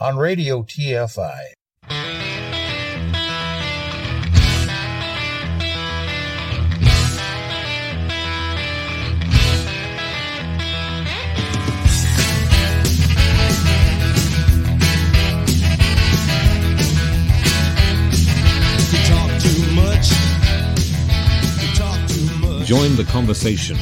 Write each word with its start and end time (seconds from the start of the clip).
On 0.00 0.16
Radio 0.16 0.62
TFI. 0.62 1.54
Join 22.64 22.96
the 22.96 23.04
conversation. 23.04 23.76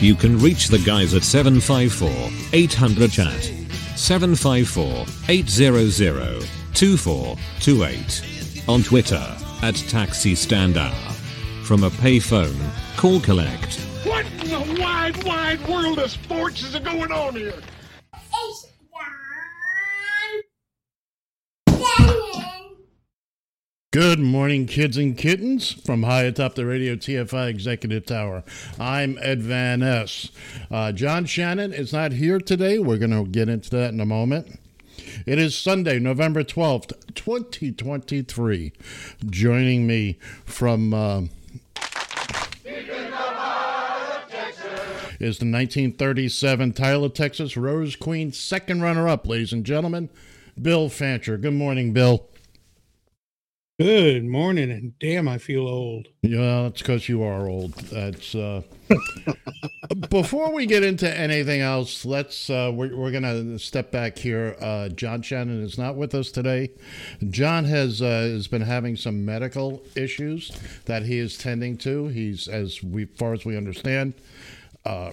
You 0.00 0.14
can 0.14 0.38
reach 0.38 0.68
the 0.68 0.78
guys 0.78 1.14
at 1.14 1.24
754 1.24 2.10
800 2.52 3.10
chat, 3.10 3.50
754 3.98 5.06
800 5.28 6.48
2428, 6.72 8.68
on 8.68 8.82
Twitter 8.84 9.36
at 9.62 9.74
Taxi 9.74 10.36
Stand 10.36 10.76
From 11.64 11.82
a 11.82 11.90
payphone, 11.90 12.56
call 12.96 13.18
collect. 13.20 13.74
What 14.04 14.24
in 14.24 14.50
the 14.50 14.80
wide, 14.80 15.24
wide 15.24 15.66
world 15.68 15.98
of 15.98 16.12
sports 16.12 16.62
is 16.62 16.78
going 16.78 17.10
on 17.10 17.34
here? 17.34 17.60
It's 18.14 18.68
John 21.72 22.06
Lennon. 22.06 22.76
Good 23.90 24.18
morning, 24.18 24.66
kids 24.66 24.98
and 24.98 25.16
kittens, 25.16 25.72
from 25.72 26.02
high 26.02 26.24
atop 26.24 26.56
the 26.56 26.66
Radio 26.66 26.94
TFI 26.94 27.48
Executive 27.48 28.04
Tower. 28.04 28.44
I'm 28.78 29.16
Ed 29.22 29.40
Van 29.40 29.80
Ness. 29.80 30.30
Uh, 30.70 30.92
John 30.92 31.24
Shannon 31.24 31.72
is 31.72 31.90
not 31.90 32.12
here 32.12 32.38
today. 32.38 32.78
We're 32.78 32.98
going 32.98 33.12
to 33.12 33.24
get 33.24 33.48
into 33.48 33.70
that 33.70 33.94
in 33.94 33.98
a 33.98 34.04
moment. 34.04 34.60
It 35.24 35.38
is 35.38 35.56
Sunday, 35.56 35.98
November 35.98 36.44
12th, 36.44 36.92
2023. 37.14 38.72
Joining 39.24 39.86
me 39.86 40.18
from. 40.44 40.92
Uh, 40.92 41.20
is 45.18 45.38
the 45.38 45.50
1937 45.50 46.74
Tyler, 46.74 47.08
Texas 47.08 47.56
Rose 47.56 47.96
Queen 47.96 48.32
second 48.34 48.82
runner 48.82 49.08
up, 49.08 49.26
ladies 49.26 49.54
and 49.54 49.64
gentlemen, 49.64 50.10
Bill 50.60 50.90
Fancher. 50.90 51.38
Good 51.38 51.54
morning, 51.54 51.94
Bill. 51.94 52.28
Good 53.80 54.24
morning, 54.24 54.72
and 54.72 54.98
damn, 54.98 55.28
I 55.28 55.38
feel 55.38 55.68
old. 55.68 56.08
Yeah, 56.22 56.62
that's 56.62 56.82
because 56.82 57.08
you 57.08 57.22
are 57.22 57.48
old. 57.48 57.74
That's 57.74 58.34
uh 58.34 58.62
before 60.10 60.52
we 60.52 60.66
get 60.66 60.82
into 60.82 61.08
anything 61.08 61.60
else, 61.60 62.04
let's 62.04 62.50
uh 62.50 62.72
we're, 62.74 62.96
we're 62.96 63.12
gonna 63.12 63.56
step 63.60 63.92
back 63.92 64.18
here. 64.18 64.56
Uh 64.60 64.88
John 64.88 65.22
Shannon 65.22 65.62
is 65.62 65.78
not 65.78 65.94
with 65.94 66.12
us 66.12 66.32
today. 66.32 66.70
John 67.30 67.66
has 67.66 68.02
uh 68.02 68.06
has 68.32 68.48
been 68.48 68.62
having 68.62 68.96
some 68.96 69.24
medical 69.24 69.80
issues 69.94 70.50
that 70.86 71.04
he 71.04 71.18
is 71.18 71.38
tending 71.38 71.76
to. 71.78 72.08
He's 72.08 72.48
as 72.48 72.82
we 72.82 73.04
far 73.04 73.32
as 73.32 73.44
we 73.44 73.56
understand, 73.56 74.14
uh 74.84 75.12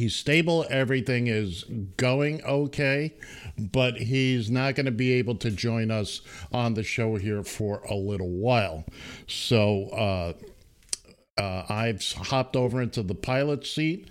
he's 0.00 0.16
stable 0.16 0.66
everything 0.70 1.26
is 1.26 1.64
going 1.96 2.42
okay 2.44 3.12
but 3.60 3.96
he's 3.96 4.50
not 4.50 4.74
going 4.74 4.86
to 4.86 4.92
be 4.92 5.12
able 5.12 5.34
to 5.36 5.50
join 5.50 5.90
us 5.90 6.20
on 6.52 6.74
the 6.74 6.82
show 6.82 7.16
here 7.16 7.42
for 7.42 7.80
a 7.88 7.94
little 7.94 8.30
while. 8.30 8.84
So 9.26 9.88
uh, 9.88 10.32
uh, 11.40 11.64
i've 11.68 12.02
hopped 12.12 12.56
over 12.56 12.80
into 12.80 13.02
the 13.02 13.14
pilot 13.14 13.66
seat. 13.66 14.08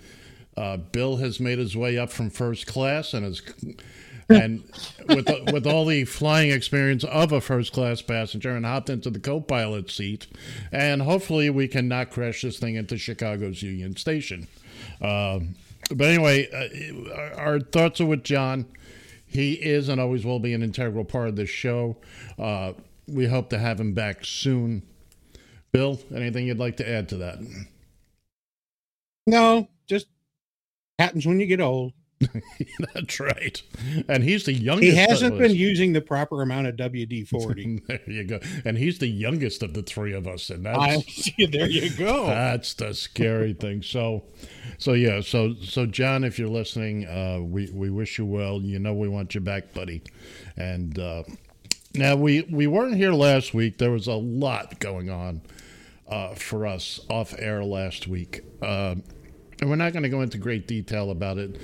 Uh, 0.56 0.76
bill 0.76 1.16
has 1.16 1.40
made 1.40 1.58
his 1.58 1.76
way 1.76 1.96
up 1.96 2.10
from 2.10 2.28
first 2.28 2.66
class 2.66 3.14
and 3.14 3.24
is 3.24 3.42
and 4.28 4.62
with 5.08 5.28
with 5.52 5.66
all 5.66 5.86
the 5.86 6.04
flying 6.04 6.50
experience 6.50 7.02
of 7.04 7.32
a 7.32 7.40
first 7.40 7.72
class 7.72 8.02
passenger 8.02 8.54
and 8.54 8.64
hopped 8.64 8.90
into 8.90 9.10
the 9.10 9.18
co-pilot 9.18 9.90
seat. 9.90 10.26
And 10.70 11.02
hopefully 11.02 11.50
we 11.50 11.66
can 11.66 11.88
not 11.88 12.10
crash 12.10 12.42
this 12.42 12.58
thing 12.58 12.76
into 12.76 12.98
chicago's 12.98 13.62
union 13.62 13.96
station. 13.96 14.46
Uh, 15.00 15.40
but 15.94 16.06
anyway, 16.08 16.48
uh, 16.50 17.34
our- 17.36 17.60
thoughts 17.60 18.00
are 18.00 18.06
with 18.06 18.24
John. 18.24 18.66
He 19.26 19.54
is 19.54 19.88
and 19.88 20.00
always 20.00 20.24
will 20.24 20.40
be 20.40 20.52
an 20.54 20.62
integral 20.62 21.04
part 21.04 21.28
of 21.28 21.36
this 21.36 21.50
show. 21.50 21.96
Uh, 22.38 22.72
we 23.06 23.26
hope 23.26 23.50
to 23.50 23.58
have 23.58 23.78
him 23.80 23.92
back 23.94 24.24
soon. 24.24 24.82
Bill, 25.72 26.00
anything 26.14 26.46
you'd 26.46 26.58
like 26.58 26.76
to 26.78 26.88
add 26.88 27.08
to 27.10 27.16
that? 27.18 27.38
No, 29.26 29.68
just 29.88 30.06
happens 30.98 31.26
when 31.26 31.38
you 31.38 31.46
get 31.46 31.60
old. 31.60 31.92
That's 32.94 33.18
right. 33.18 33.62
And 34.08 34.22
he's 34.22 34.44
the 34.44 34.52
youngest. 34.52 34.92
He 34.92 34.96
hasn't 34.96 35.38
been 35.38 35.54
using 35.54 35.92
the 35.92 36.00
proper 36.00 36.42
amount 36.42 36.66
of 36.66 36.76
WD 36.76 37.26
forty. 37.26 37.80
there 37.88 38.00
you 38.06 38.24
go. 38.24 38.40
And 38.64 38.76
he's 38.76 38.98
the 38.98 39.06
youngest 39.06 39.62
of 39.62 39.72
the 39.72 39.82
three 39.82 40.12
of 40.12 40.26
us, 40.26 40.50
and 40.50 40.66
that's 40.66 40.78
I 41.38 41.46
there 41.50 41.68
you 41.68 41.90
go. 41.90 42.26
That's 42.26 42.74
the 42.74 42.92
scary 42.92 43.54
thing. 43.54 43.82
So, 43.82 44.24
so 44.78 44.92
yeah. 44.92 45.20
So, 45.22 45.54
so 45.54 45.86
John, 45.86 46.24
if 46.24 46.38
you're 46.38 46.48
listening, 46.48 47.06
uh, 47.06 47.40
we 47.42 47.70
we 47.72 47.90
wish 47.90 48.18
you 48.18 48.26
well. 48.26 48.60
You 48.60 48.78
know 48.78 48.92
we 48.92 49.08
want 49.08 49.34
you 49.34 49.40
back, 49.40 49.72
buddy. 49.72 50.02
And 50.56 50.98
uh, 50.98 51.22
now 51.94 52.16
we 52.16 52.42
we 52.42 52.66
weren't 52.66 52.96
here 52.96 53.12
last 53.12 53.54
week. 53.54 53.78
There 53.78 53.90
was 53.90 54.06
a 54.06 54.14
lot 54.14 54.78
going 54.78 55.08
on 55.08 55.40
uh, 56.06 56.34
for 56.34 56.66
us 56.66 57.00
off 57.08 57.34
air 57.38 57.64
last 57.64 58.08
week, 58.08 58.42
uh, 58.60 58.96
and 59.60 59.70
we're 59.70 59.76
not 59.76 59.94
going 59.94 60.02
to 60.02 60.10
go 60.10 60.20
into 60.20 60.36
great 60.36 60.68
detail 60.68 61.10
about 61.10 61.38
it. 61.38 61.58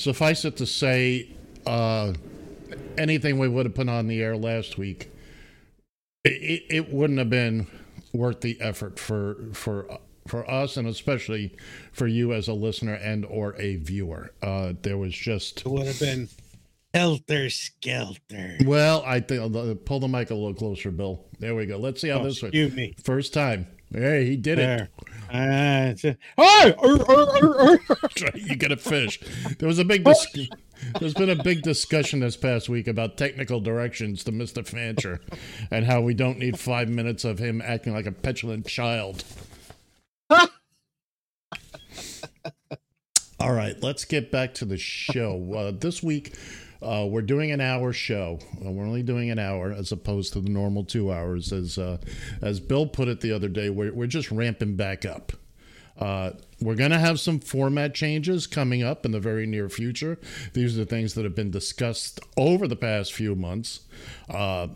Suffice 0.00 0.44
it 0.44 0.56
to 0.56 0.66
say, 0.66 1.28
uh, 1.66 2.14
anything 2.96 3.38
we 3.38 3.48
would 3.48 3.66
have 3.66 3.74
put 3.74 3.88
on 3.88 4.06
the 4.06 4.22
air 4.22 4.36
last 4.36 4.78
week 4.78 5.10
it, 6.24 6.62
it 6.70 6.92
wouldn't 6.92 7.18
have 7.18 7.30
been 7.30 7.66
worth 8.12 8.40
the 8.42 8.60
effort 8.60 8.98
for 8.98 9.36
for 9.52 9.98
for 10.28 10.48
us 10.50 10.76
and 10.76 10.86
especially 10.86 11.56
for 11.92 12.06
you 12.06 12.32
as 12.32 12.46
a 12.48 12.52
listener 12.52 12.94
and 12.94 13.24
or 13.26 13.56
a 13.60 13.76
viewer. 13.76 14.32
Uh 14.42 14.72
there 14.82 14.96
was 14.98 15.14
just 15.14 15.60
It 15.60 15.66
would 15.66 15.86
have 15.86 15.98
been 15.98 16.28
helter 16.94 17.48
skelter. 17.50 18.58
well 18.64 19.02
i 19.06 19.18
think 19.20 19.84
pull 19.84 20.00
the 20.00 20.08
mic 20.08 20.30
a 20.30 20.34
little 20.34 20.54
closer 20.54 20.90
bill. 20.90 21.24
There 21.38 21.54
we 21.54 21.66
go. 21.66 21.76
Let's 21.78 22.00
see 22.00 22.08
how 22.08 22.20
Oh, 22.20 22.24
this 22.24 22.42
one 22.42 22.48
excuse 22.50 22.74
me. 22.74 22.94
first 23.02 23.32
time 23.34 23.66
hey 23.92 24.24
he 24.26 24.36
did 24.36 24.58
it 24.58 24.62
There. 24.62 24.88
Uh, 25.32 25.90
it's 25.92 26.04
a- 26.04 26.16
oh, 26.38 27.78
you 28.34 28.56
get 28.56 28.72
a 28.72 28.76
fish 28.76 29.20
there 29.58 29.68
was 29.68 29.78
a 29.78 29.84
big 29.84 30.04
dis- 30.04 30.48
there's 30.98 31.14
been 31.14 31.30
a 31.30 31.42
big 31.42 31.62
discussion 31.62 32.20
this 32.20 32.36
past 32.36 32.68
week 32.68 32.88
about 32.88 33.16
technical 33.16 33.60
directions 33.60 34.24
to 34.24 34.32
mr 34.32 34.66
fancher 34.66 35.20
and 35.70 35.84
how 35.86 36.00
we 36.00 36.14
don't 36.14 36.38
need 36.38 36.58
five 36.58 36.88
minutes 36.88 37.24
of 37.24 37.38
him 37.38 37.60
acting 37.62 37.92
like 37.92 38.06
a 38.06 38.12
petulant 38.12 38.66
child 38.66 39.24
All 43.38 43.52
right, 43.54 43.74
let's 43.82 44.04
get 44.04 44.30
back 44.30 44.52
to 44.54 44.66
the 44.66 44.76
show. 44.76 45.54
Uh, 45.54 45.72
this 45.74 46.02
week, 46.02 46.34
uh, 46.82 47.06
we're 47.08 47.22
doing 47.22 47.50
an 47.50 47.60
hour 47.60 47.92
show. 47.92 48.38
Uh, 48.64 48.70
we're 48.70 48.84
only 48.84 49.02
doing 49.02 49.30
an 49.30 49.38
hour 49.38 49.72
as 49.72 49.92
opposed 49.92 50.32
to 50.32 50.40
the 50.40 50.50
normal 50.50 50.84
two 50.84 51.12
hours. 51.12 51.52
As 51.52 51.78
uh, 51.78 51.98
as 52.40 52.60
Bill 52.60 52.86
put 52.86 53.08
it 53.08 53.20
the 53.20 53.32
other 53.32 53.48
day, 53.48 53.70
we're, 53.70 53.92
we're 53.92 54.06
just 54.06 54.30
ramping 54.30 54.76
back 54.76 55.04
up. 55.04 55.32
Uh, 55.98 56.32
we're 56.62 56.76
going 56.76 56.90
to 56.92 56.98
have 56.98 57.20
some 57.20 57.38
format 57.38 57.94
changes 57.94 58.46
coming 58.46 58.82
up 58.82 59.04
in 59.04 59.12
the 59.12 59.20
very 59.20 59.46
near 59.46 59.68
future. 59.68 60.18
These 60.54 60.76
are 60.76 60.84
the 60.84 60.86
things 60.86 61.14
that 61.14 61.24
have 61.24 61.34
been 61.34 61.50
discussed 61.50 62.20
over 62.38 62.66
the 62.66 62.76
past 62.76 63.12
few 63.12 63.34
months. 63.34 63.80
Uh, 64.28 64.68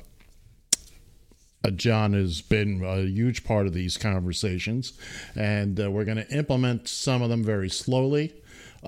John 1.77 2.13
has 2.13 2.43
been 2.43 2.85
a 2.85 3.07
huge 3.07 3.45
part 3.45 3.67
of 3.67 3.73
these 3.73 3.97
conversations, 3.97 4.93
and 5.35 5.81
uh, 5.81 5.91
we're 5.91 6.05
going 6.05 6.19
to 6.19 6.29
implement 6.31 6.89
some 6.89 7.23
of 7.23 7.31
them 7.31 7.43
very 7.43 7.71
slowly. 7.71 8.35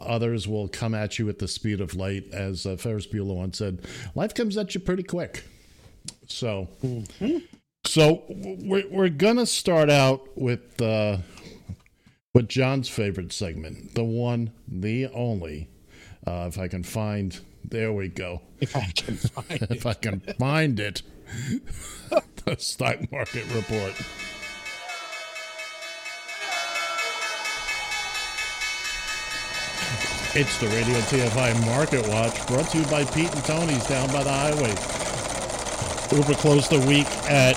Others 0.00 0.48
will 0.48 0.68
come 0.68 0.94
at 0.94 1.18
you 1.18 1.28
at 1.28 1.38
the 1.38 1.48
speed 1.48 1.80
of 1.80 1.94
light, 1.94 2.24
as 2.32 2.66
uh, 2.66 2.76
Ferris 2.76 3.06
Bueller 3.06 3.34
once 3.34 3.58
said. 3.58 3.80
Life 4.14 4.34
comes 4.34 4.56
at 4.56 4.74
you 4.74 4.80
pretty 4.80 5.02
quick. 5.02 5.44
So, 6.28 6.68
so 7.84 8.22
we're 8.28 8.88
we're 8.90 9.08
gonna 9.08 9.46
start 9.46 9.90
out 9.90 10.28
with 10.36 10.80
uh, 10.80 11.18
with 12.34 12.48
John's 12.48 12.88
favorite 12.88 13.32
segment, 13.32 13.94
the 13.94 14.04
one, 14.04 14.52
the 14.68 15.06
only. 15.08 15.68
Uh, 16.26 16.46
if 16.48 16.58
I 16.58 16.66
can 16.68 16.82
find 16.82 17.38
There 17.64 17.92
we 17.92 18.08
go. 18.08 18.42
If 18.60 18.76
I 18.76 18.90
can 18.94 19.16
find 19.16 19.62
it. 19.62 19.70
If 19.70 19.86
I 19.86 19.94
can 19.94 20.20
find 20.38 20.78
it. 20.78 21.02
the 22.44 22.56
stock 22.58 23.10
market 23.10 23.44
report. 23.54 23.94
It's 30.38 30.58
the 30.58 30.66
Radio 30.66 30.98
TFI 30.98 31.64
Market 31.64 32.06
Watch 32.08 32.46
brought 32.46 32.68
to 32.72 32.78
you 32.78 32.84
by 32.88 33.06
Pete 33.06 33.34
and 33.34 33.42
Tony's 33.46 33.86
down 33.86 34.12
by 34.12 34.22
the 34.22 34.28
highway. 34.28 34.68
Uber 36.14 36.34
closed 36.34 36.68
the 36.68 36.86
week 36.86 37.06
at 37.24 37.56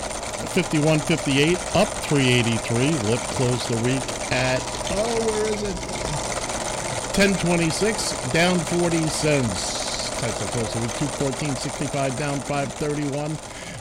51.58, 0.56 1.76
up 1.76 1.90
383. 2.08 2.88
Lyft 3.04 3.28
closed 3.36 3.68
the 3.68 3.76
week 3.84 4.02
at, 4.32 4.64
oh, 4.96 5.28
where 5.28 5.54
is 5.54 5.62
it? 5.62 5.76
1026, 7.20 8.32
down 8.32 8.58
40 8.58 9.08
cents. 9.08 10.10
Tesla 10.22 10.48
closed 10.48 10.74
the 10.74 10.80
week 10.80 10.92
214.65, 11.36 12.18
down 12.18 12.40
531. 12.40 13.36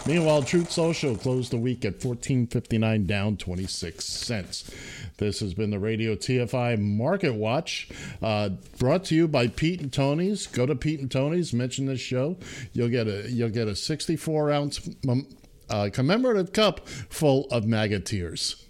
Meanwhile, 0.09 0.45
Truth 0.45 0.71
Social 0.71 1.15
closed 1.19 1.53
the 1.53 1.59
week 1.59 1.85
at 1.85 2.01
14.59, 2.01 3.07
down 3.07 3.37
26 3.37 4.03
cents. 4.03 4.71
This 5.19 5.41
has 5.41 5.53
been 5.53 5.69
the 5.69 5.79
Radio 5.79 6.15
TFI 6.15 6.81
Market 6.81 7.35
Watch, 7.35 7.91
uh, 8.23 8.49
brought 8.79 9.05
to 9.05 9.15
you 9.15 9.29
by 9.29 9.49
Pete 9.49 9.83
and 9.83 9.93
Tony's. 9.93 10.47
Go 10.47 10.65
to 10.65 10.75
Pete 10.75 11.01
and 11.01 11.11
Tony's, 11.11 11.53
mention 11.53 11.85
this 11.85 12.01
show. 12.01 12.39
You'll 12.73 12.89
get 12.89 13.07
a 13.07 13.31
you'll 13.31 13.51
get 13.51 13.69
a 13.69 13.77
64 13.77 14.51
ounce 14.51 14.89
um, 15.07 15.27
uh, 15.69 15.91
commemorative 15.93 16.55
cup 16.55 16.89
full 16.89 17.47
of 17.51 17.67
MAGA 17.67 18.01
tears. 18.01 18.68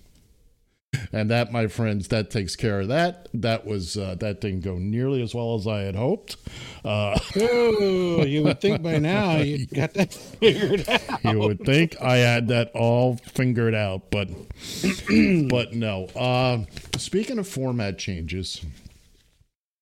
And 1.12 1.31
that, 1.31 1.52
my 1.52 1.67
friends, 1.67 2.08
that 2.08 2.31
takes 2.31 2.56
care 2.56 2.81
of 2.81 2.88
that. 2.88 3.29
That 3.35 3.67
was 3.67 3.96
uh, 3.96 4.14
that 4.20 4.40
didn't 4.40 4.61
go 4.61 4.79
nearly 4.79 5.23
as 5.23 5.35
well 5.35 5.55
as 5.55 5.67
I 5.67 5.81
had 5.81 5.94
hoped. 5.94 6.37
Uh, 6.85 7.19
Oh, 7.37 8.25
you 8.25 8.43
would 8.44 8.61
think 8.61 8.82
by 8.82 8.99
now 8.99 9.37
you 9.37 9.67
got 9.67 9.93
that 9.94 10.14
figured 10.14 10.88
out. 10.88 11.25
you 11.25 11.38
would 11.40 11.61
think 11.61 12.00
I 12.00 12.17
had 12.17 12.49
that 12.49 12.70
all 12.75 13.17
fingered 13.17 13.75
out, 13.75 14.11
but 14.11 14.29
but 15.49 15.75
no. 15.75 16.06
Uh, 16.17 16.64
speaking 16.96 17.38
of 17.38 17.46
format 17.46 17.99
changes, 17.99 18.64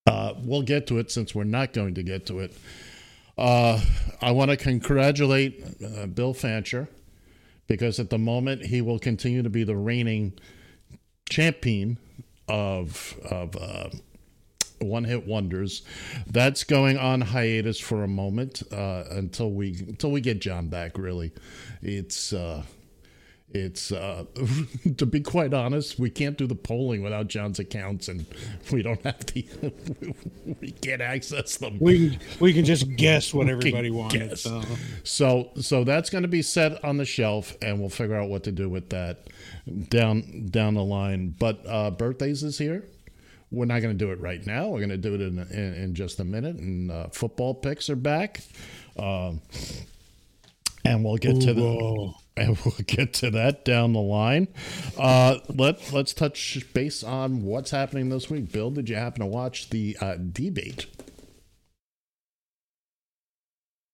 uh, 0.09 0.35
we'll 0.43 0.63
get 0.63 0.89
to 0.89 0.99
it 0.99 1.11
since 1.13 1.35
we're 1.35 1.45
not 1.45 1.73
going 1.73 1.95
to 1.95 2.03
get 2.03 2.27
to 2.27 2.41
it. 2.41 2.53
Uh, 3.39 3.81
I 4.21 4.33
want 4.33 4.51
to 4.51 4.57
congratulate 4.57 5.65
uh, 5.85 6.07
Bill 6.07 6.35
Fancher 6.35 6.89
because 7.69 8.01
at 8.01 8.11
the 8.11 8.19
moment 8.19 8.67
he 8.67 8.81
will 8.81 8.99
continue 8.99 9.43
to 9.43 9.51
be 9.51 9.63
the 9.63 9.77
reigning 9.77 10.33
champion 11.29 11.99
of 12.49 13.17
of 13.31 13.57
uh, 13.57 13.89
one 14.81 15.05
hit 15.05 15.27
wonders. 15.27 15.83
That's 16.27 16.65
going 16.65 16.99
on 16.99 17.21
hiatus 17.21 17.81
for 17.81 18.05
a 18.05 18.09
moment 18.09 18.63
uh, 18.73 19.05
until 19.11 19.51
we 19.51 19.71
until 19.89 20.11
we 20.11 20.21
get 20.21 20.41
John 20.41 20.69
back. 20.69 20.99
Really, 20.99 21.33
it's 21.83 22.33
uh, 22.33 22.63
it's 23.51 23.93
uh, 23.93 24.25
to 24.97 25.07
be 25.07 25.21
quite 25.21 25.55
honest, 25.55 25.99
we 25.99 26.11
can't 26.11 26.37
do 26.37 26.47
the 26.47 26.55
polling 26.55 27.03
without 27.03 27.29
John's 27.29 27.59
accounts, 27.59 28.09
and 28.09 28.27
we 28.73 28.83
don't 28.83 29.03
have 29.03 29.25
the 29.27 29.47
we 30.61 30.71
can't 30.73 31.03
access 31.03 31.57
them. 31.57 31.79
We 31.81 32.11
can, 32.11 32.21
we 32.41 32.53
can 32.53 32.65
just 32.65 32.97
guess 32.97 33.33
what 33.33 33.49
everybody 33.49 33.91
wants. 33.91 34.47
So 35.05 35.51
so 35.61 35.85
that's 35.85 36.11
going 36.11 36.23
to 36.23 36.29
be 36.29 36.43
set 36.43 36.85
on 36.85 36.97
the 36.97 37.05
shelf, 37.05 37.57
and 37.63 37.81
we'll 37.81 37.89
figure 37.89 38.17
out 38.17 38.29
what 38.29 38.45
to 38.45 38.53
do 38.53 38.69
with 38.69 38.91
that 38.91 39.27
down 39.89 40.49
down 40.51 40.75
the 40.75 40.85
line. 40.85 41.35
But 41.39 41.61
uh, 41.67 41.91
birthdays 41.91 42.43
is 42.43 42.59
here. 42.59 42.85
We're 43.51 43.67
not 43.67 43.81
going 43.81 43.97
to 43.97 44.05
do 44.05 44.11
it 44.11 44.21
right 44.21 44.45
now. 44.45 44.69
We're 44.69 44.81
going 44.81 44.91
to 44.91 44.97
do 44.97 45.15
it 45.15 45.21
in, 45.21 45.39
in 45.39 45.75
in 45.75 45.95
just 45.95 46.21
a 46.21 46.25
minute. 46.25 46.57
And 46.57 46.91
uh, 46.91 47.09
football 47.09 47.55
picks 47.55 47.89
are 47.91 47.97
back, 47.97 48.43
um, 48.99 49.41
and 50.85 51.05
we'll 51.05 51.17
get 51.17 51.41
to 51.43 51.55
the 51.55 51.63
Whoa. 51.63 52.15
and 52.37 52.59
we'll 52.65 52.75
get 52.87 53.15
to 53.15 53.31
that 53.31 53.65
down 53.65 53.93
the 53.93 54.01
line. 54.01 54.49
Uh, 54.99 55.39
let 55.49 55.93
let's 55.93 56.13
touch 56.13 56.67
base 56.75 57.03
on 57.03 57.43
what's 57.45 57.71
happening 57.71 58.11
this 58.11 58.29
week. 58.29 58.53
Bill, 58.53 58.71
did 58.71 58.89
you 58.89 58.97
happen 58.97 59.21
to 59.21 59.27
watch 59.27 59.71
the 59.71 59.97
uh, 60.01 60.17
debate? 60.17 60.87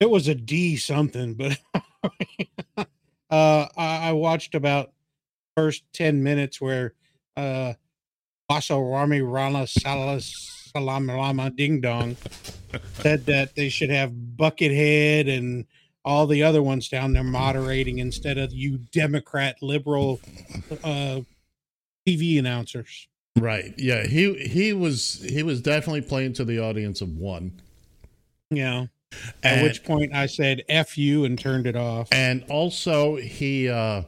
It 0.00 0.10
was 0.10 0.26
a 0.26 0.34
D 0.34 0.76
something, 0.76 1.34
but 1.34 1.58
uh, 2.76 2.84
I, 3.30 3.68
I 3.76 4.12
watched 4.12 4.56
about 4.56 4.90
first 5.56 5.84
ten 5.92 6.22
minutes 6.22 6.60
where 6.60 6.94
uh, 7.36 7.74
Wasa 8.48 8.76
Rami 8.76 9.22
Rana 9.22 9.66
Salas 9.66 10.70
Salam 10.74 11.06
Lama 11.06 11.50
Ding 11.50 11.80
Dong 11.80 12.16
said 12.94 13.26
that 13.26 13.54
they 13.54 13.68
should 13.68 13.90
have 13.90 14.10
Buckethead 14.10 15.28
and 15.28 15.66
all 16.04 16.26
the 16.26 16.42
other 16.42 16.62
ones 16.62 16.88
down 16.88 17.12
there 17.12 17.22
moderating 17.22 17.98
instead 17.98 18.38
of 18.38 18.52
you 18.52 18.78
Democrat 18.92 19.56
liberal 19.62 20.20
uh, 20.82 21.20
TV 22.06 22.38
announcers. 22.38 23.08
Right. 23.38 23.74
Yeah. 23.78 24.06
He 24.06 24.34
he 24.34 24.72
was 24.72 25.24
he 25.28 25.42
was 25.42 25.60
definitely 25.60 26.02
playing 26.02 26.34
to 26.34 26.44
the 26.44 26.58
audience 26.58 27.00
of 27.00 27.16
one. 27.16 27.60
Yeah. 28.50 28.86
at 29.42 29.54
And, 29.54 29.62
which 29.62 29.84
point 29.84 30.14
I 30.14 30.26
said 30.26 30.64
"f 30.68 30.98
you" 30.98 31.24
and 31.24 31.38
turned 31.38 31.66
it 31.66 31.76
off. 31.76 32.08
and 32.12 32.44
also 32.48 33.16
he 33.16 33.68
uh 33.68 34.02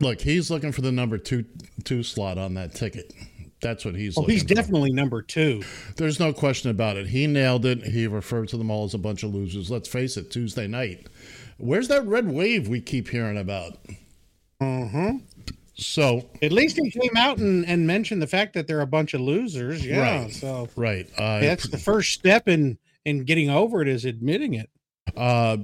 look, 0.00 0.20
he's 0.20 0.50
looking 0.50 0.72
for 0.72 0.80
the 0.80 0.92
number 0.92 1.18
two 1.18 1.44
two 1.84 2.02
slot 2.02 2.38
on 2.38 2.54
that 2.54 2.74
ticket. 2.74 3.12
That's 3.62 3.84
what 3.84 3.94
he's 3.94 4.16
Oh, 4.16 4.22
he's 4.22 4.42
for. 4.42 4.54
definitely 4.54 4.90
number 4.92 5.20
two. 5.20 5.62
There's 5.96 6.18
no 6.18 6.32
question 6.32 6.70
about 6.70 6.96
it. 6.96 7.08
He 7.08 7.26
nailed 7.26 7.66
it. 7.66 7.82
He 7.82 8.06
referred 8.06 8.48
to 8.50 8.56
them 8.56 8.70
all 8.70 8.84
as 8.84 8.94
a 8.94 8.98
bunch 8.98 9.22
of 9.22 9.34
losers. 9.34 9.70
Let's 9.70 9.88
face 9.88 10.16
it, 10.16 10.30
Tuesday 10.30 10.66
night. 10.66 11.08
Where's 11.58 11.88
that 11.88 12.06
red 12.06 12.26
wave 12.30 12.68
we 12.68 12.80
keep 12.80 13.08
hearing 13.08 13.36
about? 13.36 13.76
Uh-huh. 14.62 15.12
So 15.74 16.28
At 16.42 16.52
least 16.52 16.76
he 16.78 16.90
came 16.90 17.16
out 17.16 17.36
and, 17.38 17.66
and 17.66 17.86
mentioned 17.86 18.22
the 18.22 18.26
fact 18.26 18.54
that 18.54 18.66
they're 18.66 18.80
a 18.80 18.86
bunch 18.86 19.12
of 19.12 19.20
losers. 19.20 19.84
Yeah. 19.84 20.00
Right. 20.22 20.32
So 20.32 20.68
right. 20.76 21.06
Uh 21.18 21.40
that's 21.40 21.68
the 21.68 21.78
first 21.78 22.12
step 22.12 22.48
in 22.48 22.78
in 23.04 23.24
getting 23.24 23.50
over 23.50 23.80
it 23.82 23.88
is 23.88 24.04
admitting 24.06 24.54
it. 24.54 24.70
Uh, 25.16 25.56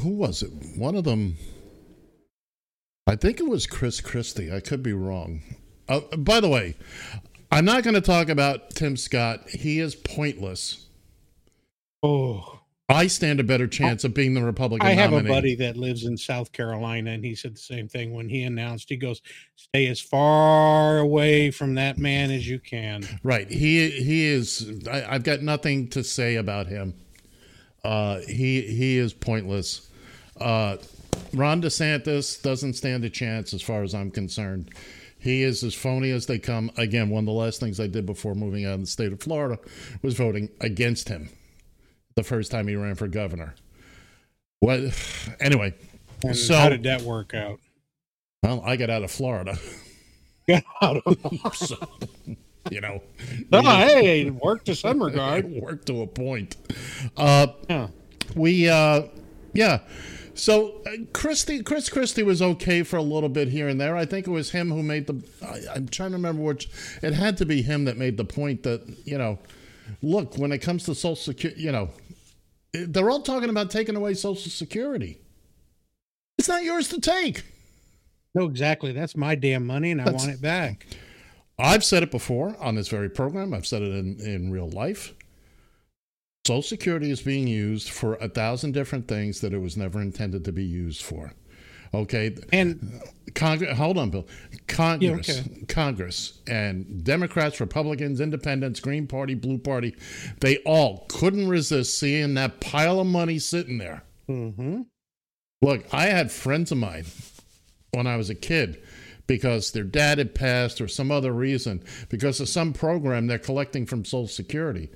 who 0.00 0.10
was 0.10 0.42
it? 0.42 0.50
One 0.76 0.94
of 0.96 1.04
them. 1.04 1.36
I 3.06 3.16
think 3.16 3.38
it 3.38 3.48
was 3.48 3.66
Chris 3.66 4.00
Christie. 4.00 4.52
I 4.52 4.60
could 4.60 4.82
be 4.82 4.92
wrong. 4.92 5.42
Uh, 5.88 6.00
by 6.18 6.40
the 6.40 6.48
way, 6.48 6.74
I'm 7.52 7.64
not 7.64 7.84
going 7.84 7.94
to 7.94 8.00
talk 8.00 8.28
about 8.28 8.70
Tim 8.70 8.96
Scott. 8.96 9.48
He 9.48 9.78
is 9.78 9.94
pointless. 9.94 10.86
Oh, 12.02 12.60
I 12.88 13.08
stand 13.08 13.40
a 13.40 13.44
better 13.44 13.66
chance 13.66 14.04
of 14.04 14.14
being 14.14 14.34
the 14.34 14.44
Republican 14.44 14.86
I 14.86 14.92
have 14.92 15.10
nominee. 15.10 15.30
a 15.30 15.32
buddy 15.32 15.54
that 15.56 15.76
lives 15.76 16.04
in 16.04 16.16
South 16.16 16.52
Carolina, 16.52 17.10
and 17.10 17.24
he 17.24 17.34
said 17.34 17.54
the 17.54 17.60
same 17.60 17.88
thing 17.88 18.12
when 18.12 18.28
he 18.28 18.44
announced. 18.44 18.88
He 18.88 18.96
goes, 18.96 19.22
"Stay 19.56 19.88
as 19.88 20.00
far 20.00 20.98
away 20.98 21.50
from 21.50 21.74
that 21.74 21.98
man 21.98 22.30
as 22.30 22.48
you 22.48 22.60
can." 22.60 23.04
Right. 23.24 23.50
He 23.50 23.90
he 23.90 24.26
is. 24.26 24.80
I, 24.88 25.14
I've 25.14 25.24
got 25.24 25.42
nothing 25.42 25.88
to 25.90 26.04
say 26.04 26.36
about 26.36 26.68
him. 26.68 26.94
Uh, 27.82 28.18
he 28.28 28.60
he 28.62 28.98
is 28.98 29.12
pointless. 29.12 29.88
Uh, 30.40 30.76
Ron 31.34 31.60
DeSantis 31.62 32.40
doesn't 32.42 32.74
stand 32.74 33.04
a 33.04 33.10
chance 33.10 33.52
as 33.54 33.62
far 33.62 33.82
as 33.82 33.94
I'm 33.94 34.10
concerned. 34.10 34.70
He 35.18 35.42
is 35.42 35.62
as 35.64 35.74
phony 35.74 36.10
as 36.10 36.26
they 36.26 36.38
come. 36.38 36.70
Again, 36.76 37.10
one 37.10 37.20
of 37.20 37.26
the 37.26 37.32
last 37.32 37.58
things 37.60 37.80
I 37.80 37.86
did 37.86 38.06
before 38.06 38.34
moving 38.34 38.64
out 38.64 38.74
of 38.74 38.80
the 38.80 38.86
state 38.86 39.12
of 39.12 39.20
Florida 39.20 39.58
was 40.02 40.14
voting 40.14 40.50
against 40.60 41.08
him 41.08 41.28
the 42.14 42.22
first 42.22 42.50
time 42.50 42.68
he 42.68 42.76
ran 42.76 42.94
for 42.94 43.08
governor. 43.08 43.54
What? 44.60 44.80
Anyway, 45.40 45.74
And 46.24 46.36
so 46.36 46.54
how 46.54 46.68
did 46.68 46.82
that 46.84 47.02
work 47.02 47.34
out? 47.34 47.58
well, 48.42 48.62
I 48.64 48.76
got 48.76 48.90
out 48.90 49.02
of 49.02 49.10
Florida, 49.10 49.58
Got 50.48 50.62
out 50.80 51.02
of 51.04 51.54
so 51.56 51.76
you 52.70 52.80
know. 52.80 53.02
oh, 53.52 53.62
hey, 53.62 54.22
it 54.26 54.34
worked 54.34 54.66
to 54.66 54.74
some 54.74 55.02
regard. 55.02 55.44
It 55.52 55.62
worked 55.62 55.86
to 55.86 56.02
a 56.02 56.06
point. 56.06 56.56
Uh, 57.16 57.48
Yeah. 57.68 57.88
we 58.34 58.68
uh 58.68 59.02
yeah 59.52 59.80
so 60.36 60.82
uh, 60.86 60.90
christie 61.12 61.62
chris 61.62 61.88
christie 61.88 62.22
was 62.22 62.40
okay 62.42 62.82
for 62.82 62.96
a 62.96 63.02
little 63.02 63.28
bit 63.28 63.48
here 63.48 63.68
and 63.68 63.80
there 63.80 63.96
i 63.96 64.04
think 64.04 64.26
it 64.26 64.30
was 64.30 64.50
him 64.50 64.70
who 64.70 64.82
made 64.82 65.06
the 65.06 65.22
I, 65.44 65.74
i'm 65.74 65.88
trying 65.88 66.10
to 66.10 66.16
remember 66.16 66.42
which 66.42 66.68
it 67.02 67.14
had 67.14 67.36
to 67.38 67.46
be 67.46 67.62
him 67.62 67.84
that 67.86 67.96
made 67.96 68.16
the 68.16 68.24
point 68.24 68.62
that 68.64 68.82
you 69.04 69.16
know 69.18 69.38
look 70.02 70.36
when 70.36 70.52
it 70.52 70.58
comes 70.58 70.84
to 70.84 70.94
social 70.94 71.16
security 71.16 71.62
you 71.62 71.72
know 71.72 71.90
they're 72.72 73.08
all 73.10 73.22
talking 73.22 73.48
about 73.50 73.70
taking 73.70 73.96
away 73.96 74.14
social 74.14 74.50
security 74.50 75.18
it's 76.38 76.48
not 76.48 76.62
yours 76.64 76.88
to 76.88 77.00
take 77.00 77.44
No, 78.34 78.44
exactly. 78.44 78.92
That's 78.92 79.16
my 79.16 79.34
damn 79.34 79.66
money, 79.66 79.90
and 79.92 80.02
I 80.02 80.04
That's- 80.04 80.22
want 80.26 80.34
it 80.36 80.42
back. 80.42 80.86
I've 81.58 81.82
said 81.82 82.02
it 82.02 82.10
before 82.10 82.54
on 82.60 82.74
this 82.74 82.88
very 82.88 83.08
program. 83.08 83.54
I've 83.54 83.66
said 83.66 83.80
it 83.80 83.94
in, 83.94 84.20
in 84.20 84.50
real 84.50 84.68
life. 84.68 85.14
Social 86.46 86.62
Security 86.62 87.10
is 87.10 87.22
being 87.22 87.46
used 87.46 87.90
for 87.90 88.14
a 88.14 88.28
thousand 88.28 88.72
different 88.72 89.08
things 89.08 89.40
that 89.40 89.52
it 89.52 89.58
was 89.58 89.76
never 89.76 90.00
intended 90.00 90.44
to 90.44 90.52
be 90.52 90.64
used 90.64 91.02
for. 91.02 91.32
Okay. 91.92 92.36
And 92.52 93.02
Congress, 93.34 93.76
hold 93.76 93.98
on, 93.98 94.10
Bill. 94.10 94.26
Congress, 94.68 95.28
okay. 95.28 95.64
Congress, 95.66 96.40
and 96.46 97.04
Democrats, 97.04 97.60
Republicans, 97.60 98.20
Independents, 98.20 98.80
Green 98.80 99.06
Party, 99.06 99.34
Blue 99.34 99.58
Party, 99.58 99.96
they 100.40 100.58
all 100.58 101.06
couldn't 101.08 101.48
resist 101.48 101.98
seeing 101.98 102.34
that 102.34 102.60
pile 102.60 103.00
of 103.00 103.06
money 103.06 103.38
sitting 103.38 103.78
there. 103.78 104.02
Mm-hmm. 104.28 104.82
Look, 105.62 105.86
I 105.92 106.06
had 106.06 106.30
friends 106.30 106.70
of 106.70 106.78
mine 106.78 107.06
when 107.92 108.06
I 108.06 108.16
was 108.16 108.30
a 108.30 108.34
kid 108.34 108.82
because 109.26 109.72
their 109.72 109.84
dad 109.84 110.18
had 110.18 110.34
passed 110.34 110.80
or 110.80 110.88
some 110.88 111.10
other 111.10 111.32
reason 111.32 111.82
because 112.08 112.40
of 112.40 112.48
some 112.48 112.72
program 112.72 113.26
they're 113.26 113.38
collecting 113.38 113.86
from 113.86 114.04
Social 114.04 114.28
Security. 114.28 114.90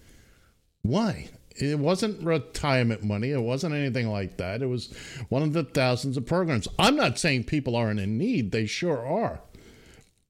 Why? 0.82 1.28
It 1.56 1.78
wasn't 1.78 2.22
retirement 2.22 3.02
money. 3.02 3.30
It 3.30 3.42
wasn't 3.42 3.74
anything 3.74 4.08
like 4.08 4.36
that. 4.38 4.62
It 4.62 4.66
was 4.66 4.92
one 5.28 5.42
of 5.42 5.52
the 5.52 5.64
thousands 5.64 6.16
of 6.16 6.26
programs. 6.26 6.68
I'm 6.78 6.96
not 6.96 7.18
saying 7.18 7.44
people 7.44 7.76
aren't 7.76 8.00
in 8.00 8.16
need, 8.16 8.52
they 8.52 8.66
sure 8.66 9.06
are. 9.06 9.40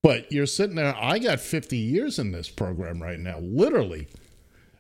But 0.03 0.33
you're 0.33 0.47
sitting 0.47 0.77
there, 0.77 0.97
I 0.97 1.19
got 1.19 1.41
50 1.41 1.77
years 1.77 2.19
in 2.19 2.33
this 2.33 2.49
program 2.49 3.03
right 3.03 3.19
now, 3.19 3.39
literally. 3.41 4.09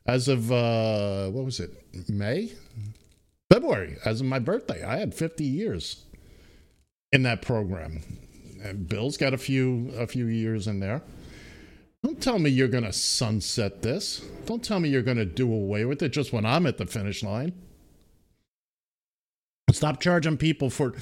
As 0.06 0.28
of, 0.28 0.50
uh, 0.50 1.28
what 1.28 1.44
was 1.44 1.60
it, 1.60 1.70
May? 2.08 2.52
February, 3.52 3.96
as 4.04 4.20
of 4.20 4.26
my 4.26 4.38
birthday. 4.38 4.82
I 4.82 4.96
had 4.96 5.14
50 5.14 5.44
years 5.44 6.04
in 7.12 7.22
that 7.24 7.42
program. 7.42 8.02
And 8.62 8.88
Bill's 8.88 9.16
got 9.16 9.34
a 9.34 9.38
few 9.38 9.90
a 9.96 10.06
few 10.06 10.26
years 10.26 10.66
in 10.66 10.80
there. 10.80 11.02
Don't 12.02 12.20
tell 12.20 12.38
me 12.38 12.48
you're 12.50 12.68
going 12.68 12.84
to 12.84 12.92
sunset 12.92 13.82
this. 13.82 14.20
Don't 14.46 14.64
tell 14.64 14.80
me 14.80 14.88
you're 14.88 15.02
going 15.02 15.18
to 15.18 15.26
do 15.26 15.52
away 15.52 15.84
with 15.84 16.02
it 16.02 16.10
just 16.10 16.32
when 16.32 16.46
I'm 16.46 16.66
at 16.66 16.78
the 16.78 16.86
finish 16.86 17.22
line. 17.22 17.52
Stop 19.70 20.00
charging 20.00 20.36
people 20.36 20.70
for 20.70 20.94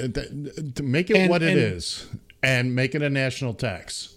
uh, 0.00 0.08
to 0.08 0.82
make 0.82 1.10
it 1.10 1.16
And- 1.16 1.30
what 1.30 1.42
it 1.42 1.50
and- 1.50 1.58
is 1.58 2.06
and 2.42 2.74
make 2.74 2.94
it 2.94 3.02
a 3.02 3.10
national 3.10 3.54
tax 3.54 4.14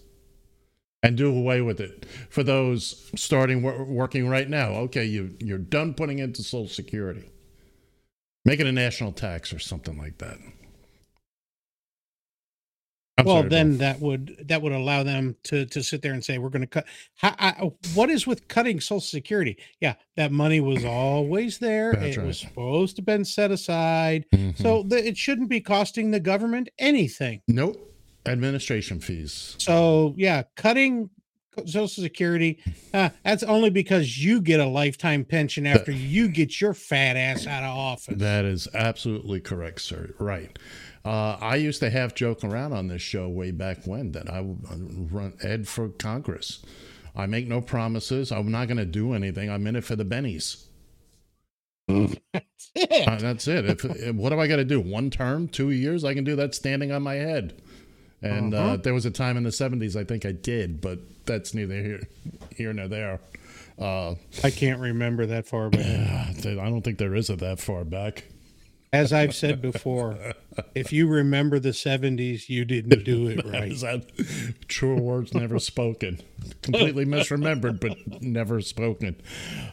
and 1.03 1.17
do 1.17 1.35
away 1.35 1.61
with 1.61 1.79
it 1.79 2.05
for 2.29 2.43
those 2.43 3.09
starting 3.15 3.61
wor- 3.63 3.83
working 3.83 4.27
right 4.27 4.47
now. 4.49 4.71
Okay, 4.73 5.05
you 5.05 5.35
you're 5.39 5.57
done 5.57 5.93
putting 5.93 6.19
into 6.19 6.43
Social 6.43 6.67
Security. 6.67 7.29
Make 8.45 8.59
it 8.59 8.67
a 8.67 8.71
national 8.71 9.11
tax 9.11 9.51
or 9.53 9.59
something 9.59 9.97
like 9.97 10.17
that. 10.19 10.37
I'm 13.21 13.25
well, 13.25 13.37
sorry, 13.37 13.49
then 13.49 13.77
that 13.79 13.99
would 13.99 14.45
that 14.47 14.61
would 14.61 14.71
allow 14.71 15.03
them 15.03 15.35
to 15.45 15.65
to 15.65 15.81
sit 15.81 16.01
there 16.01 16.13
and 16.13 16.23
say 16.23 16.37
we're 16.37 16.49
going 16.49 16.61
to 16.61 16.67
cut. 16.67 16.85
How, 17.15 17.35
I, 17.39 17.71
what 17.93 18.09
is 18.09 18.27
with 18.27 18.47
cutting 18.47 18.79
Social 18.79 18.99
Security? 18.99 19.57
Yeah, 19.79 19.95
that 20.17 20.31
money 20.31 20.59
was 20.59 20.83
always 20.85 21.57
there. 21.59 21.93
That's 21.93 22.15
it 22.15 22.19
right. 22.19 22.27
was 22.27 22.39
supposed 22.39 22.95
to 22.97 23.01
have 23.01 23.05
been 23.05 23.25
set 23.25 23.51
aside, 23.51 24.25
Mhm. 24.33 24.57
so 24.57 24.83
the, 24.83 25.07
it 25.07 25.17
shouldn't 25.17 25.49
be 25.49 25.61
costing 25.61 26.11
the 26.11 26.19
government 26.19 26.69
anything. 26.79 27.41
nope, 27.47 27.77
administration 28.25 28.99
fees. 28.99 29.55
So 29.57 30.13
yeah, 30.17 30.43
cutting 30.55 31.09
Social 31.65 31.87
Security. 31.87 32.59
Uh, 32.93 33.09
that's 33.25 33.43
only 33.43 33.69
because 33.69 34.17
you 34.23 34.41
get 34.41 34.59
a 34.61 34.65
lifetime 34.65 35.25
pension 35.25 35.67
after 35.67 35.91
you 35.91 36.29
get 36.29 36.61
your 36.61 36.73
fat 36.73 37.17
ass 37.17 37.45
out 37.45 37.63
of 37.63 37.77
office. 37.77 38.15
That 38.17 38.45
is 38.45 38.69
absolutely 38.73 39.41
correct, 39.41 39.81
sir. 39.81 40.13
Right. 40.17 40.57
Uh, 41.03 41.37
I 41.41 41.55
used 41.55 41.79
to 41.79 41.89
half 41.89 42.13
joke 42.13 42.43
around 42.43 42.73
on 42.73 42.87
this 42.87 43.01
show 43.01 43.27
way 43.27 43.51
back 43.51 43.85
when 43.85 44.11
that 44.11 44.29
I 44.29 44.41
would 44.41 45.11
run 45.11 45.33
Ed 45.41 45.67
for 45.67 45.89
Congress. 45.89 46.63
I 47.15 47.25
make 47.25 47.47
no 47.47 47.59
promises. 47.59 48.31
I'm 48.31 48.51
not 48.51 48.67
going 48.67 48.77
to 48.77 48.85
do 48.85 49.13
anything. 49.13 49.49
I'm 49.49 49.65
in 49.67 49.75
it 49.75 49.83
for 49.83 49.95
the 49.95 50.05
bennies. 50.05 50.65
That's 51.87 52.71
it. 52.75 53.07
Uh, 53.07 53.15
that's 53.17 53.47
it. 53.47 53.65
If, 53.65 53.83
if- 53.85 54.15
what 54.15 54.29
do 54.29 54.39
I 54.39 54.47
got 54.47 54.57
to 54.57 54.63
do? 54.63 54.79
One 54.79 55.09
term, 55.09 55.47
two 55.49 55.71
years? 55.71 56.05
I 56.05 56.13
can 56.13 56.23
do 56.23 56.35
that 56.37 56.55
standing 56.55 56.91
on 56.91 57.01
my 57.01 57.15
head. 57.15 57.61
And 58.21 58.53
uh 58.53 58.57
Uh-huh. 58.57 58.77
there 58.77 58.93
was 58.93 59.05
a 59.05 59.11
time 59.11 59.35
in 59.35 59.43
the 59.43 59.49
70s 59.49 59.99
I 59.99 60.03
think 60.05 60.25
I 60.25 60.31
did, 60.31 60.79
but 60.79 60.99
that's 61.25 61.53
neither 61.53 61.81
here, 61.81 62.01
here 62.55 62.71
nor 62.71 62.87
there. 62.87 63.19
Uh, 63.79 64.15
I 64.43 64.51
can't 64.51 64.79
remember 64.79 65.25
that 65.25 65.47
far 65.47 65.69
back. 65.69 65.81
I 66.45 66.53
don't 66.55 66.81
think 66.83 66.97
there 66.99 67.15
is 67.15 67.29
a 67.31 67.35
that 67.37 67.59
far 67.59 67.83
back. 67.83 68.25
As 68.93 69.13
I've 69.13 69.33
said 69.33 69.61
before, 69.61 70.17
if 70.75 70.91
you 70.91 71.07
remember 71.07 71.59
the 71.59 71.69
70s, 71.69 72.49
you 72.49 72.65
didn't 72.65 73.05
do 73.05 73.29
it 73.29 73.45
right. 73.83 74.03
True 74.67 74.99
words 74.99 75.33
never 75.33 75.59
spoken? 75.59 76.19
Completely 76.61 77.05
misremembered, 77.05 77.79
but 77.79 78.21
never 78.21 78.59
spoken. 78.59 79.15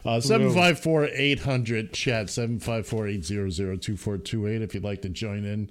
Uh, 0.04 0.20
754 0.20 1.08
800 1.12 1.92
chat, 1.92 2.30
754 2.30 3.08
800 3.08 3.82
2428 3.82 4.62
if 4.62 4.74
you'd 4.74 4.84
like 4.84 5.02
to 5.02 5.08
join 5.08 5.44
in 5.44 5.68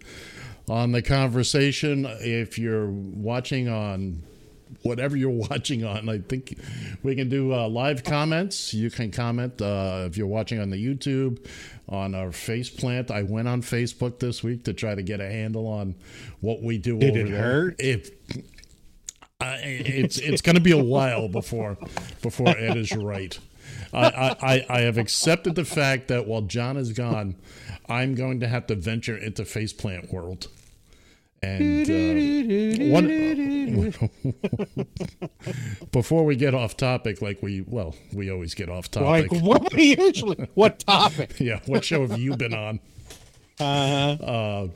on 0.68 0.92
the 0.92 1.02
conversation. 1.02 2.06
If 2.20 2.60
you're 2.60 2.90
watching 2.90 3.70
on 3.70 4.24
whatever 4.84 5.16
you're 5.18 5.30
watching 5.50 5.84
on, 5.84 6.10
I 6.10 6.20
think 6.20 6.58
we 7.04 7.16
can 7.16 7.30
do 7.30 7.54
uh, 7.54 7.68
live 7.68 8.04
comments. 8.04 8.74
You 8.74 8.90
can 8.90 9.12
comment 9.12 9.62
uh, 9.62 10.06
if 10.08 10.18
you're 10.18 10.28
watching 10.28 10.60
on 10.60 10.70
the 10.70 10.78
YouTube, 10.84 11.46
on 11.90 12.14
our 12.16 12.32
face 12.32 12.70
plant. 12.70 13.12
I 13.12 13.24
went 13.24 13.48
on 13.48 13.62
Facebook 13.62 14.20
this 14.20 14.44
week 14.44 14.64
to 14.66 14.74
try 14.74 14.96
to 14.96 15.02
get 15.04 15.20
a 15.22 15.30
handle 15.30 15.68
on 15.68 15.96
what 16.42 16.62
we 16.62 16.78
do 16.78 16.98
Did 17.00 17.10
over 17.12 17.20
it 17.20 17.30
there. 17.32 17.42
hurt? 17.44 17.76
If 17.80 18.12
I, 19.40 19.56
it's 19.64 20.18
it's 20.18 20.42
going 20.42 20.56
to 20.56 20.62
be 20.62 20.72
a 20.72 20.84
while 20.84 21.28
before 21.28 21.78
before 22.22 22.50
Ed 22.50 22.76
is 22.76 22.96
right. 22.96 23.38
I, 23.94 24.06
I, 24.08 24.36
I- 24.56 24.66
I 24.70 24.80
have 24.82 24.98
accepted 24.98 25.56
the 25.56 25.64
fact 25.66 26.08
that 26.08 26.26
while 26.28 26.42
John 26.42 26.76
is 26.78 26.92
gone, 26.94 27.36
I'm 27.88 28.16
going 28.16 28.40
to 28.42 28.48
have 28.48 28.68
to 28.68 28.76
venture 28.76 29.16
into 29.16 29.44
faceplant 29.44 30.12
world. 30.12 30.48
And 31.44 31.90
uh, 31.90 32.92
one 32.92 33.08
before 35.92 36.26
we 36.26 36.36
get 36.36 36.56
off 36.56 36.78
topic, 36.78 37.22
like 37.22 37.44
we 37.44 37.62
well, 37.62 37.96
we 38.12 38.32
always 38.32 38.56
get 38.56 38.70
off 38.70 38.90
topic. 38.90 39.32
Like, 39.32 39.42
what 39.44 39.74
we 39.74 39.96
usually, 39.98 40.50
what 40.56 40.80
topic? 40.80 41.36
Yeah, 41.40 41.60
what 41.68 41.86
show 41.86 42.08
have 42.08 42.18
you 42.18 42.36
been 42.36 42.54
on? 42.54 42.80
Uh, 43.60 44.68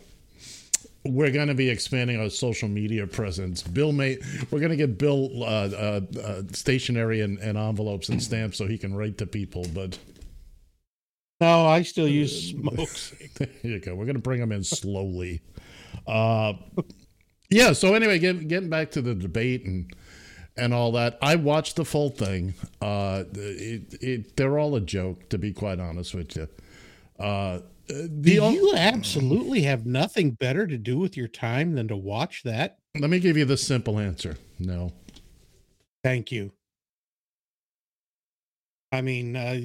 we're 1.03 1.31
going 1.31 1.47
to 1.47 1.55
be 1.55 1.69
expanding 1.69 2.19
our 2.19 2.29
social 2.29 2.69
media 2.69 3.07
presence. 3.07 3.63
Bill 3.63 3.91
may 3.91 4.19
we're 4.51 4.59
going 4.59 4.69
to 4.69 4.75
get 4.75 4.99
Bill 4.99 5.43
uh, 5.43 5.47
uh, 5.47 6.01
uh, 6.23 6.41
stationery 6.51 7.21
and, 7.21 7.39
and 7.39 7.57
envelopes 7.57 8.09
and 8.09 8.21
stamps 8.21 8.57
so 8.57 8.67
he 8.67 8.77
can 8.77 8.93
write 8.93 9.17
to 9.17 9.25
people. 9.25 9.65
But 9.73 9.97
no, 11.39 11.65
I 11.65 11.81
still 11.81 12.07
use 12.07 12.51
smokes. 12.51 13.15
there 13.37 13.49
you 13.63 13.79
go. 13.79 13.95
We're 13.95 14.05
going 14.05 14.15
to 14.15 14.21
bring 14.21 14.39
him 14.39 14.51
in 14.51 14.63
slowly. 14.63 15.41
Uh, 16.07 16.53
yeah. 17.49 17.73
So 17.73 17.93
anyway, 17.93 18.19
get, 18.19 18.47
getting 18.47 18.69
back 18.69 18.91
to 18.91 19.01
the 19.01 19.13
debate 19.15 19.65
and 19.65 19.93
and 20.57 20.73
all 20.73 20.91
that, 20.91 21.17
I 21.21 21.35
watched 21.35 21.77
the 21.77 21.85
full 21.85 22.09
thing. 22.09 22.53
Uh, 22.81 23.23
it, 23.33 23.97
it 24.01 24.35
they're 24.35 24.59
all 24.59 24.75
a 24.75 24.81
joke, 24.81 25.29
to 25.29 25.37
be 25.37 25.53
quite 25.53 25.79
honest 25.79 26.13
with 26.13 26.35
you. 26.35 26.47
Uh, 27.19 27.59
the 27.87 28.07
Do 28.21 28.51
you 28.51 28.73
absolutely 28.75 29.61
have 29.63 29.85
nothing 29.85 30.31
better 30.31 30.67
to 30.67 30.77
do 30.77 30.97
with 30.97 31.17
your 31.17 31.27
time 31.27 31.75
than 31.75 31.87
to 31.87 31.95
watch 31.95 32.43
that? 32.43 32.77
let 32.99 33.09
me 33.09 33.19
give 33.19 33.37
you 33.37 33.45
the 33.45 33.57
simple 33.57 33.99
answer. 33.99 34.37
No. 34.59 34.91
Thank 36.03 36.31
you. 36.31 36.51
I 38.91 39.01
mean, 39.01 39.35
uh, 39.35 39.59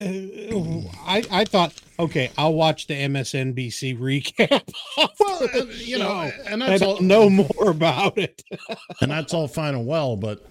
I 0.00 1.22
I 1.30 1.44
thought 1.44 1.74
okay, 1.98 2.30
I'll 2.38 2.54
watch 2.54 2.86
the 2.86 2.94
MSNBC 2.94 3.98
recap. 3.98 4.62
Well, 5.18 5.48
uh, 5.54 5.64
you 5.76 5.98
know, 5.98 6.30
and 6.46 6.62
I 6.62 6.70
that's 6.70 6.82
all. 6.82 6.96
don't 6.96 7.06
know 7.06 7.28
more 7.30 7.70
about 7.70 8.16
it. 8.18 8.42
and 9.00 9.10
that's 9.10 9.34
all 9.34 9.48
fine 9.48 9.74
and 9.74 9.86
well, 9.86 10.16
but 10.16 10.44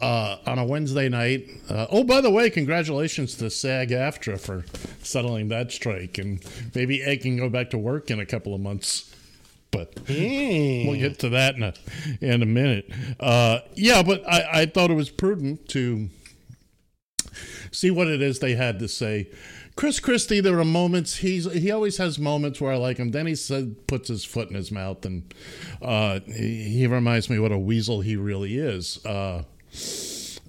uh, 0.00 0.36
on 0.46 0.58
a 0.58 0.64
Wednesday 0.64 1.08
night, 1.08 1.48
uh, 1.68 1.86
oh, 1.90 2.04
by 2.04 2.20
the 2.20 2.30
way, 2.30 2.50
congratulations 2.50 3.34
to 3.36 3.50
SAG 3.50 3.90
AFTRA 3.90 4.38
for 4.38 4.64
settling 5.02 5.48
that 5.48 5.72
strike, 5.72 6.18
and 6.18 6.44
maybe 6.74 7.02
Ed 7.02 7.22
can 7.22 7.36
go 7.36 7.48
back 7.48 7.70
to 7.70 7.78
work 7.78 8.10
in 8.10 8.20
a 8.20 8.26
couple 8.26 8.54
of 8.54 8.60
months. 8.60 9.12
But 9.70 9.94
we'll 10.08 10.96
get 10.98 11.18
to 11.20 11.28
that 11.30 11.56
in 11.56 11.62
a 11.64 11.74
in 12.20 12.42
a 12.42 12.46
minute. 12.46 12.90
Uh, 13.18 13.60
yeah, 13.74 14.02
but 14.02 14.22
I, 14.26 14.62
I 14.62 14.66
thought 14.66 14.90
it 14.90 14.94
was 14.94 15.10
prudent 15.10 15.68
to 15.70 16.08
see 17.76 17.90
what 17.90 18.08
it 18.08 18.22
is 18.22 18.38
they 18.38 18.54
had 18.54 18.78
to 18.78 18.88
say. 18.88 19.28
Chris 19.76 20.00
Christie, 20.00 20.40
there 20.40 20.58
are 20.58 20.64
moments 20.64 21.16
he's 21.16 21.44
he 21.52 21.70
always 21.70 21.98
has 21.98 22.18
moments 22.18 22.60
where 22.60 22.72
I 22.72 22.76
like 22.76 22.96
him. 22.96 23.10
Then 23.10 23.26
he 23.26 23.34
said, 23.34 23.86
puts 23.86 24.08
his 24.08 24.24
foot 24.24 24.48
in 24.48 24.54
his 24.54 24.72
mouth, 24.72 25.04
and 25.04 25.34
uh, 25.82 26.20
he, 26.26 26.62
he 26.64 26.86
reminds 26.86 27.28
me 27.28 27.38
what 27.38 27.52
a 27.52 27.58
weasel 27.58 28.00
he 28.00 28.16
really 28.16 28.56
is. 28.56 29.04
Uh, 29.04 29.42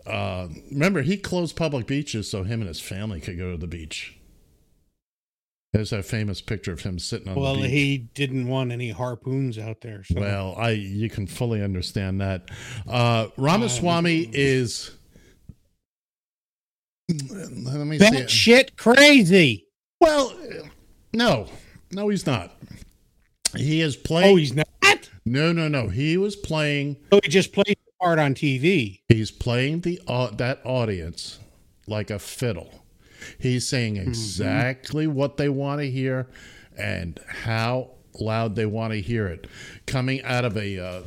uh, 0.06 0.48
remember, 0.72 1.02
he 1.02 1.18
closed 1.18 1.58
public 1.58 1.86
beaches 1.88 2.32
so 2.32 2.44
him 2.44 2.62
and 2.62 2.70
his 2.70 2.80
family 2.80 3.20
could 3.20 3.38
go 3.38 3.52
to 3.52 3.58
the 3.58 3.68
beach. 3.68 4.18
There's 5.74 5.90
that 5.90 6.06
famous 6.06 6.40
picture 6.42 6.72
of 6.72 6.82
him 6.82 6.98
sitting 6.98 7.28
on 7.28 7.36
Well, 7.36 7.56
the 7.56 7.64
beach. 7.64 7.72
he 7.72 7.98
didn't 7.98 8.48
want 8.48 8.72
any 8.72 8.92
harpoons 8.92 9.60
out 9.60 9.82
there. 9.82 10.06
So. 10.06 10.22
Well, 10.22 10.56
I 10.58 10.70
you 10.72 11.10
can 11.10 11.28
fully 11.28 11.62
understand 11.62 12.22
that. 12.22 12.50
Uh, 12.88 13.28
Ramaswamy 13.36 14.30
is. 14.32 14.92
Let 17.10 17.86
me 17.88 17.98
see. 18.00 18.10
that 18.10 18.30
shit 18.30 18.76
crazy. 18.76 19.68
Well, 20.02 20.34
no, 21.14 21.48
no, 21.92 22.10
he's 22.10 22.26
not. 22.26 22.52
He 23.56 23.82
is 23.82 23.96
playing. 23.96 24.34
Oh, 24.34 24.36
he's 24.36 24.54
not. 24.54 24.68
No, 25.26 25.52
no, 25.52 25.68
no. 25.68 25.88
He 25.88 26.18
was 26.18 26.36
playing. 26.36 26.98
So 27.12 27.20
he 27.24 27.30
just 27.30 27.54
played 27.54 27.78
the 27.86 27.92
part 28.02 28.20
on 28.20 28.34
TV. 28.34 29.02
He's 29.08 29.32
playing 29.32 29.82
the 29.82 30.02
uh, 30.08 30.32
that 30.32 30.60
audience 30.66 31.40
like 31.88 32.10
a 32.10 32.20
fiddle. 32.20 32.84
He's 33.40 33.68
saying 33.68 33.98
exactly 33.98 35.08
what 35.08 35.38
they 35.38 35.50
want 35.50 35.82
to 35.82 35.90
hear 35.90 36.28
and 36.78 37.20
how 37.28 37.92
loud 38.20 38.56
they 38.56 38.66
want 38.66 38.94
to 38.94 39.02
hear 39.02 39.28
it, 39.28 39.48
coming 39.86 40.22
out 40.24 40.46
of 40.46 40.56
a 40.58 40.78
uh, 40.80 41.02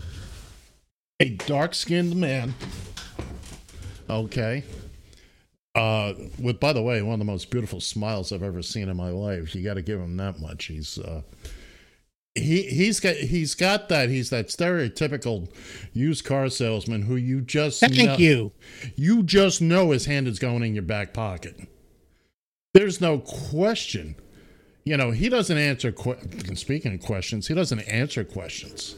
a 1.21 1.31
dark 1.31 1.75
skinned 1.75 2.17
man. 2.17 2.55
Okay. 4.09 4.65
Uh, 5.75 6.15
with 6.41 6.59
by 6.59 6.73
the 6.73 6.83
way, 6.83 7.01
one 7.03 7.15
of 7.15 7.19
the 7.21 7.25
most 7.25 7.51
beautiful 7.51 7.81
smiles 7.81 8.33
I've 8.33 8.43
ever 8.43 8.63
seen 8.63 8.89
in 8.89 8.97
my 8.97 9.11
life. 9.11 9.55
You 9.55 9.63
got 9.63 9.75
to 9.75 9.83
give 9.83 10.01
him 10.01 10.17
that 10.17 10.41
much. 10.41 10.65
He's 10.67 10.99
uh, 10.99 11.23
he 12.35 12.63
he's 12.63 12.99
got 12.99 13.15
he's 13.17 13.55
got 13.55 13.89
that. 13.89 14.09
He's 14.09 14.31
that 14.31 14.49
stereotypical 14.49 15.49
used 15.93 16.25
car 16.25 16.49
salesman 16.49 17.03
who 17.03 17.15
you 17.17 17.41
just 17.41 17.81
Thank 17.81 17.95
know- 17.97 18.17
you. 18.17 18.53
you 18.97 19.23
just 19.23 19.61
know 19.63 19.93
his 19.93 20.07
hand 20.07 20.27
is 20.27 20.39
going 20.41 20.65
in 20.65 20.75
your 20.75 20.83
back 20.83 21.13
pocket. 21.15 21.57
There's 22.75 23.01
no 23.01 23.19
question. 23.19 24.17
You 24.85 24.97
know, 24.97 25.11
he 25.13 25.29
doesn't 25.29 25.57
answer. 25.59 25.93
Que- 25.93 26.17
speaking 26.57 26.95
of 26.95 27.01
questions, 27.01 27.47
he 27.47 27.55
doesn't 27.55 27.81
answer 27.81 28.25
questions. 28.25 28.97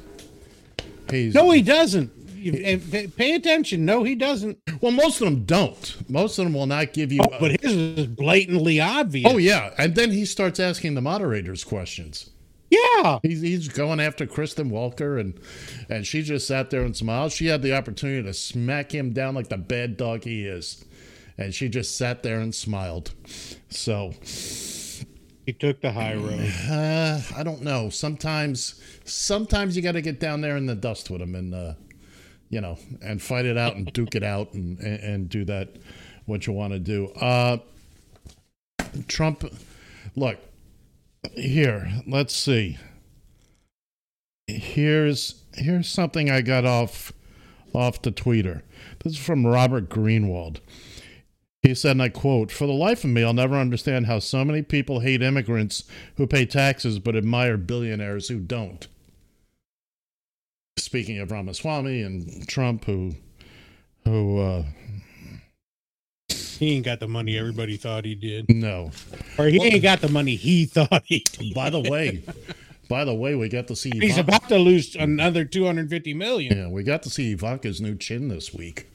He's, 1.10 1.34
No, 1.34 1.50
he 1.50 1.60
doesn't. 1.60 2.10
Pay- 2.50 3.06
Pay 3.08 3.34
attention. 3.34 3.84
No, 3.84 4.02
he 4.02 4.14
doesn't. 4.14 4.58
well, 4.80 4.92
most 4.92 5.20
of 5.20 5.26
them 5.26 5.44
don't. 5.44 5.96
Most 6.10 6.38
of 6.38 6.44
them 6.46 6.54
will 6.54 6.66
not 6.66 6.92
give 6.92 7.12
you. 7.12 7.20
Oh, 7.22 7.36
but 7.38 7.60
his 7.60 7.72
is 7.72 8.06
blatantly 8.06 8.80
obvious. 8.80 9.30
oh 9.32 9.36
yeah, 9.36 9.72
and 9.78 9.94
then 9.94 10.10
he 10.10 10.24
starts 10.24 10.58
asking 10.58 10.94
the 10.94 11.00
moderators 11.02 11.62
questions. 11.64 12.30
yeah. 12.70 13.18
He's, 13.22 13.40
he's 13.42 13.68
going 13.68 14.00
after 14.00 14.26
Kristen 14.26 14.70
Welker, 14.70 15.20
and 15.20 15.38
and 15.88 16.06
she 16.06 16.22
just 16.22 16.46
sat 16.48 16.70
there 16.70 16.82
and 16.82 16.96
smiled. 16.96 17.32
She 17.32 17.46
had 17.46 17.62
the 17.62 17.76
opportunity 17.76 18.22
to 18.22 18.32
smack 18.34 18.92
him 18.92 19.12
down 19.12 19.34
like 19.34 19.48
the 19.48 19.58
bad 19.58 19.96
dog 19.96 20.24
he 20.24 20.46
is, 20.46 20.84
and 21.38 21.54
she 21.54 21.68
just 21.68 21.96
sat 21.96 22.22
there 22.22 22.40
and 22.40 22.54
smiled. 22.54 23.12
So 23.68 24.12
He 25.44 25.52
took 25.52 25.80
the 25.80 25.90
high 25.92 26.14
road. 26.14 26.52
uh, 26.70 27.20
I 27.36 27.42
don't 27.42 27.62
know. 27.62 27.90
Sometimes 27.90 28.80
sometimes 29.04 29.74
you 29.76 29.82
got 29.82 29.92
to 29.92 30.00
get 30.02 30.20
down 30.20 30.40
there 30.40 30.56
in 30.56 30.66
the 30.66 30.74
dust 30.76 31.10
with 31.10 31.20
him, 31.20 31.34
and 31.34 31.52
uh, 31.54 31.74
you 32.52 32.60
know, 32.60 32.78
and 33.00 33.20
fight 33.20 33.46
it 33.46 33.56
out 33.56 33.74
and 33.74 33.90
duke 33.92 34.14
it 34.14 34.22
out, 34.22 34.52
and 34.52 34.78
and, 34.78 35.00
and 35.02 35.28
do 35.28 35.44
that 35.46 35.70
what 36.26 36.46
you 36.46 36.52
want 36.52 36.72
to 36.72 36.78
do. 36.78 37.08
Uh, 37.08 37.58
Trump, 39.08 39.44
look 40.14 40.38
here. 41.32 41.90
Let's 42.06 42.36
see. 42.36 42.78
Here's 44.46 45.42
here's 45.54 45.88
something 45.88 46.30
I 46.30 46.42
got 46.42 46.64
off 46.64 47.12
off 47.74 48.02
the 48.02 48.12
tweeter. 48.12 48.62
This 49.02 49.14
is 49.14 49.18
from 49.18 49.46
Robert 49.46 49.88
Greenwald. 49.88 50.60
He 51.62 51.76
said, 51.76 51.92
and 51.92 52.02
I 52.02 52.08
quote, 52.08 52.50
For 52.50 52.66
the 52.66 52.72
life 52.72 53.04
of 53.04 53.10
me, 53.10 53.22
I'll 53.22 53.32
never 53.32 53.54
understand 53.54 54.06
how 54.06 54.18
so 54.18 54.44
many 54.44 54.62
people 54.62 55.00
hate 55.00 55.22
immigrants 55.22 55.84
who 56.16 56.26
pay 56.26 56.44
taxes 56.44 56.98
but 56.98 57.14
admire 57.14 57.56
billionaires 57.56 58.28
who 58.28 58.40
don't. 58.40 58.88
Speaking 60.78 61.18
of 61.18 61.30
Ramaswamy 61.30 62.02
and 62.02 62.48
Trump, 62.48 62.84
who, 62.86 63.14
who, 64.04 64.38
uh, 64.40 64.64
He 66.58 66.76
ain't 66.76 66.84
got 66.84 66.98
the 67.00 67.08
money 67.08 67.36
everybody 67.38 67.76
thought 67.76 68.04
he 68.04 68.14
did. 68.14 68.46
no. 68.48 68.90
Or 69.38 69.46
he 69.46 69.62
ain't 69.62 69.82
got 69.82 70.00
the 70.00 70.08
money 70.08 70.34
he 70.36 70.64
thought 70.66 71.02
he 71.04 71.20
did. 71.20 71.54
By 71.54 71.68
the 71.70 71.80
way, 71.80 72.22
by 72.88 73.04
the 73.04 73.14
way, 73.14 73.34
we 73.34 73.48
got 73.48 73.68
to 73.68 73.76
see 73.76 73.90
He's 73.94 74.18
Ivan- 74.18 74.34
about 74.34 74.48
to 74.48 74.58
lose 74.58 74.94
another 74.96 75.44
250 75.44 76.14
million. 76.14 76.56
yeah, 76.56 76.68
we 76.68 76.82
got 76.82 77.02
to 77.02 77.10
see 77.10 77.32
Ivanka's 77.32 77.80
new 77.80 77.94
chin 77.94 78.28
this 78.28 78.54
week. 78.54 78.86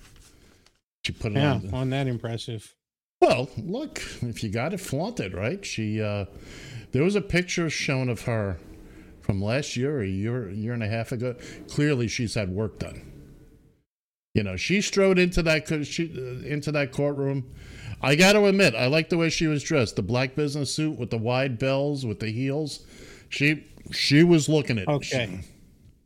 She 1.05 1.13
put 1.13 1.33
it 1.33 1.35
Yeah, 1.35 1.53
on. 1.53 1.73
on 1.73 1.89
that 1.91 2.07
impressive. 2.07 2.73
Well, 3.21 3.49
look, 3.57 4.01
if 4.21 4.43
you 4.43 4.49
got 4.49 4.73
it, 4.73 4.79
flaunted, 4.79 5.33
right? 5.33 5.63
She, 5.65 6.01
uh, 6.01 6.25
there 6.91 7.03
was 7.03 7.15
a 7.15 7.21
picture 7.21 7.69
shown 7.69 8.09
of 8.09 8.21
her 8.23 8.57
from 9.27 9.43
last 9.43 9.75
year, 9.75 9.97
or 9.97 10.01
a 10.01 10.07
year, 10.07 10.49
year 10.49 10.73
and 10.73 10.81
a 10.81 10.87
half 10.87 11.11
ago. 11.11 11.35
Clearly, 11.69 12.07
she's 12.07 12.33
had 12.33 12.49
work 12.49 12.79
done. 12.79 13.13
You 14.33 14.43
know, 14.43 14.55
she 14.55 14.81
strode 14.81 15.19
into 15.19 15.43
that 15.43 15.67
she, 15.85 16.13
uh, 16.15 16.47
into 16.47 16.71
that 16.71 16.91
courtroom. 16.91 17.53
I 18.01 18.15
got 18.15 18.33
to 18.33 18.45
admit, 18.45 18.73
I 18.73 18.87
like 18.87 19.09
the 19.09 19.17
way 19.17 19.29
she 19.29 19.47
was 19.47 19.63
dressed. 19.63 19.97
The 19.97 20.01
black 20.01 20.35
business 20.35 20.73
suit 20.73 20.97
with 20.97 21.09
the 21.09 21.17
wide 21.17 21.59
bells, 21.59 22.05
with 22.05 22.19
the 22.19 22.31
heels. 22.31 22.85
She 23.29 23.65
she 23.91 24.23
was 24.23 24.47
looking 24.47 24.79
at. 24.79 24.87
Okay. 24.87 25.41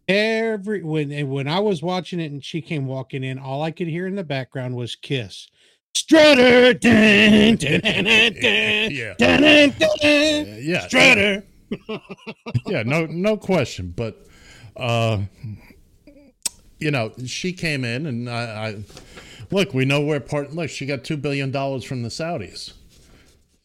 Every 0.07 0.81
when 0.81 1.29
when 1.29 1.47
I 1.47 1.59
was 1.59 1.83
watching 1.83 2.19
it 2.19 2.31
and 2.31 2.43
she 2.43 2.61
came 2.61 2.87
walking 2.87 3.23
in, 3.23 3.37
all 3.37 3.61
I 3.61 3.71
could 3.71 3.87
hear 3.87 4.07
in 4.07 4.15
the 4.15 4.23
background 4.23 4.75
was 4.75 4.95
Kiss. 4.95 5.47
Strutter, 5.93 6.73
dun, 6.73 7.57
dun, 7.57 7.81
dun, 7.81 8.03
dun, 8.05 8.33
dun, 8.33 8.91
Yeah. 8.91 9.13
yeah, 10.57 10.87
Strutter. 10.87 11.43
Yeah, 12.67 12.83
no, 12.83 13.05
no 13.05 13.37
question. 13.37 13.93
But, 13.95 14.25
uh, 14.77 15.21
you 16.79 16.91
know, 16.91 17.11
she 17.25 17.53
came 17.53 17.83
in, 17.85 18.05
and 18.05 18.29
I, 18.29 18.43
I 18.43 18.83
look. 19.51 19.73
We 19.73 19.85
know 19.85 20.01
where 20.01 20.19
part. 20.19 20.53
Look, 20.53 20.69
she 20.69 20.85
got 20.85 21.03
two 21.03 21.17
billion 21.17 21.51
dollars 21.51 21.83
from 21.83 22.03
the 22.03 22.09
Saudis. 22.09 22.73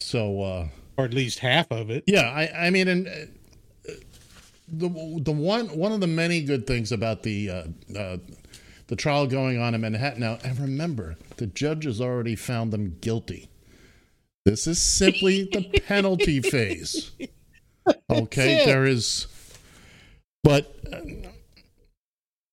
So, 0.00 0.42
uh, 0.42 0.68
Or 0.96 1.04
at 1.04 1.14
least 1.14 1.38
half 1.40 1.70
of 1.70 1.90
it. 1.90 2.04
yeah, 2.06 2.22
I, 2.30 2.66
I 2.66 2.70
mean, 2.70 2.88
and 2.88 3.08
uh, 3.08 3.92
the 4.68 4.88
the 5.22 5.32
one 5.32 5.66
one 5.68 5.92
of 5.92 6.00
the 6.00 6.06
many 6.06 6.42
good 6.42 6.66
things 6.66 6.92
about 6.92 7.22
the 7.22 7.50
uh, 7.50 7.64
uh, 7.98 8.16
the 8.88 8.96
trial 8.96 9.26
going 9.26 9.58
on 9.60 9.74
in 9.74 9.80
Manhattan 9.80 10.20
now, 10.20 10.38
and 10.44 10.58
remember, 10.60 11.16
the 11.38 11.46
judge 11.46 11.84
has 11.84 12.00
already 12.00 12.36
found 12.36 12.72
them 12.72 12.98
guilty. 13.00 13.48
This 14.44 14.66
is 14.68 14.80
simply 14.80 15.48
the 15.52 15.80
penalty 15.86 16.40
phase. 16.40 17.10
Okay, 18.10 18.62
it. 18.62 18.66
there 18.66 18.84
is, 18.84 19.26
but 20.42 20.74
uh, 20.92 21.00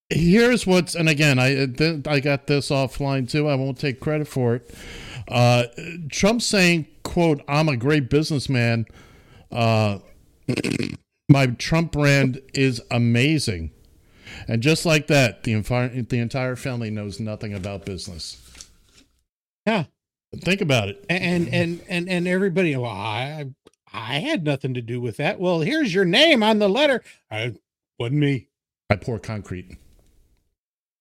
here's 0.09 0.67
what's, 0.67 0.93
and 0.95 1.09
again, 1.09 1.39
I 1.39 1.63
I 2.07 2.19
got 2.19 2.47
this 2.47 2.69
offline 2.69 3.29
too. 3.29 3.47
I 3.47 3.55
won't 3.55 3.79
take 3.79 3.99
credit 3.99 4.27
for 4.27 4.55
it. 4.55 4.75
Uh, 5.27 5.65
Trump 6.11 6.41
saying, 6.41 6.87
"quote 7.03 7.41
I'm 7.47 7.69
a 7.69 7.77
great 7.77 8.09
businessman." 8.09 8.85
Uh, 9.51 9.99
my 11.29 11.47
Trump 11.47 11.91
brand 11.93 12.41
is 12.53 12.81
amazing, 12.91 13.71
and 14.47 14.61
just 14.61 14.85
like 14.85 15.07
that, 15.07 15.43
the 15.43 15.53
envi- 15.53 16.07
the 16.09 16.19
entire 16.19 16.55
family 16.55 16.89
knows 16.91 17.19
nothing 17.19 17.53
about 17.53 17.85
business. 17.85 18.39
Yeah. 19.65 19.85
Think 20.41 20.61
about 20.61 20.89
it. 20.89 21.05
And 21.09 21.47
and 21.53 21.81
and 21.87 22.09
and 22.09 22.27
everybody, 22.27 22.75
well, 22.75 22.89
I 22.89 23.51
I 23.93 24.19
had 24.19 24.43
nothing 24.43 24.73
to 24.73 24.81
do 24.81 24.99
with 24.99 25.17
that. 25.17 25.39
Well, 25.39 25.61
here's 25.61 25.93
your 25.93 26.05
name 26.05 26.41
on 26.41 26.59
the 26.59 26.67
letter. 26.67 27.03
I 27.29 27.53
wasn't 27.99 28.19
me. 28.19 28.47
I 28.89 28.95
pour 28.95 29.19
concrete. 29.19 29.77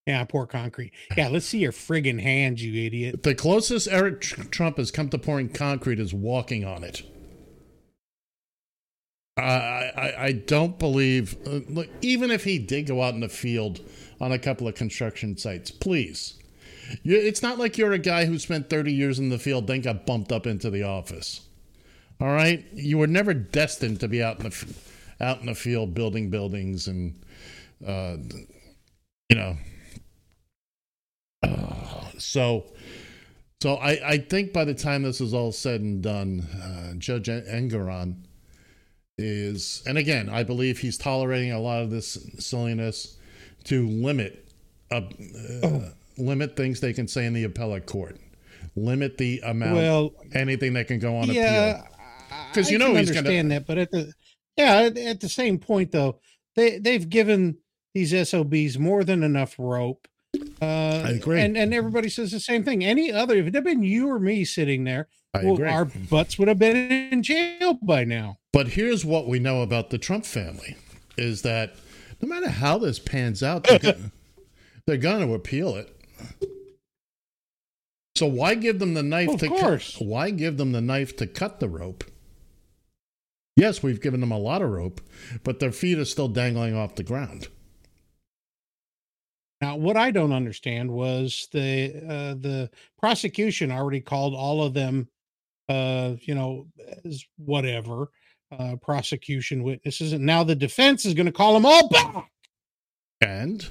Yeah, 0.06 0.20
I 0.20 0.24
pour 0.24 0.46
concrete. 0.46 0.92
Yeah, 1.16 1.28
let's 1.28 1.46
see 1.46 1.58
your 1.58 1.72
friggin' 1.72 2.20
hands, 2.20 2.62
you 2.62 2.84
idiot. 2.84 3.22
The 3.22 3.34
closest 3.34 3.88
Eric 3.88 4.20
Trump 4.20 4.76
has 4.78 4.90
come 4.90 5.08
to 5.10 5.18
pouring 5.18 5.48
concrete 5.48 6.00
is 6.00 6.12
walking 6.12 6.64
on 6.64 6.82
it. 6.82 7.02
I 9.36 9.42
I, 9.42 10.24
I 10.24 10.32
don't 10.32 10.78
believe. 10.78 11.36
Uh, 11.46 11.60
look, 11.68 11.88
even 12.02 12.30
if 12.30 12.44
he 12.44 12.58
did 12.58 12.86
go 12.86 13.02
out 13.02 13.14
in 13.14 13.20
the 13.20 13.28
field 13.28 13.80
on 14.20 14.32
a 14.32 14.38
couple 14.38 14.68
of 14.68 14.74
construction 14.74 15.36
sites, 15.36 15.70
please. 15.70 16.38
You, 17.02 17.16
it's 17.16 17.42
not 17.42 17.58
like 17.58 17.78
you're 17.78 17.92
a 17.92 17.98
guy 17.98 18.26
who 18.26 18.38
spent 18.38 18.68
30 18.68 18.92
years 18.92 19.18
in 19.18 19.30
the 19.30 19.38
field, 19.38 19.66
then 19.66 19.80
got 19.80 20.04
bumped 20.04 20.32
up 20.32 20.46
into 20.46 20.68
the 20.68 20.82
office. 20.82 21.40
All 22.22 22.32
right, 22.32 22.64
you 22.72 22.98
were 22.98 23.08
never 23.08 23.34
destined 23.34 23.98
to 23.98 24.06
be 24.06 24.22
out 24.22 24.38
in 24.38 24.44
the 24.44 24.74
out 25.20 25.40
in 25.40 25.46
the 25.46 25.56
field 25.56 25.92
building 25.92 26.30
buildings 26.30 26.86
and, 26.86 27.18
uh, 27.84 28.16
you 29.28 29.34
know. 29.34 29.56
Uh, 31.42 32.04
so, 32.18 32.66
so 33.60 33.74
I, 33.74 34.10
I 34.10 34.18
think 34.18 34.52
by 34.52 34.64
the 34.64 34.72
time 34.72 35.02
this 35.02 35.20
is 35.20 35.34
all 35.34 35.50
said 35.50 35.80
and 35.80 36.00
done, 36.00 36.42
uh, 36.62 36.94
Judge 36.96 37.26
Engoron 37.26 38.22
is, 39.18 39.82
and 39.84 39.98
again, 39.98 40.28
I 40.28 40.44
believe 40.44 40.78
he's 40.78 40.96
tolerating 40.96 41.50
a 41.50 41.58
lot 41.58 41.82
of 41.82 41.90
this 41.90 42.24
silliness 42.38 43.18
to 43.64 43.88
limit, 43.88 44.48
uh, 44.92 45.00
uh, 45.64 45.80
limit 46.18 46.54
things 46.54 46.78
they 46.78 46.92
can 46.92 47.08
say 47.08 47.26
in 47.26 47.32
the 47.32 47.42
appellate 47.42 47.86
court, 47.86 48.20
limit 48.76 49.18
the 49.18 49.40
amount, 49.44 49.74
Well, 49.74 50.12
anything 50.34 50.74
that 50.74 50.86
can 50.86 51.00
go 51.00 51.16
on 51.16 51.26
yeah, 51.26 51.80
appeal. 51.80 51.88
'Cause 52.52 52.70
you 52.70 52.78
know 52.78 52.94
he's 52.94 53.08
gonna- 53.10 53.18
understand 53.20 53.50
that, 53.52 53.66
but 53.66 53.78
at 53.78 53.90
the 53.90 54.12
yeah, 54.56 54.90
at, 54.94 55.20
the 55.20 55.28
same 55.28 55.58
point 55.58 55.92
though, 55.92 56.20
they 56.56 56.78
they've 56.78 57.08
given 57.08 57.58
these 57.94 58.12
SOBs 58.12 58.78
more 58.78 59.04
than 59.04 59.22
enough 59.22 59.54
rope. 59.58 60.06
Uh, 60.60 61.02
I 61.04 61.10
agree. 61.10 61.40
and 61.40 61.56
and 61.56 61.74
everybody 61.74 62.08
says 62.08 62.30
the 62.32 62.40
same 62.40 62.64
thing. 62.64 62.84
Any 62.84 63.12
other, 63.12 63.34
if 63.36 63.46
it 63.46 63.54
had 63.54 63.64
been 63.64 63.82
you 63.82 64.08
or 64.08 64.18
me 64.18 64.44
sitting 64.44 64.84
there, 64.84 65.08
well, 65.34 65.62
our 65.64 65.84
butts 65.84 66.38
would 66.38 66.48
have 66.48 66.58
been 66.58 66.90
in 66.90 67.22
jail 67.22 67.78
by 67.82 68.04
now. 68.04 68.38
But 68.52 68.68
here's 68.68 69.04
what 69.04 69.26
we 69.28 69.38
know 69.38 69.62
about 69.62 69.90
the 69.90 69.98
Trump 69.98 70.24
family 70.26 70.76
is 71.16 71.42
that 71.42 71.74
no 72.20 72.28
matter 72.28 72.48
how 72.48 72.78
this 72.78 72.98
pans 72.98 73.42
out, 73.42 73.64
they're 73.64 73.78
gonna, 73.78 74.12
they're 74.86 74.96
gonna 74.96 75.32
appeal 75.32 75.76
it. 75.76 75.94
So 78.14 78.26
why 78.26 78.54
give 78.54 78.78
them 78.78 78.94
the 78.94 79.02
knife 79.02 79.38
to 79.38 79.48
course. 79.48 79.96
Cut, 79.98 80.06
why 80.06 80.30
give 80.30 80.56
them 80.58 80.72
the 80.72 80.80
knife 80.82 81.16
to 81.16 81.26
cut 81.26 81.60
the 81.60 81.68
rope? 81.68 82.04
Yes, 83.56 83.82
we've 83.82 84.00
given 84.00 84.20
them 84.20 84.32
a 84.32 84.38
lot 84.38 84.62
of 84.62 84.70
rope, 84.70 85.00
but 85.44 85.60
their 85.60 85.72
feet 85.72 85.98
are 85.98 86.04
still 86.04 86.28
dangling 86.28 86.74
off 86.74 86.94
the 86.94 87.02
ground. 87.02 87.48
Now, 89.60 89.76
what 89.76 89.96
I 89.96 90.10
don't 90.10 90.32
understand 90.32 90.90
was 90.90 91.48
the 91.52 91.94
uh, 92.08 92.34
the 92.34 92.70
prosecution 92.98 93.70
already 93.70 94.00
called 94.00 94.34
all 94.34 94.62
of 94.62 94.74
them, 94.74 95.08
uh, 95.68 96.14
you 96.20 96.34
know, 96.34 96.66
as 97.04 97.24
whatever 97.36 98.08
uh, 98.50 98.76
prosecution 98.82 99.62
witnesses, 99.62 100.12
and 100.12 100.26
now 100.26 100.42
the 100.42 100.56
defense 100.56 101.04
is 101.04 101.14
going 101.14 101.26
to 101.26 101.32
call 101.32 101.54
them 101.54 101.66
all 101.66 101.88
back. 101.88 102.30
And 103.20 103.68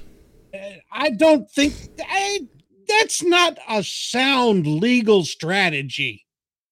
Uh, 0.54 0.58
I 0.90 1.10
don't 1.10 1.50
think 1.50 1.74
I, 2.00 2.46
that's 2.88 3.22
not 3.22 3.58
a 3.68 3.82
sound 3.82 4.66
legal 4.66 5.24
strategy. 5.24 6.26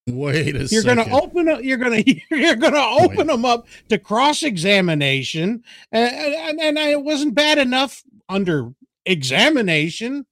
Wait 0.07 0.57
a 0.57 0.61
You're 0.61 0.69
second. 0.69 0.97
going 0.97 1.09
to 1.09 1.15
open 1.15 1.49
up. 1.49 1.63
You're 1.63 1.79
going 1.79 2.05
to 2.05 2.21
you're 2.31 2.57
going 2.57 2.73
to 2.75 3.05
open 3.05 3.27
them 3.27 3.45
up 3.45 3.67
to 3.89 3.99
cross 3.99 4.43
examination, 4.43 5.63
and, 5.93 6.15
and 6.15 6.61
and 6.61 6.79
it 6.79 7.03
wasn't 7.03 7.35
bad 7.35 7.59
enough 7.59 8.03
under 8.29 8.73
examination. 9.07 10.27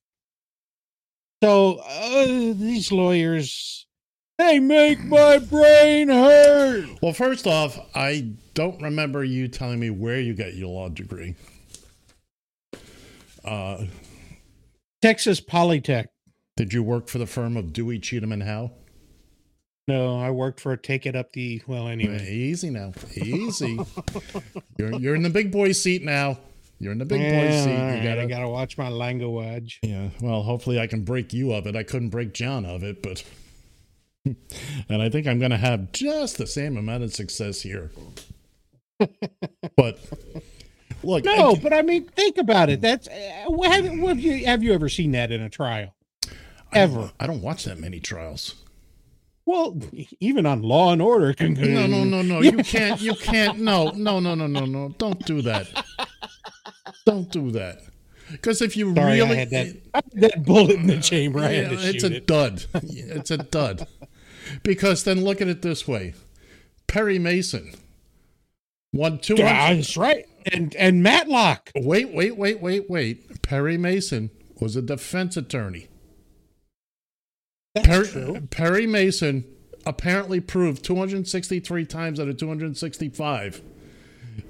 So 1.43 1.77
uh, 1.87 2.27
these 2.27 2.91
lawyers, 2.91 3.87
they 4.39 4.59
make 4.59 5.05
my 5.05 5.39
brain 5.39 6.09
hurt. 6.09 6.89
Well, 7.01 7.13
first 7.13 7.47
off, 7.47 7.79
I 7.95 8.33
don't 8.55 8.83
remember 8.83 9.23
you 9.23 9.47
telling 9.47 9.79
me 9.79 9.91
where 9.91 10.21
you 10.21 10.35
got 10.35 10.55
your 10.55 10.69
law 10.69 10.89
degree. 10.89 11.37
Uh, 13.45 13.85
Texas 15.01 15.41
Polytech. 15.41 16.07
did 16.57 16.73
you 16.73 16.83
work 16.83 17.07
for 17.09 17.19
the 17.19 17.27
firm 17.27 17.57
of 17.57 17.73
Dewey, 17.73 18.01
Cheatham, 18.01 18.33
and 18.33 18.43
Howe? 18.43 18.73
No, 19.89 20.21
I 20.21 20.31
worked 20.31 20.61
for 20.61 20.77
Take 20.77 21.07
It 21.07 21.17
Up 21.17 21.33
the. 21.33 21.63
Well, 21.67 21.89
anyway. 21.89 22.31
Easy 22.31 22.71
now, 22.71 22.93
easy. 23.17 23.79
you're 24.79 24.93
you're 25.01 25.15
in 25.15 25.23
the 25.23 25.31
big 25.31 25.51
boy 25.51 25.73
seat 25.73 26.05
now. 26.05 26.39
You're 26.79 26.93
in 26.93 26.99
the 26.99 27.05
big 27.05 27.21
boy 27.21 27.51
seat. 27.51 27.73
You 27.73 27.77
right, 27.79 28.03
gotta, 28.05 28.21
I 28.23 28.27
gotta 28.27 28.49
watch 28.49 28.79
my 28.79 28.89
language. 28.89 29.81
yeah. 29.83 30.11
Well, 30.21 30.43
hopefully 30.43 30.79
I 30.79 30.87
can 30.87 31.03
break 31.05 31.33
you 31.33 31.53
of 31.53 31.67
it. 31.67 31.75
I 31.75 31.83
couldn't 31.83 32.11
break 32.11 32.35
John 32.35 32.65
of 32.65 32.85
it, 32.85 33.03
but. 33.03 33.25
And 34.91 35.01
I 35.01 35.09
think 35.09 35.27
I'm 35.27 35.39
going 35.39 35.53
to 35.53 35.57
have 35.57 35.91
just 35.93 36.37
the 36.37 36.47
same 36.47 36.77
amount 36.77 37.03
of 37.03 37.15
success 37.15 37.63
here. 37.63 37.91
but 39.77 39.99
look, 41.03 41.25
No, 41.25 41.53
I- 41.53 41.59
but 41.63 41.73
I 41.73 41.81
mean, 41.81 42.05
think 42.09 42.37
about 42.37 42.69
it. 42.69 42.83
That's 42.83 43.09
uh, 43.09 43.63
have, 43.63 43.85
have 43.87 44.21
you 44.21 44.45
have 44.45 44.63
you 44.63 44.75
ever 44.75 44.91
seen 44.91 45.13
that 45.13 45.31
in 45.33 45.41
a 45.41 45.49
trial? 45.49 45.95
I 46.27 46.29
don't- 46.29 46.35
Ever? 46.75 47.13
I 47.19 47.27
don't 47.27 47.41
watch 47.41 47.65
that 47.65 47.79
many 47.79 48.01
trials. 48.01 48.55
Well, 49.49 49.81
even 50.21 50.45
on 50.45 50.61
Law 50.61 50.93
and 50.93 51.01
Order, 51.01 51.33
can 51.33 51.55
No, 51.55 51.87
no, 51.87 52.05
no, 52.05 52.21
no. 52.21 52.41
You 52.43 52.59
can't. 52.59 53.01
You 53.01 53.15
can't. 53.15 53.59
No, 53.59 53.93
no, 53.93 54.21
no, 54.21 54.35
no, 54.35 54.47
no, 54.47 54.67
no. 54.67 54.95
Don't 54.99 55.25
do 55.25 55.41
that. 55.41 55.67
Don't 57.07 57.31
do 57.33 57.51
that. 57.53 57.81
Because 58.31 58.61
if 58.61 58.77
you 58.77 58.95
Sorry, 58.95 59.13
really, 59.23 59.31
I 59.31 59.35
had 59.37 59.49
that, 59.49 59.77
I 59.95 60.03
had 60.05 60.21
that 60.21 60.45
bullet 60.45 60.77
in 60.77 60.87
the 60.87 61.01
chamber. 61.01 61.39
I 61.41 61.53
had 61.53 61.71
to 61.71 61.77
it's 61.77 62.03
shoot 62.03 62.13
a 62.13 62.17
it. 62.17 62.27
dud. 62.27 62.67
It's 62.75 63.31
a 63.31 63.39
dud. 63.39 63.87
Because 64.63 65.05
then 65.05 65.25
look 65.25 65.41
at 65.41 65.49
it 65.49 65.63
this 65.63 65.89
way: 65.89 66.13
Perry 66.87 67.19
Mason 67.19 67.73
won 68.93 69.19
two 69.19 69.37
Yeah, 69.39 69.73
that's 69.73 69.97
right. 69.97 70.27
And 70.53 70.77
and 70.77 71.03
Matlock. 71.03 71.71
Wait, 71.75 72.13
wait, 72.13 72.37
wait, 72.37 72.61
wait, 72.61 72.91
wait. 72.91 73.41
Perry 73.41 73.79
Mason 73.79 74.29
was 74.61 74.77
a 74.77 74.83
defense 74.83 75.39
attorney. 75.39 75.89
That's 77.75 77.87
Perry, 77.87 78.07
true. 78.07 78.41
Perry 78.51 78.87
Mason 78.87 79.45
apparently 79.87 80.41
proved 80.41 80.85
263 80.85 81.87
times 81.87 82.21
out 82.21 82.29
of 82.29 82.37
265 82.37 83.63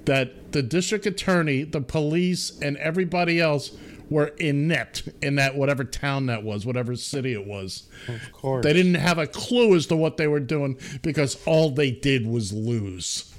that 0.04 0.52
the 0.52 0.62
district 0.62 1.06
attorney, 1.06 1.64
the 1.64 1.80
police, 1.80 2.58
and 2.60 2.76
everybody 2.78 3.40
else 3.40 3.76
were 4.10 4.28
inept 4.38 5.08
in 5.20 5.34
that 5.36 5.54
whatever 5.54 5.84
town 5.84 6.26
that 6.26 6.42
was, 6.42 6.64
whatever 6.64 6.96
city 6.96 7.32
it 7.32 7.46
was. 7.46 7.88
Of 8.08 8.32
course. 8.32 8.64
They 8.64 8.72
didn't 8.72 8.94
have 8.94 9.18
a 9.18 9.26
clue 9.26 9.74
as 9.74 9.86
to 9.86 9.96
what 9.96 10.16
they 10.16 10.26
were 10.26 10.40
doing 10.40 10.78
because 11.02 11.38
all 11.46 11.70
they 11.70 11.90
did 11.90 12.26
was 12.26 12.52
lose. 12.52 13.34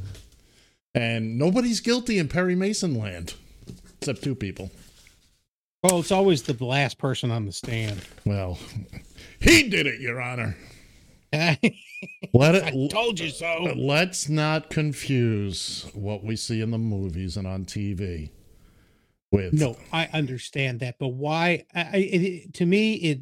And 0.93 1.37
nobody's 1.37 1.79
guilty 1.79 2.17
in 2.17 2.27
Perry 2.27 2.55
Mason 2.55 2.99
land, 2.99 3.33
except 3.99 4.23
two 4.23 4.35
people. 4.35 4.71
Well, 5.83 5.99
it's 5.99 6.11
always 6.11 6.43
the 6.43 6.63
last 6.63 6.97
person 6.97 7.31
on 7.31 7.45
the 7.45 7.51
stand. 7.51 8.01
Well, 8.25 8.59
he 9.39 9.69
did 9.69 9.87
it, 9.87 9.99
Your 9.99 10.21
Honor. 10.21 10.55
Let 11.31 12.55
it. 12.55 12.63
I 12.63 12.87
told 12.89 13.19
you 13.19 13.29
so. 13.29 13.73
Let's 13.75 14.29
not 14.29 14.69
confuse 14.69 15.87
what 15.93 16.23
we 16.23 16.35
see 16.35 16.61
in 16.61 16.71
the 16.71 16.77
movies 16.77 17.37
and 17.37 17.45
on 17.47 17.65
TV 17.65 18.31
with 19.31 19.53
No, 19.53 19.77
I 19.91 20.09
understand 20.13 20.79
that, 20.79 20.95
but 20.99 21.09
why? 21.09 21.65
I, 21.73 21.81
I, 21.81 21.97
it, 21.97 22.53
to 22.55 22.65
me, 22.65 22.93
it 22.95 23.19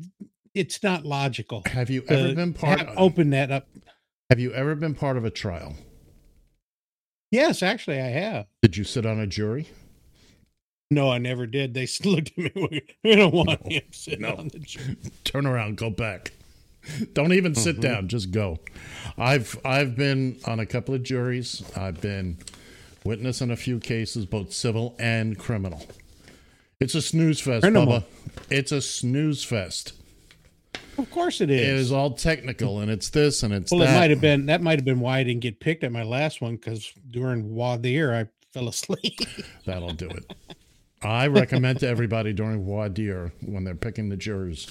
it's 0.54 0.82
not 0.82 1.06
logical. 1.06 1.64
Have 1.68 1.90
you 1.90 2.04
uh, 2.10 2.14
ever 2.14 2.36
been 2.36 2.54
part? 2.54 2.80
have- 2.80 2.94
open 2.98 3.32
that 3.32 3.52
up. 3.52 3.68
have 4.30 4.40
you 4.40 4.54
ever 4.54 4.76
been 4.76 4.96
part 4.96 5.18
of 5.18 5.26
a 5.26 5.30
trial? 5.30 5.76
Yes, 7.30 7.62
actually, 7.62 8.00
I 8.00 8.08
have. 8.08 8.46
Did 8.62 8.78
you 8.78 8.86
sit 8.86 9.06
on 9.06 9.20
a 9.20 9.28
jury? 9.28 9.68
No, 10.90 11.12
I 11.12 11.18
never 11.18 11.46
did. 11.46 11.74
They 11.74 11.88
looked 12.06 12.32
at 12.38 12.56
me. 12.56 12.82
We 13.04 13.16
don't 13.16 13.34
want 13.34 13.72
him 13.72 13.82
sitting 13.92 14.22
no. 14.22 14.36
on 14.36 14.48
the 14.50 14.60
jury. 14.60 14.96
Turn 15.24 15.46
around, 15.46 15.78
go 15.78 15.90
back. 15.90 16.32
Don't 17.14 17.34
even 17.34 17.54
sit 17.54 17.76
Mm-hmm. 17.76 17.82
down, 17.82 18.08
just 18.08 18.32
go. 18.32 18.60
I've 19.18 19.60
I've 19.66 19.98
been 19.98 20.38
on 20.46 20.62
a 20.62 20.66
couple 20.66 20.96
of 20.96 21.04
juries. 21.04 21.62
I've 21.76 22.00
been 22.00 22.38
witness 23.04 23.42
in 23.42 23.52
a 23.52 23.58
few 23.58 23.80
cases, 23.80 24.26
both 24.26 24.54
civil 24.54 24.96
and 24.98 25.38
criminal. 25.38 25.86
It's 26.80 26.96
a 26.96 27.02
snooze 27.02 27.42
fest, 27.42 27.64
Criminal. 27.64 27.88
Bubba. 27.88 28.04
It's 28.50 28.72
a 28.72 28.82
snooze 28.82 29.44
fest. 29.44 29.94
Of 30.98 31.12
course, 31.12 31.42
it 31.42 31.50
It 31.52 31.60
is. 31.60 31.88
is 31.88 31.92
all 31.92 32.12
technical, 32.12 32.80
and 32.80 32.90
it's 32.90 33.10
this 33.10 33.44
and 33.44 33.54
it's 33.54 33.70
well, 33.72 33.82
that. 33.82 33.94
it 33.94 34.00
might 34.00 34.10
have 34.12 34.22
been 34.22 34.46
that 34.46 34.62
might 34.62 34.80
have 34.80 34.86
been 34.86 35.02
why 35.02 35.20
I 35.20 35.24
didn't 35.24 35.42
get 35.42 35.60
picked 35.60 35.84
at 35.84 35.92
my 35.92 36.04
last 36.04 36.40
one 36.42 36.56
because 36.56 36.94
during 37.12 37.54
the 37.54 37.78
dire 37.82 38.16
I 38.16 38.28
fell 38.54 38.70
asleep. 38.70 39.20
That'll 39.66 39.94
do 39.94 40.08
it. 40.10 40.34
I 41.02 41.28
recommend 41.28 41.80
to 41.82 41.88
everybody 41.88 42.34
during 42.34 42.66
dire 42.94 43.32
when 43.42 43.64
they're 43.64 43.76
picking 43.76 44.10
the 44.10 44.18
jurors, 44.18 44.68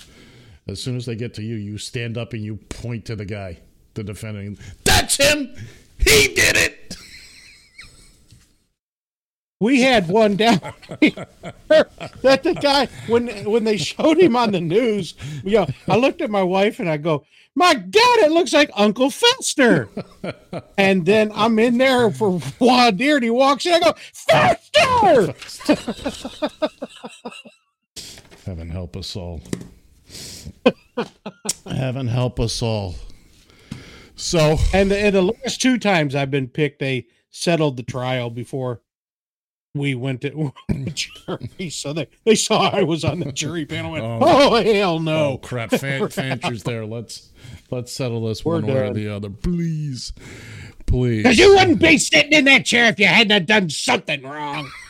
as 0.66 0.82
soon 0.82 0.96
as 0.96 1.06
they 1.06 1.14
get 1.14 1.34
to 1.34 1.42
you, 1.42 1.54
you 1.54 1.78
stand 1.78 2.18
up 2.18 2.32
and 2.32 2.42
you 2.42 2.56
point 2.56 3.04
to 3.06 3.16
the 3.16 3.24
guy, 3.24 3.60
the 3.94 4.02
defendant. 4.02 4.58
That's 4.84 5.16
him. 5.16 5.54
He 5.98 6.28
did 6.34 6.56
it. 6.56 6.96
we 9.60 9.80
had 9.80 10.08
one 10.08 10.36
down 10.36 10.60
that 11.00 12.40
the 12.42 12.58
guy 12.60 12.86
when 13.06 13.28
when 13.44 13.64
they 13.64 13.76
showed 13.76 14.18
him 14.18 14.36
on 14.36 14.52
the 14.52 14.60
news 14.60 15.14
you 15.44 15.52
know 15.52 15.66
i 15.88 15.96
looked 15.96 16.20
at 16.20 16.28
my 16.30 16.42
wife 16.42 16.78
and 16.78 16.90
i 16.90 16.96
go 16.98 17.24
my 17.56 17.74
god 17.74 18.18
it 18.20 18.30
looks 18.30 18.52
like 18.52 18.70
uncle 18.74 19.10
fester 19.10 19.88
and 20.78 21.04
then 21.04 21.32
i'm 21.34 21.58
in 21.58 21.78
there 21.78 22.10
for 22.12 22.40
dire 22.60 23.16
and 23.16 23.24
he 23.24 23.30
walks 23.30 23.66
in 23.66 23.72
i 23.74 23.80
go 23.80 23.94
fester 24.12 25.34
Heaven 28.46 28.70
help 28.70 28.96
us 28.96 29.16
all. 29.16 29.40
Heaven 31.68 32.06
help 32.06 32.38
us 32.38 32.62
all. 32.62 32.94
So 34.14 34.56
and, 34.72 34.92
and 34.92 35.16
the 35.16 35.22
last 35.22 35.60
two 35.60 35.78
times 35.78 36.14
i've 36.14 36.30
been 36.30 36.46
picked 36.46 36.78
they 36.78 37.06
settled 37.30 37.76
the 37.76 37.82
trial 37.82 38.30
before 38.30 38.82
we 39.76 39.94
went 39.94 40.22
to 40.22 40.52
jury 40.94 41.70
so 41.70 41.92
they, 41.92 42.08
they 42.24 42.34
saw 42.34 42.70
i 42.70 42.82
was 42.82 43.04
on 43.04 43.20
the 43.20 43.32
jury 43.32 43.66
panel 43.66 43.92
went, 43.92 44.04
Oh. 44.04 44.18
oh 44.22 44.62
hell 44.62 44.94
Oh 44.96 44.98
no 44.98 45.38
crap! 45.38 45.70
Fan, 45.70 46.00
Fancher's 46.08 46.62
there. 46.62 46.86
Let's 46.86 47.30
let's 47.70 47.92
settle 47.92 48.26
this 48.26 48.44
We're 48.44 48.54
one 48.56 48.66
way 48.66 48.88
or 48.88 48.94
the 48.94 49.08
other, 49.08 49.30
please, 49.30 50.12
please. 50.86 51.22
Because 51.22 51.38
you 51.38 51.54
wouldn't 51.56 51.80
be 51.80 51.98
sitting 51.98 52.32
in 52.32 52.44
that 52.44 52.64
chair 52.64 52.86
if 52.86 53.00
you 53.00 53.06
hadn't 53.06 53.46
done 53.46 53.68
something 53.68 54.22
wrong. 54.22 54.70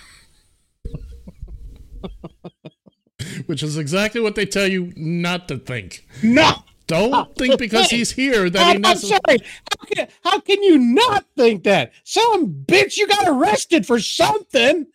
Which 3.46 3.62
is 3.62 3.78
exactly 3.78 4.20
what 4.20 4.34
they 4.34 4.46
tell 4.46 4.66
you 4.66 4.92
not 4.96 5.48
to 5.48 5.58
think. 5.58 6.06
No. 6.22 6.52
Don't 6.86 7.14
oh, 7.14 7.32
think 7.36 7.58
because 7.58 7.90
he's 7.90 8.12
here 8.12 8.48
that 8.48 8.58
he 8.58 8.64
I'm, 8.70 8.76
I'm 8.76 8.80
necessarily. 8.82 9.20
sorry. 9.26 9.38
How 9.70 9.86
can, 9.86 10.08
how 10.22 10.40
can 10.40 10.62
you 10.62 10.78
not 10.78 11.24
think 11.36 11.64
that? 11.64 11.92
Some 12.04 12.64
bitch 12.64 12.96
you 12.96 13.08
got 13.08 13.26
arrested 13.26 13.86
for 13.86 13.98
something. 13.98 14.86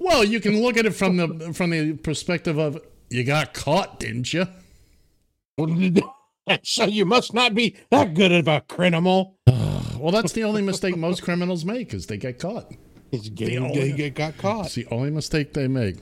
Well, 0.00 0.24
you 0.24 0.40
can 0.40 0.60
look 0.62 0.76
at 0.76 0.86
it 0.86 0.94
from 0.94 1.16
the 1.16 1.52
from 1.52 1.70
the 1.70 1.94
perspective 1.94 2.58
of 2.58 2.80
you 3.10 3.24
got 3.24 3.54
caught, 3.54 4.00
didn't 4.00 4.32
you? 4.32 4.46
so 6.62 6.84
you 6.84 7.04
must 7.04 7.34
not 7.34 7.54
be 7.54 7.76
that 7.90 8.14
good 8.14 8.32
of 8.32 8.48
a 8.48 8.62
criminal. 8.62 9.36
Well, 9.98 10.12
that's 10.12 10.30
the 10.30 10.44
only 10.44 10.62
mistake 10.62 10.96
most 10.96 11.24
criminals 11.24 11.64
make 11.64 11.92
is 11.92 12.06
they 12.06 12.18
get 12.18 12.38
caught. 12.38 12.72
His 13.10 13.30
game 13.30 13.64
only- 13.64 13.92
day 13.94 14.10
got 14.10 14.38
caught. 14.38 14.66
It's 14.66 14.76
the 14.76 14.86
only 14.92 15.10
mistake 15.10 15.52
they 15.52 15.66
make. 15.66 15.96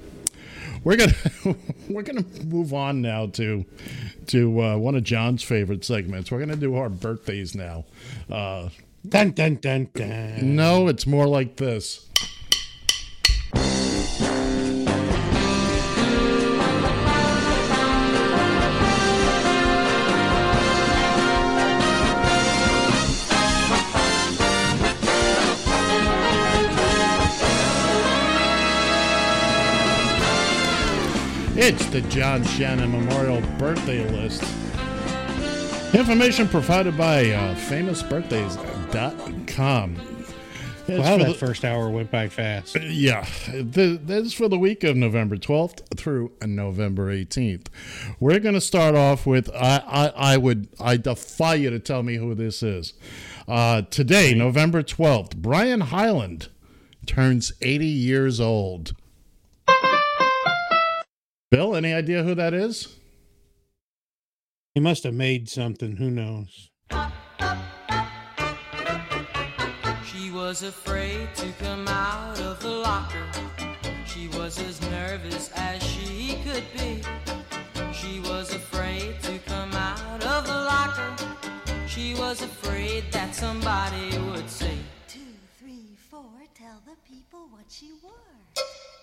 We're 0.87 0.95
gonna 0.97 1.15
we're 1.89 2.03
gonna 2.03 2.25
move 2.45 2.73
on 2.73 3.03
now 3.03 3.27
to 3.27 3.65
to 4.29 4.63
uh, 4.63 4.77
one 4.77 4.95
of 4.95 5.03
John's 5.03 5.43
favorite 5.43 5.85
segments. 5.85 6.31
We're 6.31 6.39
gonna 6.39 6.55
do 6.55 6.77
our 6.77 6.89
birthdays 6.89 7.57
now. 7.57 7.87
Uh, 8.31 8.69
Dun 9.09 9.33
dun 9.33 9.57
dun 9.57 9.89
dun. 9.95 10.55
no, 10.55 10.87
it's 10.87 11.05
more 11.05 11.27
like 11.27 11.57
this. 11.57 12.09
It's 31.59 31.87
the 31.87 32.03
John 32.03 32.45
Shannon 32.45 32.93
Memorial 32.93 33.41
Birthday 33.59 34.07
List. 34.11 34.43
Information 35.95 36.47
provided 36.49 36.99
by 36.99 37.31
uh, 37.31 37.55
famousbirthdays.com. 37.55 39.97
It's 40.89 40.99
Wow, 41.01 41.17
that 41.19 41.27
the- 41.29 41.35
first 41.35 41.65
hour 41.65 41.89
went 41.91 42.11
by 42.13 42.29
fast. 42.29 42.77
yeah, 42.81 43.27
the, 43.49 43.99
this 44.03 44.27
is 44.27 44.33
for 44.35 44.49
the 44.49 44.59
week 44.59 44.85
of 44.85 44.97
November 44.97 45.37
12th 45.37 45.97
through 45.97 46.31
November 46.45 47.07
18th. 47.13 47.67
We're 48.21 48.39
going 48.39 48.55
to 48.55 48.61
start 48.61 48.95
off 48.95 49.27
with 49.27 49.51
I, 49.55 49.83
I, 49.87 50.07
I 50.35 50.37
would 50.37 50.69
I 50.79 50.97
defy 50.99 51.55
you 51.55 51.71
to 51.71 51.79
tell 51.81 52.03
me 52.05 52.17
who 52.17 52.35
this 52.35 52.63
is. 52.63 52.93
Uh, 53.49 53.81
today, 53.83 54.35
November 54.35 54.83
12th, 54.83 55.37
Brian 55.37 55.81
Hyland 55.81 56.49
turns 57.07 57.53
80 57.63 57.87
years 57.87 58.39
old. 58.41 58.95
Bill, 61.51 61.77
any 61.77 61.93
idea 61.93 62.25
who 62.25 62.35
that 62.35 62.53
is? 62.53 62.97
He 64.75 64.81
must 64.81 65.05
have 65.05 65.15
made 65.15 65.49
something. 65.49 65.97
Who 65.97 66.11
knows? 66.11 66.71
She 70.05 70.31
was 70.33 70.65
afraid 70.65 71.29
to 71.37 71.53
come 71.61 71.87
out 71.87 72.41
of 72.41 72.61
the 72.61 72.71
locker. 72.71 73.25
She 74.07 74.27
was 74.29 74.59
as 74.59 74.81
nervous 74.91 75.51
as 75.55 75.83
she 75.83 76.39
could 76.43 76.65
be. 76.77 77.03
She 77.93 78.19
was 78.21 78.53
afraid 78.53 79.23
to 79.23 79.39
come 79.47 79.73
out 79.73 80.25
of 80.25 80.47
the 80.47 80.53
locker. 80.53 81.15
She 81.87 82.15
was 82.15 82.43
afraid 82.43 83.05
that 83.13 83.35
somebody 83.35 84.19
would 84.19 84.26
say, 84.26 84.26
Two, 84.26 84.26
three, 86.17 86.23
four, 86.23 86.47
tell 86.55 86.81
the 86.87 86.97
people 87.09 87.49
what 87.51 87.65
she 87.69 87.91
wore. 88.03 88.13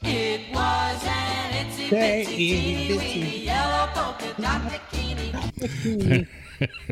It 0.01 0.53
was 0.53 1.03
an 1.05 1.65
itsy 1.65 1.89
bitsy 1.89 2.25
teeny 2.25 2.97
weeny 2.97 3.45
yellow 3.45 3.87
polka 3.93 4.41
dot 4.41 4.61
bikini. 4.61 6.27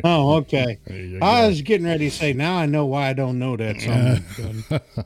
Oh, 0.04 0.34
okay. 0.38 0.80
I 0.90 1.42
go. 1.44 1.48
was 1.48 1.62
getting 1.62 1.86
ready 1.86 2.10
to 2.10 2.16
say, 2.16 2.34
now 2.34 2.58
I 2.58 2.66
know 2.66 2.86
why 2.88 3.08
I 3.10 3.14
don't 3.14 3.40
know 3.40 3.56
that 3.56 3.80
song. 3.80 4.82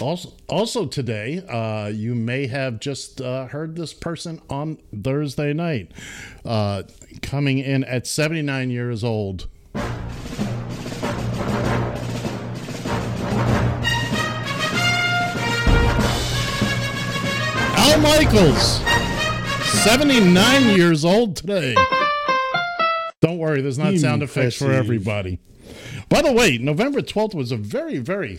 Also, 0.00 0.32
also 0.48 0.86
today, 0.86 1.42
uh, 1.46 1.88
you 1.88 2.14
may 2.14 2.46
have 2.46 2.80
just 2.80 3.20
uh, 3.20 3.44
heard 3.48 3.76
this 3.76 3.92
person 3.92 4.40
on 4.48 4.78
Thursday 5.04 5.52
night, 5.52 5.92
uh, 6.42 6.84
coming 7.20 7.58
in 7.58 7.84
at 7.84 8.06
79 8.06 8.70
years 8.70 9.04
old. 9.04 9.46
Al 17.90 17.98
Michaels, 17.98 18.78
79 19.82 20.76
years 20.76 21.04
old 21.04 21.34
today. 21.34 21.74
Don't 23.20 23.38
worry, 23.38 23.62
there's 23.62 23.78
not 23.78 23.96
sound 23.96 24.22
effects 24.22 24.54
for 24.54 24.70
everybody. 24.70 25.40
By 26.08 26.22
the 26.22 26.30
way, 26.30 26.56
November 26.56 27.00
12th 27.00 27.34
was 27.34 27.50
a 27.50 27.56
very, 27.56 27.98
very. 27.98 28.38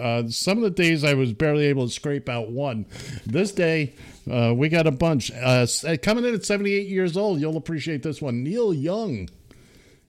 Uh, 0.00 0.28
some 0.28 0.56
of 0.56 0.64
the 0.64 0.70
days 0.70 1.04
I 1.04 1.12
was 1.12 1.34
barely 1.34 1.66
able 1.66 1.86
to 1.86 1.92
scrape 1.92 2.30
out 2.30 2.50
one. 2.50 2.86
This 3.26 3.52
day, 3.52 3.92
uh, 4.30 4.54
we 4.56 4.70
got 4.70 4.86
a 4.86 4.92
bunch. 4.92 5.30
Uh, 5.30 5.66
uh, 5.86 5.96
coming 6.02 6.24
in 6.24 6.34
at 6.34 6.46
78 6.46 6.88
years 6.88 7.18
old, 7.18 7.38
you'll 7.38 7.58
appreciate 7.58 8.02
this 8.02 8.22
one. 8.22 8.42
Neil 8.42 8.72
Young. 8.72 9.28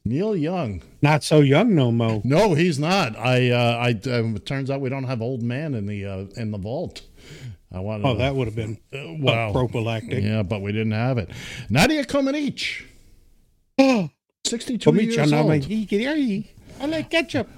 Neil 0.06 0.34
Young. 0.34 0.82
Not 1.02 1.26
so 1.26 1.42
young 1.42 1.76
no 1.76 1.92
mo. 1.92 2.22
No, 2.24 2.54
he's 2.54 2.80
not. 2.80 3.18
I. 3.18 3.52
Uh, 3.52 3.92
I. 4.06 4.10
Um, 4.10 4.38
it 4.38 4.46
turns 4.46 4.72
out 4.72 4.80
we 4.80 4.90
don't 4.90 5.04
have 5.04 5.22
old 5.22 5.44
man 5.44 5.74
in 5.74 5.88
the 5.88 6.06
uh, 6.06 6.26
in 6.38 6.52
the 6.52 6.58
vault. 6.58 7.02
I 7.72 7.80
want. 7.80 8.06
Oh, 8.06 8.16
that 8.16 8.36
would 8.36 8.48
have 8.48 8.56
been 8.56 8.78
uh, 8.94 8.98
a 8.98 9.14
wow. 9.20 9.52
prophylactic. 9.52 10.24
Yeah, 10.24 10.44
but 10.44 10.62
we 10.62 10.72
didn't 10.72 10.92
have 10.92 11.18
it. 11.18 11.30
Nadia 11.70 12.06
Comaneci, 12.06 12.86
Oh, 13.80 14.10
62 14.46 14.90
Comaneci, 14.90 15.16
years 15.16 15.32
I'm 15.34 15.40
old. 15.40 15.48
like, 15.48 16.44
I 16.80 16.86
like 16.86 17.10
ketchup. 17.10 17.50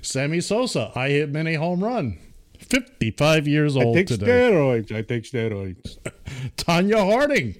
Sammy 0.00 0.40
Sosa, 0.40 0.92
I 0.94 1.08
hit 1.08 1.30
many 1.30 1.54
home 1.54 1.82
run. 1.82 2.18
55 2.58 3.48
years 3.48 3.76
old 3.76 3.96
I 3.96 4.00
take 4.00 4.06
today. 4.06 4.26
steroids. 4.26 4.92
I 4.96 5.02
take 5.02 5.24
steroids. 5.24 5.98
Tonya 6.56 7.04
Harding, 7.12 7.56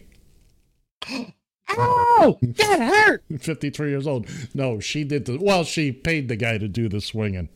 Oh, 1.74 2.38
that 2.42 2.81
hurt. 2.81 3.24
53 3.40 3.88
years 3.90 4.07
old. 4.07 4.26
No, 4.55 4.78
she 4.81 5.05
did 5.05 5.24
the, 5.24 5.38
well, 5.38 5.64
she 5.64 5.90
paid 5.92 6.28
the 6.28 6.37
guy 6.37 6.59
to 6.59 6.68
do 6.68 6.88
the 6.88 7.00
swinging. 7.00 7.48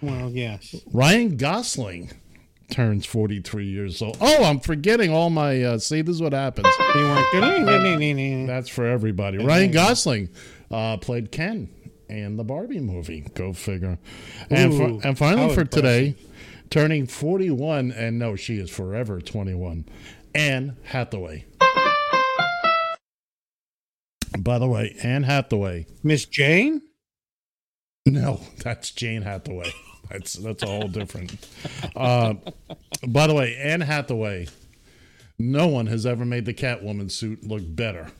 Well, 0.00 0.30
yes. 0.30 0.76
Ryan 0.92 1.36
Gosling 1.36 2.12
turns 2.70 3.06
43 3.06 3.66
years 3.66 4.02
old. 4.02 4.16
Oh, 4.20 4.44
I'm 4.44 4.60
forgetting 4.60 5.12
all 5.12 5.30
my, 5.30 5.62
uh, 5.62 5.78
see, 5.78 6.02
this 6.02 6.16
is 6.16 6.22
what 6.22 6.32
happens. 6.32 6.68
That's 8.46 8.68
for 8.68 8.86
everybody. 8.86 9.38
Ryan 9.38 9.70
Gosling 9.70 10.28
uh, 10.70 10.96
played 10.98 11.32
Ken 11.32 11.68
in 12.08 12.36
the 12.36 12.44
Barbie 12.44 12.80
movie. 12.80 13.26
Go 13.34 13.52
figure. 13.52 13.98
And, 14.50 14.72
Ooh, 14.72 15.00
for, 15.00 15.06
and 15.06 15.18
finally 15.18 15.54
for 15.54 15.64
today, 15.64 16.14
turning 16.70 17.06
41, 17.06 17.92
and 17.92 18.18
no, 18.18 18.36
she 18.36 18.58
is 18.58 18.70
forever 18.70 19.20
21, 19.20 19.86
Anne 20.34 20.76
Hathaway. 20.84 21.46
By 24.38 24.58
the 24.58 24.68
way, 24.68 24.96
Anne 25.02 25.24
Hathaway. 25.24 25.86
Miss 26.02 26.24
Jane. 26.24 26.82
No, 28.06 28.40
that's 28.62 28.90
Jane 28.90 29.22
Hathaway. 29.22 29.72
That's 30.10 30.34
that's 30.34 30.62
a 30.62 30.66
whole 30.66 30.88
different. 30.88 31.36
Uh, 31.94 32.34
by 33.06 33.26
the 33.26 33.34
way, 33.34 33.56
Anne 33.56 33.82
Hathaway. 33.82 34.48
No 35.38 35.68
one 35.68 35.86
has 35.86 36.04
ever 36.04 36.24
made 36.24 36.46
the 36.46 36.54
Catwoman 36.54 37.10
suit 37.10 37.46
look 37.46 37.62
better 37.64 38.10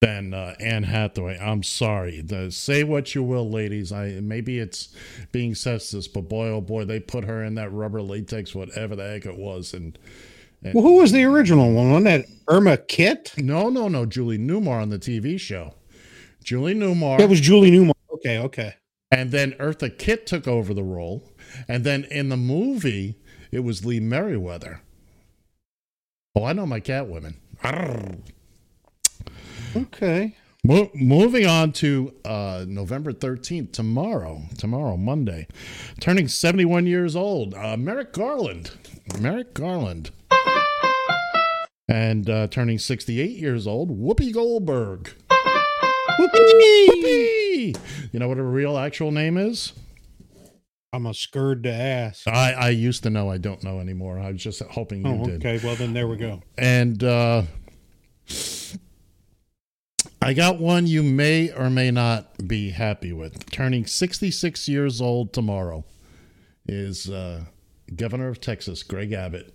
than 0.00 0.34
uh, 0.34 0.54
Anne 0.60 0.84
Hathaway. 0.84 1.38
I'm 1.38 1.62
sorry. 1.62 2.20
The, 2.20 2.50
say 2.50 2.84
what 2.84 3.14
you 3.14 3.22
will, 3.22 3.50
ladies. 3.50 3.92
I 3.92 4.20
maybe 4.22 4.58
it's 4.58 4.94
being 5.32 5.52
sexist, 5.52 6.12
but 6.12 6.28
boy, 6.28 6.48
oh 6.48 6.60
boy, 6.60 6.84
they 6.84 7.00
put 7.00 7.24
her 7.24 7.42
in 7.44 7.54
that 7.56 7.72
rubber 7.72 8.02
latex, 8.02 8.54
whatever 8.54 8.96
the 8.96 9.04
heck 9.04 9.26
it 9.26 9.36
was, 9.36 9.74
and 9.74 9.98
Well, 10.62 10.84
who 10.84 10.98
was 10.98 11.12
the 11.12 11.24
original 11.24 11.72
one? 11.72 11.90
Wasn't 11.90 12.04
that 12.04 12.26
Irma 12.48 12.76
Kitt? 12.78 13.34
no, 13.36 13.68
no, 13.68 13.88
no, 13.88 14.06
Julie 14.06 14.38
Newmar 14.38 14.80
on 14.80 14.90
the 14.90 14.98
TV 14.98 15.38
show. 15.38 15.74
Julie 16.42 16.74
Newmar. 16.74 17.18
That 17.18 17.28
was 17.30 17.40
Julie 17.40 17.70
Newmar. 17.70 17.92
Okay, 18.12 18.38
okay. 18.38 18.74
And 19.10 19.30
then 19.30 19.52
Eartha 19.52 19.96
Kitt 19.96 20.26
took 20.26 20.48
over 20.48 20.74
the 20.74 20.82
role. 20.82 21.32
And 21.68 21.84
then 21.84 22.04
in 22.04 22.28
the 22.28 22.36
movie, 22.36 23.16
it 23.52 23.60
was 23.60 23.84
Lee 23.84 24.00
Meriwether. 24.00 24.80
Oh, 26.34 26.44
I 26.44 26.52
know 26.52 26.66
my 26.66 26.80
Catwomen. 26.80 27.36
Arrgh. 27.62 28.20
Okay. 29.76 30.36
Mo- 30.64 30.90
moving 30.94 31.46
on 31.46 31.72
to 31.72 32.14
uh, 32.24 32.64
November 32.66 33.12
13th, 33.12 33.72
tomorrow, 33.72 34.42
tomorrow, 34.56 34.96
Monday, 34.96 35.46
turning 36.00 36.26
71 36.26 36.86
years 36.86 37.14
old, 37.14 37.54
uh, 37.54 37.76
Merrick 37.76 38.12
Garland. 38.12 38.70
Merrick 39.20 39.52
Garland. 39.52 40.10
And 41.86 42.30
uh, 42.30 42.46
turning 42.48 42.78
68 42.78 43.30
years 43.36 43.66
old, 43.66 43.90
Whoopi 43.90 44.32
Goldberg. 44.32 45.12
You 46.18 47.72
know 48.20 48.28
what 48.28 48.36
her 48.36 48.44
real 48.44 48.78
actual 48.78 49.10
name 49.10 49.36
is? 49.36 49.72
I'm 50.92 51.06
a 51.06 51.14
scared 51.14 51.64
to 51.64 51.72
ask. 51.72 52.28
I, 52.28 52.52
I 52.52 52.68
used 52.70 53.02
to 53.02 53.10
know. 53.10 53.28
I 53.28 53.38
don't 53.38 53.64
know 53.64 53.80
anymore. 53.80 54.18
I 54.20 54.30
was 54.30 54.42
just 54.42 54.62
hoping 54.62 55.04
you 55.04 55.12
Oh, 55.12 55.24
did. 55.26 55.44
okay. 55.44 55.64
Well, 55.66 55.74
then 55.74 55.92
there 55.92 56.06
we 56.06 56.16
go. 56.16 56.40
And 56.56 57.02
uh, 57.02 57.42
I 60.22 60.34
got 60.34 60.60
one 60.60 60.86
you 60.86 61.02
may 61.02 61.50
or 61.50 61.68
may 61.68 61.90
not 61.90 62.46
be 62.46 62.70
happy 62.70 63.12
with. 63.12 63.50
Turning 63.50 63.86
66 63.86 64.68
years 64.68 65.00
old 65.00 65.32
tomorrow 65.32 65.84
is 66.66 67.10
uh, 67.10 67.44
Governor 67.96 68.28
of 68.28 68.40
Texas, 68.40 68.84
Greg 68.84 69.12
Abbott. 69.12 69.52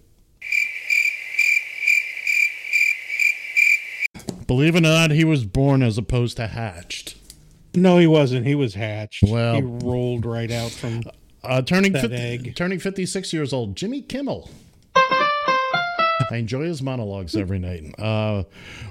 Believe 4.50 4.74
it 4.76 4.80
or 4.80 4.82
not, 4.82 5.12
he 5.12 5.24
was 5.24 5.46
born 5.46 5.84
as 5.84 6.00
opposed 6.00 6.38
to 6.38 6.48
hatched. 6.48 7.16
No, 7.76 8.00
he 8.00 8.08
wasn't. 8.08 8.48
He 8.48 8.56
was 8.56 8.74
hatched. 8.74 9.22
Well- 9.28 9.54
he 9.58 9.62
rolled 9.62 10.26
right 10.26 10.50
out 10.50 10.72
from. 10.72 11.04
Uh, 11.44 11.62
turning 11.62 11.92
That 11.94 12.02
50, 12.10 12.16
egg. 12.18 12.56
turning 12.56 12.80
56 12.80 13.32
years 13.32 13.54
old, 13.54 13.76
Jimmy 13.78 14.02
Kimmel. 14.02 14.50
I 14.96 16.38
enjoy 16.38 16.64
his 16.64 16.82
monologues 16.82 17.36
every 17.36 17.60
night. 17.60 17.94
Uh, 18.00 18.46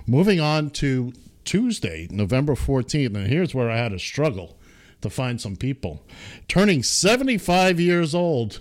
moving 0.06 0.38
on 0.38 0.70
to 0.70 1.12
Tuesday, 1.44 2.06
November 2.08 2.54
14th, 2.54 3.16
and 3.16 3.26
here's 3.26 3.52
where 3.52 3.68
I 3.68 3.78
had 3.78 3.92
a 3.92 3.98
struggle 3.98 4.60
to 5.00 5.10
find 5.10 5.40
some 5.40 5.56
people. 5.56 6.06
Turning 6.46 6.84
75 6.84 7.80
years 7.80 8.14
old, 8.14 8.60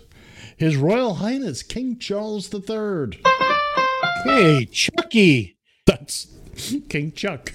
His 0.57 0.75
Royal 0.77 1.13
Highness 1.15 1.61
King 1.61 1.99
Charles 1.99 2.51
III. 2.51 3.19
Hey, 4.23 4.65
Chucky. 4.65 5.57
That's 5.85 6.27
King 6.89 7.11
Chuck. 7.11 7.53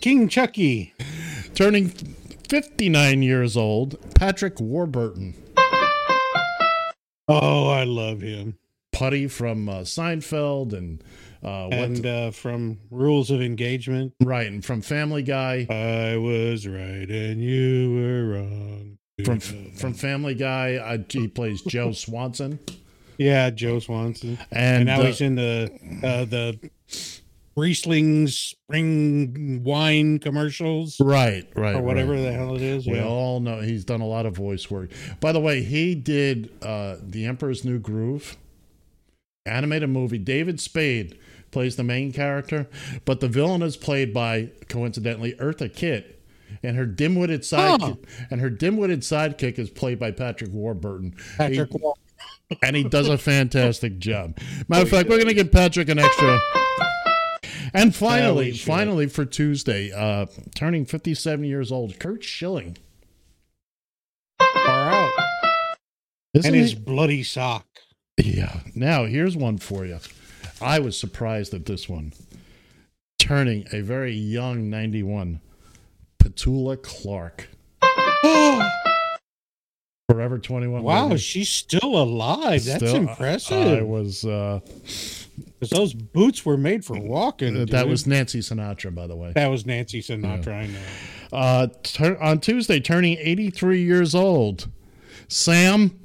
King 0.00 0.28
Chucky. 0.28 0.94
Turning 1.54 1.88
59 2.48 3.22
years 3.22 3.56
old, 3.56 3.96
Patrick 4.14 4.60
Warburton. 4.60 5.34
Oh, 7.28 7.68
I 7.68 7.84
love 7.84 8.20
him. 8.20 8.58
Putty 8.92 9.26
from 9.28 9.68
uh, 9.68 9.80
Seinfeld 9.80 10.72
and 10.72 11.02
uh, 11.42 11.68
And 11.68 12.06
uh, 12.06 12.30
from 12.30 12.78
Rules 12.90 13.30
of 13.30 13.40
Engagement, 13.40 14.14
right 14.22 14.46
and 14.46 14.64
from 14.64 14.80
Family 14.80 15.22
Guy. 15.22 15.66
I 15.68 16.16
was 16.16 16.66
right 16.68 17.08
and 17.08 17.42
you 17.42 17.94
were 17.94 18.34
wrong. 18.34 18.98
From 19.24 19.40
from 19.40 19.94
Family 19.94 20.34
Guy, 20.34 20.76
uh, 20.76 20.98
he 21.08 21.28
plays 21.28 21.62
Joe 21.62 21.92
Swanson, 21.92 22.58
yeah, 23.18 23.50
Joe 23.50 23.78
Swanson. 23.78 24.38
and, 24.50 24.76
And, 24.78 24.86
now 24.86 25.00
uh, 25.00 25.06
he's 25.06 25.20
in 25.20 25.34
the 25.36 25.70
uh, 26.02 26.24
the 26.24 26.58
Riesling 27.54 28.28
spring 28.28 29.62
wine 29.62 30.18
commercials 30.18 30.98
right, 31.00 31.46
right, 31.54 31.74
or 31.76 31.82
whatever 31.82 32.12
right. 32.12 32.22
the 32.22 32.32
hell 32.32 32.56
it 32.56 32.62
is. 32.62 32.86
We 32.86 32.94
Yeah. 32.94 33.04
all 33.04 33.40
know 33.40 33.60
he's 33.60 33.84
done 33.84 34.00
a 34.00 34.06
lot 34.06 34.24
of 34.24 34.34
voice 34.34 34.70
work. 34.70 34.90
By 35.20 35.32
the 35.32 35.40
way, 35.40 35.62
he 35.62 35.94
did 35.94 36.50
uh, 36.62 36.96
The 37.02 37.26
Emperor's 37.26 37.64
New 37.64 37.78
Groove, 37.78 38.36
animated 39.44 39.90
movie. 39.90 40.18
David 40.18 40.60
Spade 40.60 41.18
plays 41.50 41.76
the 41.76 41.84
main 41.84 42.12
character, 42.12 42.68
but 43.04 43.20
the 43.20 43.28
villain 43.28 43.60
is 43.62 43.76
played 43.76 44.14
by 44.14 44.50
coincidentally 44.68 45.34
Eartha 45.34 45.70
Kitt, 45.74 46.22
and 46.62 46.76
her 46.78 46.86
dim-witted 46.86 47.44
side 47.44 47.82
Huh. 47.82 47.94
and 48.30 48.40
her 48.40 48.48
dim-witted 48.48 49.00
sidekick 49.00 49.58
is 49.58 49.68
played 49.68 49.98
by 49.98 50.10
Patrick 50.10 50.52
Warburton. 50.52 51.14
Patrick 51.36 51.70
He- 51.70 51.78
Wal- 51.82 51.98
and 52.62 52.76
he 52.76 52.84
does 52.84 53.08
a 53.08 53.18
fantastic 53.18 53.98
job. 53.98 54.38
Matter 54.68 54.82
of 54.84 54.88
fact, 54.88 55.08
we're 55.10 55.16
going 55.16 55.28
to 55.28 55.34
give 55.34 55.50
Patrick 55.52 55.88
an 55.90 55.98
extra. 55.98 56.38
And 57.74 57.94
finally, 57.94 58.52
finally 58.52 59.06
for 59.06 59.24
Tuesday, 59.24 59.90
uh, 59.92 60.26
turning 60.54 60.84
57 60.84 61.44
years 61.44 61.72
old, 61.72 61.98
Curt 61.98 62.22
Schilling. 62.22 62.76
far 64.38 64.90
out. 64.92 65.10
Isn't 66.34 66.52
and 66.54 66.60
his 66.60 66.72
he- 66.72 66.78
bloody 66.78 67.22
sock. 67.22 67.66
Yeah. 68.18 68.60
Now, 68.74 69.06
here's 69.06 69.36
one 69.36 69.58
for 69.58 69.84
you. 69.86 69.98
I 70.60 70.78
was 70.80 70.98
surprised 70.98 71.54
at 71.54 71.66
this 71.66 71.88
one. 71.88 72.12
Turning 73.18 73.66
a 73.72 73.80
very 73.80 74.12
young 74.12 74.68
91, 74.68 75.40
Petula 76.22 76.80
Clark. 76.82 77.48
Forever 80.10 80.38
21. 80.38 80.82
Wow, 80.82 81.16
she's 81.16 81.48
still 81.48 81.96
alive. 82.02 82.64
That's 82.64 82.82
Still- 82.82 82.96
impressive. 82.96 83.78
I 83.78 83.82
was, 83.82 84.24
uh, 84.24 84.60
'Cause 85.62 85.70
those 85.70 85.94
boots 85.94 86.44
were 86.44 86.56
made 86.56 86.84
for 86.84 86.98
walking. 86.98 87.54
that 87.54 87.66
dude. 87.70 87.88
was 87.88 88.06
Nancy 88.06 88.40
Sinatra, 88.40 88.92
by 88.94 89.06
the 89.06 89.14
way. 89.16 89.30
that 89.34 89.46
was 89.48 89.64
Nancy 89.64 90.00
Sinatra. 90.02 90.52
I 90.52 90.66
know. 90.66 90.78
Uh, 91.32 91.68
tur- 91.84 92.20
on 92.20 92.40
Tuesday, 92.40 92.80
turning 92.80 93.16
83 93.18 93.82
years 93.82 94.14
old, 94.14 94.68
Sam 95.28 96.00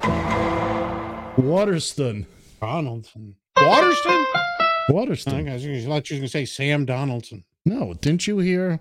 Waterston. 1.38 2.26
Donaldson. 2.62 3.36
Waterston? 3.60 4.12
I 4.12 4.66
Waterston. 4.90 5.34
think 5.34 5.50
I 5.50 5.54
was 5.54 5.64
thought 5.64 6.10
you 6.10 6.16
were 6.16 6.20
going 6.20 6.22
to 6.22 6.28
say 6.28 6.46
Sam 6.46 6.86
Donaldson. 6.86 7.44
No, 7.66 7.94
didn't 7.96 8.28
you 8.28 8.38
hear? 8.38 8.80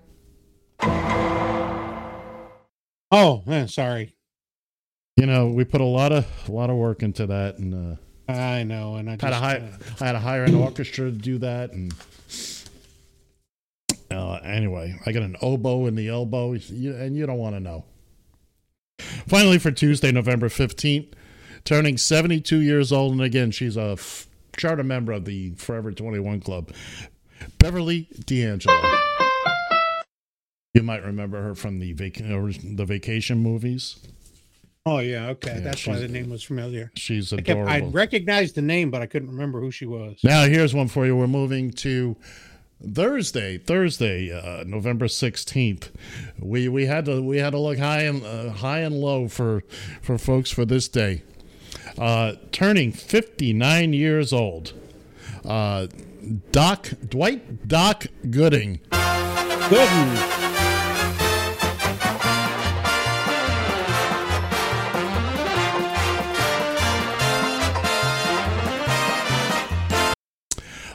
Oh, 3.11 3.43
eh, 3.47 3.65
sorry. 3.67 4.15
You 5.15 5.25
know, 5.25 5.47
we 5.47 5.63
put 5.63 5.81
a 5.81 5.85
lot 5.85 6.11
of 6.11 6.25
a 6.47 6.51
lot 6.51 6.69
of 6.69 6.75
work 6.75 7.01
into 7.01 7.25
that, 7.27 7.57
and 7.57 7.73
uh, 7.73 7.95
I 8.27 8.63
know, 8.63 8.95
and 8.95 9.09
I 9.09 9.15
just 9.15 9.23
had 9.23 9.29
to 9.29 9.35
hire 9.37 9.57
uh, 9.59 9.93
I 10.01 10.05
had 10.05 10.11
to 10.13 10.19
hire 10.19 10.43
an 10.43 10.55
orchestra 10.55 11.05
to 11.05 11.17
do 11.17 11.37
that, 11.37 11.71
and 11.71 11.93
uh, 14.11 14.39
anyway, 14.43 14.99
I 15.05 15.11
got 15.11 15.23
an 15.23 15.37
oboe 15.41 15.85
in 15.85 15.95
the 15.95 16.09
elbow, 16.09 16.51
and 16.53 17.15
you 17.15 17.25
don't 17.25 17.37
want 17.37 17.55
to 17.55 17.59
know. 17.59 17.85
Finally, 19.27 19.59
for 19.59 19.71
Tuesday, 19.71 20.11
November 20.11 20.49
fifteenth, 20.49 21.07
turning 21.63 21.97
seventy-two 21.97 22.59
years 22.59 22.91
old, 22.91 23.13
and 23.13 23.21
again, 23.21 23.51
she's 23.51 23.77
a 23.77 23.91
f- 23.91 24.27
charter 24.57 24.83
member 24.83 25.13
of 25.13 25.25
the 25.25 25.51
Forever 25.51 25.91
Twenty 25.93 26.19
One 26.19 26.41
Club, 26.41 26.71
Beverly 27.59 28.09
D'Angelo. 28.25 28.81
You 30.73 30.83
might 30.83 31.03
remember 31.03 31.41
her 31.41 31.55
from 31.55 31.79
the 31.79 31.93
vac- 31.93 32.21
or 32.21 32.51
the 32.51 32.85
vacation 32.85 33.39
movies. 33.39 33.97
Oh 34.87 34.99
yeah, 34.99 35.27
okay. 35.29 35.55
Yeah, 35.55 35.59
That's 35.59 35.85
why 35.85 35.97
the 35.97 36.07
name 36.07 36.29
was 36.29 36.43
familiar. 36.43 36.91
She's 36.95 37.33
I 37.33 37.37
kept 37.37 37.49
adorable. 37.49 37.71
I 37.71 37.79
recognized 37.91 38.55
the 38.55 38.61
name, 38.61 38.89
but 38.89 39.01
I 39.01 39.05
couldn't 39.05 39.29
remember 39.29 39.59
who 39.59 39.69
she 39.69 39.85
was. 39.85 40.17
Now 40.23 40.45
here's 40.45 40.73
one 40.73 40.87
for 40.87 41.05
you. 41.05 41.15
We're 41.15 41.27
moving 41.27 41.71
to 41.71 42.15
Thursday, 42.93 43.57
Thursday, 43.57 44.31
uh, 44.31 44.63
November 44.65 45.07
sixteenth. 45.07 45.91
We 46.39 46.69
we 46.69 46.85
had 46.85 47.05
to 47.05 47.21
we 47.21 47.37
had 47.39 47.49
to 47.49 47.59
look 47.59 47.79
high 47.79 48.03
and 48.03 48.23
uh, 48.25 48.51
high 48.51 48.79
and 48.79 48.95
low 48.95 49.27
for 49.27 49.63
for 50.01 50.17
folks 50.17 50.51
for 50.51 50.63
this 50.63 50.87
day. 50.87 51.23
Uh, 51.97 52.35
turning 52.51 52.91
fifty 52.91 53.51
nine 53.51 53.91
years 53.91 54.31
old, 54.31 54.73
uh, 55.43 55.87
Doc 56.51 56.89
Dwight 57.09 57.67
Doc 57.67 58.05
Gooding. 58.29 58.79
Gooden. 58.91 60.46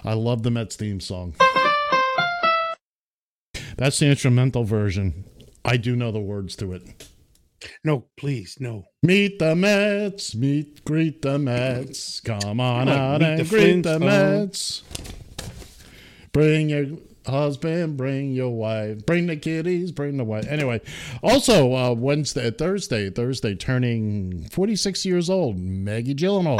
I 0.04 0.14
love 0.14 0.42
the 0.42 0.50
Mets 0.50 0.76
theme 0.76 1.00
song. 1.00 1.34
That's 3.76 3.98
the 3.98 4.06
instrumental 4.06 4.64
version. 4.64 5.24
I 5.64 5.76
do 5.76 5.94
know 5.96 6.10
the 6.12 6.20
words 6.20 6.56
to 6.56 6.72
it. 6.72 7.08
No, 7.84 8.06
please, 8.16 8.56
no. 8.58 8.84
Meet 9.02 9.38
the 9.38 9.54
Mets, 9.54 10.34
meet, 10.34 10.84
greet 10.84 11.22
the 11.22 11.38
Mets. 11.38 12.20
Come 12.20 12.58
on 12.60 12.86
Like, 12.86 12.98
out 12.98 13.22
and 13.22 13.38
the 13.38 13.44
greet 13.44 13.82
the. 13.82 14.00
Mets. 14.00 14.82
Bring 16.32 16.70
your 16.70 16.86
husband, 17.26 17.96
bring 17.96 18.32
your 18.32 18.50
wife, 18.50 19.06
bring 19.06 19.26
the 19.26 19.36
kiddies, 19.36 19.92
bring 19.92 20.16
the 20.16 20.24
wife. 20.24 20.46
Anyway, 20.48 20.80
also 21.22 21.74
uh, 21.74 21.92
Wednesday, 21.92 22.50
Thursday, 22.50 23.10
Thursday, 23.10 23.54
turning 23.54 24.48
46 24.50 25.04
years 25.04 25.30
old, 25.30 25.58
Maggie 25.58 26.14
Gyllenhaal. 26.14 26.58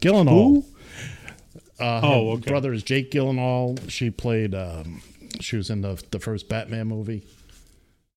Gyllenhaal. 0.00 0.64
Uh, 1.80 2.00
Oh, 2.02 2.30
okay. 2.32 2.50
brother 2.50 2.72
is 2.72 2.82
Jake 2.82 3.10
Gyllenhaal. 3.10 3.90
She 3.90 4.10
played. 4.10 4.54
Um, 4.54 5.02
she 5.40 5.56
was 5.56 5.70
in 5.70 5.80
the 5.80 6.02
the 6.10 6.18
first 6.20 6.48
Batman 6.48 6.86
movie. 6.88 7.26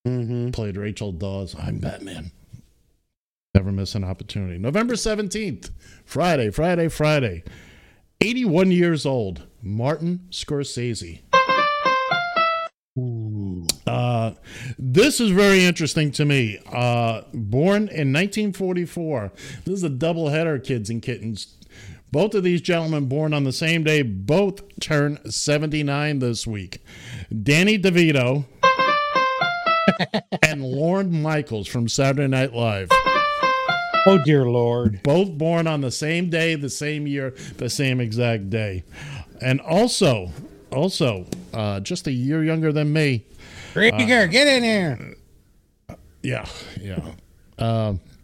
Mm-hmm. 0.08 0.52
Played 0.52 0.78
Rachel 0.78 1.12
Dawes. 1.12 1.56
I'm 1.60 1.80
Batman. 1.80 2.32
Never 3.56 3.72
miss 3.72 3.96
an 3.96 4.04
opportunity. 4.04 4.58
November 4.60 4.94
17th, 4.94 5.72
Friday, 6.06 6.52
Friday, 6.52 6.88
Friday. 6.90 7.44
81 8.22 8.72
years 8.72 9.06
old, 9.06 9.44
Martin 9.62 10.28
Scorsese. 10.30 11.22
Uh, 13.86 14.32
this 14.80 15.20
is 15.20 15.30
very 15.32 15.64
interesting 15.64 16.12
to 16.12 16.26
me. 16.26 16.60
Uh, 16.72 17.22
born 17.34 17.84
in 17.84 18.12
1944. 18.14 19.32
This 19.66 19.74
is 19.76 19.84
a 19.84 19.90
double 19.90 20.30
header, 20.30 20.58
kids 20.60 20.90
and 20.90 21.02
kittens. 21.02 21.56
Both 22.12 22.36
of 22.36 22.44
these 22.44 22.62
gentlemen 22.62 23.08
born 23.08 23.34
on 23.34 23.44
the 23.44 23.52
same 23.52 23.84
day, 23.84 24.02
both 24.02 24.62
turn 24.80 25.20
79 25.30 26.20
this 26.20 26.48
week. 26.48 26.82
Danny 27.44 27.78
DeVito 27.78 28.46
and 30.44 30.64
Lorne 30.64 31.22
Michaels 31.22 31.68
from 31.68 31.90
Saturday 31.90 32.28
Night 32.28 32.54
Live. 32.54 32.90
Oh 34.06 34.20
dear 34.24 34.46
Lord. 34.46 35.04
Both 35.04 35.38
born 35.38 35.68
on 35.68 35.82
the 35.82 35.92
same 35.92 36.30
day, 36.30 36.56
the 36.56 36.70
same 36.70 37.08
year, 37.08 37.32
the 37.58 37.70
same 37.70 38.00
exact 38.00 38.50
day. 38.50 38.84
And 39.42 39.60
also, 39.60 40.32
also, 40.72 41.26
uh, 41.54 41.82
just 41.82 42.08
a 42.08 42.12
year 42.12 42.42
younger 42.42 42.72
than 42.72 42.94
me. 42.94 43.26
Krieger, 43.74 44.28
get 44.28 44.48
in 44.48 44.64
here. 44.64 45.16
Yeah, 46.24 46.46
yeah. 46.80 47.12
Um, 47.60 48.00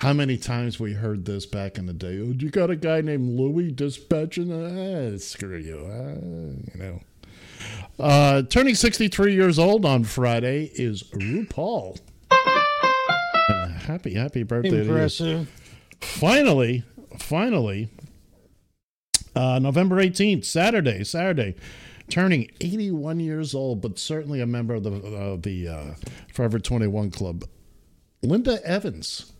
how 0.00 0.14
many 0.14 0.38
times 0.38 0.80
we 0.80 0.94
heard 0.94 1.26
this 1.26 1.44
back 1.44 1.76
in 1.76 1.84
the 1.84 1.92
day? 1.92 2.18
Oh, 2.20 2.32
you 2.36 2.48
got 2.48 2.70
a 2.70 2.76
guy 2.76 3.02
named 3.02 3.38
Louis 3.38 3.70
dispatching? 3.70 4.50
Ah, 4.50 5.18
screw 5.18 5.58
you. 5.58 5.86
Ah, 5.86 6.72
you 6.74 6.82
know. 6.82 7.00
Uh, 7.98 8.42
turning 8.42 8.74
63 8.74 9.34
years 9.34 9.58
old 9.58 9.84
on 9.84 10.04
Friday 10.04 10.70
is 10.74 11.02
RuPaul. 11.02 11.98
happy, 13.82 14.14
happy 14.14 14.42
birthday 14.42 14.70
to 14.70 14.76
you. 14.76 14.82
Impressive. 14.82 15.52
Finally, 16.00 16.82
finally, 17.18 17.90
uh, 19.36 19.58
November 19.58 19.96
18th, 19.96 20.46
Saturday, 20.46 21.04
Saturday, 21.04 21.56
turning 22.08 22.50
81 22.62 23.20
years 23.20 23.54
old, 23.54 23.82
but 23.82 23.98
certainly 23.98 24.40
a 24.40 24.46
member 24.46 24.72
of 24.72 24.82
the, 24.82 24.92
of 24.92 25.42
the 25.42 25.68
uh, 25.68 25.84
Forever 26.32 26.58
21 26.58 27.10
Club. 27.10 27.44
Linda 28.22 28.64
Evans. 28.66 29.30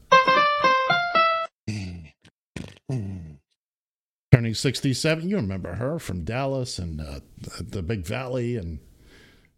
Turning 4.41 4.55
67. 4.55 5.29
You 5.29 5.37
remember 5.37 5.75
her 5.75 5.99
from 5.99 6.25
Dallas 6.25 6.79
and 6.79 6.99
uh, 6.99 7.21
the 7.61 7.83
Big 7.83 8.07
Valley 8.07 8.57
and, 8.57 8.79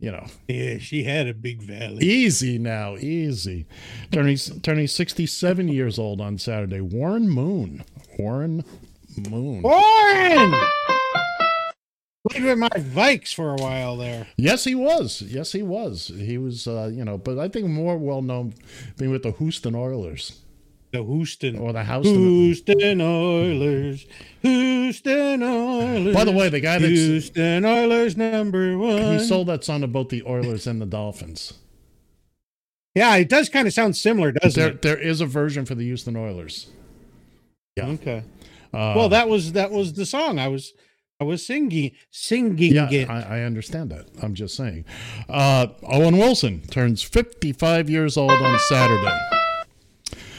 you 0.01 0.11
know, 0.11 0.27
Yeah, 0.49 0.79
she 0.79 1.05
had 1.05 1.29
a 1.29 1.35
big 1.35 1.63
valley. 1.63 2.05
Easy 2.05 2.59
now, 2.59 2.97
easy. 2.97 3.67
Turning 4.11 4.37
turning 4.37 4.89
67 4.89 5.69
years 5.69 6.01
old 6.01 6.21
on 6.21 6.37
Saturday. 6.37 6.81
Warren 6.81 7.29
Moon. 7.29 7.85
Warren 8.19 8.65
Moon. 9.31 9.63
Warren! 9.63 10.53
Played 12.29 12.43
with 12.43 12.59
my 12.59 12.69
Vikes 12.71 13.33
for 13.33 13.53
a 13.53 13.57
while 13.63 13.97
there. 13.97 14.27
Yes, 14.37 14.65
he 14.65 14.75
was. 14.75 15.23
Yes, 15.23 15.53
he 15.53 15.63
was. 15.63 16.09
He 16.09 16.39
was, 16.39 16.67
uh, 16.67 16.91
you 16.93 17.05
know, 17.05 17.19
but 17.19 17.39
I 17.39 17.49
think 17.49 17.69
more 17.69 17.97
well 17.97 18.21
known 18.21 18.55
being 18.99 19.13
with 19.13 19.23
the 19.23 19.31
Houston 19.31 19.77
Oilers 19.77 20.41
The 20.93 21.03
Houston. 21.03 21.59
or 21.59 21.73
the 21.73 21.83
Houston. 21.85 22.15
Houston 22.15 23.01
Oilers. 23.01 24.07
Houston 24.43 25.43
Oilers. 25.43 26.15
By 26.15 26.25
the 26.25 26.33
way, 26.33 26.49
the 26.51 26.61
guy 26.61 26.79
that's 26.79 26.91
Houston 26.93 27.65
Oilers 27.65 28.17
number 28.17 28.77
one. 28.77 29.19
he 29.19 29.19
sold 29.19 29.49
that 29.49 29.65
song 29.65 29.81
to 29.81 29.87
both 29.87 30.11
the 30.11 30.23
Oilers 30.25 30.67
and 30.67 30.81
the 30.81 30.87
Dolphins. 30.87 31.55
Yeah, 32.95 33.17
it 33.17 33.31
does 33.31 33.49
kind 33.49 33.67
of 33.67 33.73
sound 33.73 33.97
similar, 33.97 34.33
doesn't 34.33 34.61
There, 34.61 34.71
it? 34.73 34.83
there 34.83 34.99
is 34.99 35.23
a 35.23 35.27
version 35.27 35.65
for 35.65 35.75
the 35.75 35.85
Houston 35.85 36.15
Oilers. 36.15 36.69
Yeah. 37.77 37.87
Okay. 37.87 38.23
Uh, 38.75 38.93
well, 38.95 39.09
that 39.09 39.29
was 39.31 39.53
that 39.53 39.71
was 39.71 39.95
the 39.95 40.05
song 40.05 40.39
I 40.39 40.49
was 40.49 40.75
I 41.21 41.25
was 41.25 41.47
singing 41.47 41.93
singing 42.11 42.75
Yeah, 42.75 42.91
it. 42.91 43.09
I, 43.09 43.39
I 43.39 43.41
understand 43.45 43.91
that. 43.93 44.09
I'm 44.23 44.35
just 44.35 44.55
saying. 44.57 44.85
Uh, 45.29 45.69
Owen 45.85 46.19
Wilson 46.19 46.61
turns 46.71 47.03
55 47.03 47.89
years 47.89 48.19
old 48.19 48.31
on 48.31 48.59
Saturday. 48.59 49.19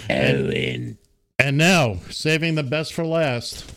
Owen. 0.09 0.97
And 1.39 1.57
now, 1.57 1.97
saving 2.09 2.55
the 2.55 2.63
best 2.63 2.93
for 2.93 3.05
last, 3.05 3.69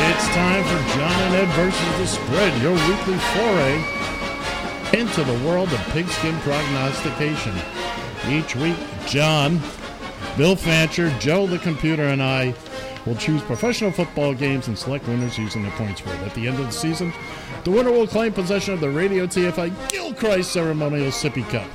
It's 0.03 0.29
time 0.35 0.65
for 0.65 0.99
John 0.99 1.13
and 1.13 1.35
Ed 1.35 1.49
versus 1.55 1.99
the 1.99 2.07
spread, 2.07 2.63
your 2.63 2.73
weekly 2.73 3.19
foray 3.19 4.00
into 4.93 5.23
the 5.23 5.47
world 5.47 5.73
of 5.73 5.79
pigskin 5.91 6.37
prognostication. 6.41 7.55
Each 8.29 8.57
week, 8.57 8.77
John, 9.07 9.61
Bill 10.37 10.57
Fancher, 10.57 11.11
Joe 11.21 11.47
the 11.47 11.59
computer, 11.59 12.03
and 12.03 12.23
I 12.23 12.55
will 13.07 13.15
choose 13.15 13.41
professional 13.43 13.93
football 13.93 14.35
games 14.35 14.69
and 14.69 14.77
select 14.77 15.07
winners 15.07 15.39
using 15.39 15.63
the 15.63 15.71
point 15.73 15.99
spread. 15.99 16.21
At 16.23 16.35
the 16.35 16.49
end 16.49 16.59
of 16.59 16.67
the 16.67 16.73
season, 16.73 17.13
the 17.65 17.71
winner 17.71 17.93
will 17.93 18.07
claim 18.07 18.33
possession 18.33 18.75
of 18.75 18.81
the 18.81 18.91
Radio 18.91 19.27
TFI 19.27 19.91
Gilchrist 19.91 20.53
Ceremonial 20.53 21.11
Sippy 21.11 21.49
Cup. 21.51 21.69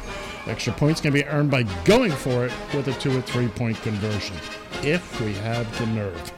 Extra 0.47 0.74
points 0.74 1.01
can 1.01 1.13
be 1.13 1.26
earned 1.26 1.49
by 1.49 1.63
going 1.86 2.11
for 2.11 2.45
it 2.45 2.51
with 2.74 2.88
a 2.88 2.93
two 2.93 3.18
or 3.18 3.22
three 3.22 3.47
point 3.47 3.82
conversion, 3.82 4.36
if 4.84 5.22
we 5.22 5.34
have 5.36 5.80
the 5.80 5.86
nerve. 5.88 6.34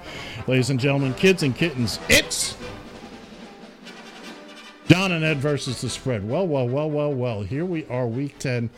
Ladies 0.48 0.70
and 0.70 0.80
gentlemen, 0.80 1.14
kids 1.16 1.44
and 1.44 1.56
kittens, 1.56 2.00
it's 2.08 2.56
John 4.90 5.12
and 5.12 5.24
Ed 5.24 5.38
versus 5.40 5.82
the 5.82 5.90
spread. 5.90 6.28
Well, 6.28 6.48
well, 6.48 6.68
well, 6.68 6.90
well, 6.90 7.14
well. 7.14 7.42
Here 7.44 7.66
we 7.66 7.86
are, 7.88 8.08
week 8.08 8.40
ten. 8.40 8.70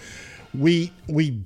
We 0.54 0.92
we 1.08 1.44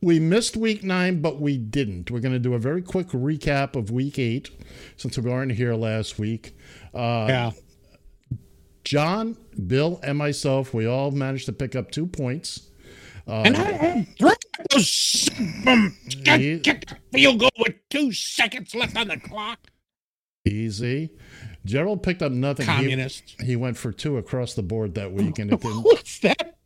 we 0.00 0.20
missed 0.20 0.56
week 0.56 0.84
nine, 0.84 1.20
but 1.20 1.40
we 1.40 1.58
didn't. 1.58 2.10
We're 2.10 2.20
going 2.20 2.32
to 2.34 2.38
do 2.38 2.54
a 2.54 2.58
very 2.58 2.82
quick 2.82 3.08
recap 3.08 3.76
of 3.76 3.90
week 3.90 4.18
eight 4.18 4.50
since 4.96 5.18
we 5.18 5.28
weren't 5.28 5.52
here 5.52 5.74
last 5.74 6.18
week. 6.18 6.56
Uh, 6.94 7.26
yeah. 7.28 7.50
John, 8.84 9.36
Bill, 9.66 10.00
and 10.02 10.16
myself, 10.16 10.72
we 10.72 10.86
all 10.86 11.10
managed 11.10 11.46
to 11.46 11.52
pick 11.52 11.76
up 11.76 11.90
two 11.90 12.06
points. 12.06 12.68
Uh, 13.28 13.42
And 13.44 13.56
I 13.56 14.06
those 14.70 15.28
get 15.36 16.86
the 16.88 16.96
field 17.12 17.40
goal 17.40 17.50
with 17.58 17.74
two 17.90 18.12
seconds 18.12 18.74
left 18.74 18.96
on 18.96 19.08
the 19.08 19.18
clock. 19.18 19.58
easy. 20.46 21.10
Gerald 21.64 22.02
picked 22.02 22.22
up 22.22 22.32
nothing. 22.32 22.66
He- 22.66 22.72
Communist. 22.72 23.36
He, 23.42 23.56
went 23.56 23.76
for 23.76 23.92
two 23.92 24.16
across 24.16 24.54
the 24.54 24.62
board 24.62 24.94
that 24.94 25.12
week, 25.12 25.38
and 25.38 25.52
it 25.52 25.60
didn't. 25.62 25.82
What's 25.82 26.18
that? 26.20 26.56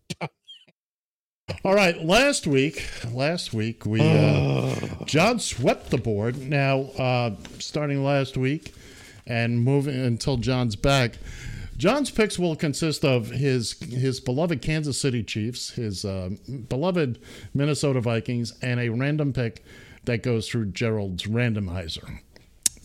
All 1.63 1.75
right, 1.75 2.03
last 2.03 2.47
week, 2.47 2.89
last 3.13 3.53
week 3.53 3.85
we 3.85 4.01
uh, 4.01 4.75
John 5.05 5.39
swept 5.39 5.91
the 5.91 5.99
board. 5.99 6.39
Now, 6.39 6.81
uh, 6.99 7.37
starting 7.59 8.03
last 8.03 8.37
week 8.39 8.75
and 9.27 9.63
moving 9.63 9.95
until 9.95 10.39
John's 10.39 10.75
back, 10.77 11.15
John's 11.77 12.11
picks 12.11 12.39
will 12.39 12.57
consist 12.57 13.05
of 13.05 13.29
his 13.31 13.73
his 13.83 14.21
beloved 14.21 14.63
Kansas 14.63 14.99
City 14.99 15.23
Chiefs, 15.23 15.71
his 15.71 16.05
uh, 16.05 16.31
beloved 16.69 17.19
Minnesota 17.53 18.01
Vikings, 18.01 18.55
and 18.63 18.81
a 18.81 18.89
random 18.89 19.33
pick 19.35 19.63
that 20.05 20.23
goes 20.23 20.49
through 20.49 20.67
Gerald's 20.67 21.25
randomizer. 21.25 22.21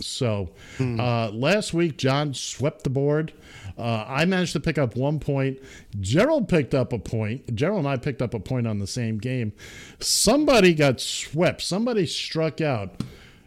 So 0.01 0.49
uh, 0.79 1.29
last 1.31 1.73
week, 1.73 1.97
John 1.97 2.33
swept 2.33 2.83
the 2.83 2.89
board. 2.89 3.33
Uh, 3.77 4.03
I 4.07 4.25
managed 4.25 4.53
to 4.53 4.59
pick 4.59 4.77
up 4.77 4.95
one 4.97 5.19
point. 5.19 5.59
Gerald 5.99 6.49
picked 6.49 6.73
up 6.73 6.91
a 6.91 6.99
point. 6.99 7.55
Gerald 7.55 7.79
and 7.79 7.87
I 7.87 7.95
picked 7.97 8.21
up 8.21 8.33
a 8.33 8.39
point 8.39 8.67
on 8.67 8.79
the 8.79 8.87
same 8.87 9.17
game. 9.17 9.53
Somebody 9.99 10.73
got 10.73 10.99
swept. 10.99 11.61
Somebody 11.61 12.05
struck 12.05 12.59
out. 12.59 13.01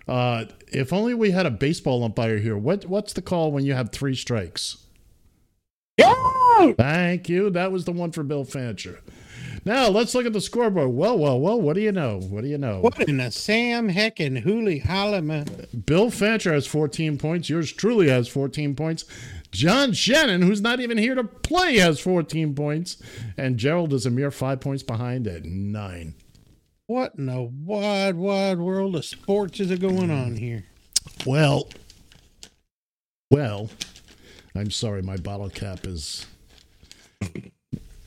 Uh, 0.09 0.46
if 0.68 0.92
only 0.92 1.14
we 1.14 1.30
had 1.30 1.46
a 1.46 1.50
baseball 1.50 2.03
umpire 2.03 2.38
here. 2.38 2.57
What 2.57 2.86
what's 2.86 3.12
the 3.12 3.22
call 3.22 3.53
when 3.53 3.64
you 3.64 3.74
have 3.74 3.90
three 3.92 4.14
strikes? 4.14 4.78
Thank 6.76 7.28
you. 7.28 7.50
That 7.50 7.70
was 7.72 7.84
the 7.84 7.92
one 7.92 8.12
for 8.12 8.22
Bill 8.22 8.44
Fancher. 8.44 9.00
Now 9.64 9.88
let's 9.88 10.14
look 10.14 10.26
at 10.26 10.32
the 10.32 10.40
scoreboard. 10.40 10.90
Well, 10.90 11.16
well, 11.16 11.38
well. 11.40 11.60
What 11.60 11.74
do 11.74 11.80
you 11.80 11.92
know? 11.92 12.18
What 12.18 12.42
do 12.42 12.48
you 12.48 12.58
know? 12.58 12.80
What 12.80 13.00
in 13.00 13.18
the 13.18 13.30
Sam 13.30 13.88
Heck 13.88 14.18
and 14.18 14.38
Hooley 14.38 14.80
Holliman? 14.80 15.86
Bill 15.86 16.10
Fancher 16.10 16.52
has 16.52 16.66
14 16.66 17.16
points. 17.16 17.48
Yours 17.48 17.72
truly 17.72 18.08
has 18.08 18.26
14 18.26 18.74
points. 18.74 19.04
John 19.52 19.92
Shannon, 19.92 20.42
who's 20.42 20.60
not 20.60 20.80
even 20.80 20.98
here 20.98 21.14
to 21.14 21.22
play, 21.22 21.76
has 21.76 22.00
14 22.00 22.54
points. 22.54 23.00
And 23.36 23.56
Gerald 23.56 23.92
is 23.92 24.04
a 24.04 24.10
mere 24.10 24.32
five 24.32 24.60
points 24.60 24.82
behind 24.82 25.28
at 25.28 25.44
nine. 25.44 26.14
What 26.86 27.14
in 27.16 27.26
the 27.26 27.42
wide, 27.42 28.16
wide 28.16 28.58
world 28.58 28.96
of 28.96 29.04
sports 29.04 29.60
is 29.60 29.78
going 29.78 30.08
hmm. 30.08 30.10
on 30.10 30.36
here? 30.36 30.64
Well, 31.24 31.68
well, 33.30 33.70
I'm 34.54 34.70
sorry, 34.70 35.02
my 35.02 35.16
bottle 35.16 35.50
cap 35.50 35.86
is. 35.86 36.26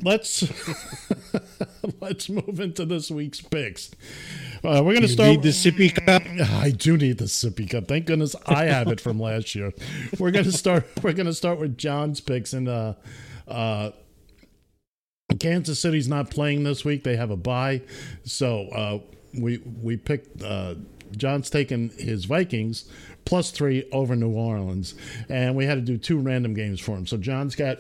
Let's 0.06 0.43
let's 1.99 2.30
move 2.30 2.60
into 2.60 2.86
this 2.86 3.10
week's 3.10 3.41
picks. 3.41 3.89
Uh, 4.64 4.84
we're 4.86 4.93
going 4.93 5.01
to 5.01 5.08
start. 5.08 5.30
need 5.32 5.41
the 5.41 5.49
sippy 5.49 5.95
cup? 5.95 6.22
I 6.62 6.70
do 6.70 6.95
need 6.95 7.18
the 7.18 7.26
sippy 7.26 7.68
cup. 7.68 7.88
Thank 7.88 8.06
goodness 8.06 8.36
I 8.45 8.66
have 8.66 8.88
it 8.89 9.01
from 9.01 9.20
last 9.20 9.56
year. 9.56 9.74
We're 10.20 10.30
going 10.30 10.45
to 10.51 10.51
start. 10.51 10.88
We're 11.01 11.14
going 11.14 11.26
to 11.26 11.34
start 11.34 11.60
with 11.60 11.76
John's 11.76 12.22
picks, 12.22 12.53
and 12.53 12.70
uh, 12.70 12.93
uh, 13.47 13.91
Kansas 15.39 15.80
City's 15.80 16.08
not 16.08 16.30
playing 16.30 16.66
this 16.66 16.86
week. 16.86 17.03
They 17.03 17.16
have 17.16 17.32
a 17.32 17.38
bye, 17.38 17.82
so 18.26 18.68
uh, 18.68 18.99
we 19.34 19.58
we 19.82 19.97
picked. 19.97 20.43
Uh, 20.43 20.76
John's 21.18 21.49
taking 21.49 21.89
his 21.97 22.26
Vikings 22.26 22.88
plus 23.26 23.49
three 23.49 23.89
over 23.91 24.16
New 24.16 24.34
Orleans, 24.34 24.93
and 25.30 25.56
we 25.56 25.66
had 25.66 25.76
to 25.76 25.82
do 25.82 25.97
two 25.97 26.20
random 26.20 26.53
games 26.53 26.80
for 26.80 26.91
him. 26.91 27.08
So 27.08 27.18
John's 27.18 27.56
got 27.56 27.80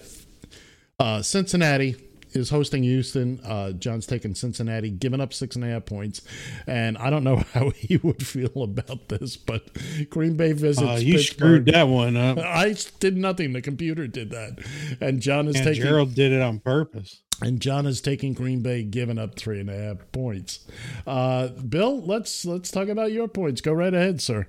uh, 0.99 1.21
Cincinnati 1.21 1.97
is 2.35 2.49
hosting 2.49 2.83
Houston. 2.83 3.39
Uh, 3.43 3.71
John's 3.71 4.05
taking 4.05 4.35
Cincinnati, 4.35 4.89
giving 4.89 5.21
up 5.21 5.33
six 5.33 5.55
and 5.55 5.65
a 5.65 5.67
half 5.69 5.85
points, 5.85 6.21
and 6.67 6.97
I 6.97 7.09
don't 7.09 7.23
know 7.23 7.37
how 7.53 7.69
he 7.71 7.97
would 7.97 8.25
feel 8.25 8.51
about 8.63 9.09
this, 9.09 9.37
but 9.37 9.67
Green 10.09 10.35
Bay 10.37 10.51
visits. 10.53 10.81
Uh, 10.87 10.93
you 11.01 11.15
Pittsburgh. 11.15 11.37
screwed 11.37 11.65
that 11.67 11.87
one 11.87 12.17
up. 12.17 12.37
I 12.39 12.75
did 12.99 13.17
nothing. 13.17 13.53
The 13.53 13.61
computer 13.61 14.07
did 14.07 14.31
that, 14.31 14.59
and 15.01 15.21
John 15.21 15.47
is 15.47 15.55
And 15.55 15.65
taking 15.65 15.83
Gerald 15.83 16.15
did 16.15 16.31
it 16.31 16.41
on 16.41 16.59
purpose. 16.59 17.21
and 17.41 17.59
John 17.59 17.85
is 17.85 18.01
taking 18.01 18.33
Green 18.33 18.61
Bay, 18.61 18.83
giving 18.83 19.17
up 19.17 19.35
three 19.35 19.59
and 19.59 19.69
a 19.69 19.77
half 19.77 20.11
points. 20.11 20.65
Uh, 21.05 21.47
Bill, 21.49 22.01
let's 22.05 22.45
let's 22.45 22.71
talk 22.71 22.87
about 22.87 23.11
your 23.11 23.27
points. 23.27 23.61
Go 23.61 23.73
right 23.73 23.93
ahead, 23.93 24.21
sir. 24.21 24.47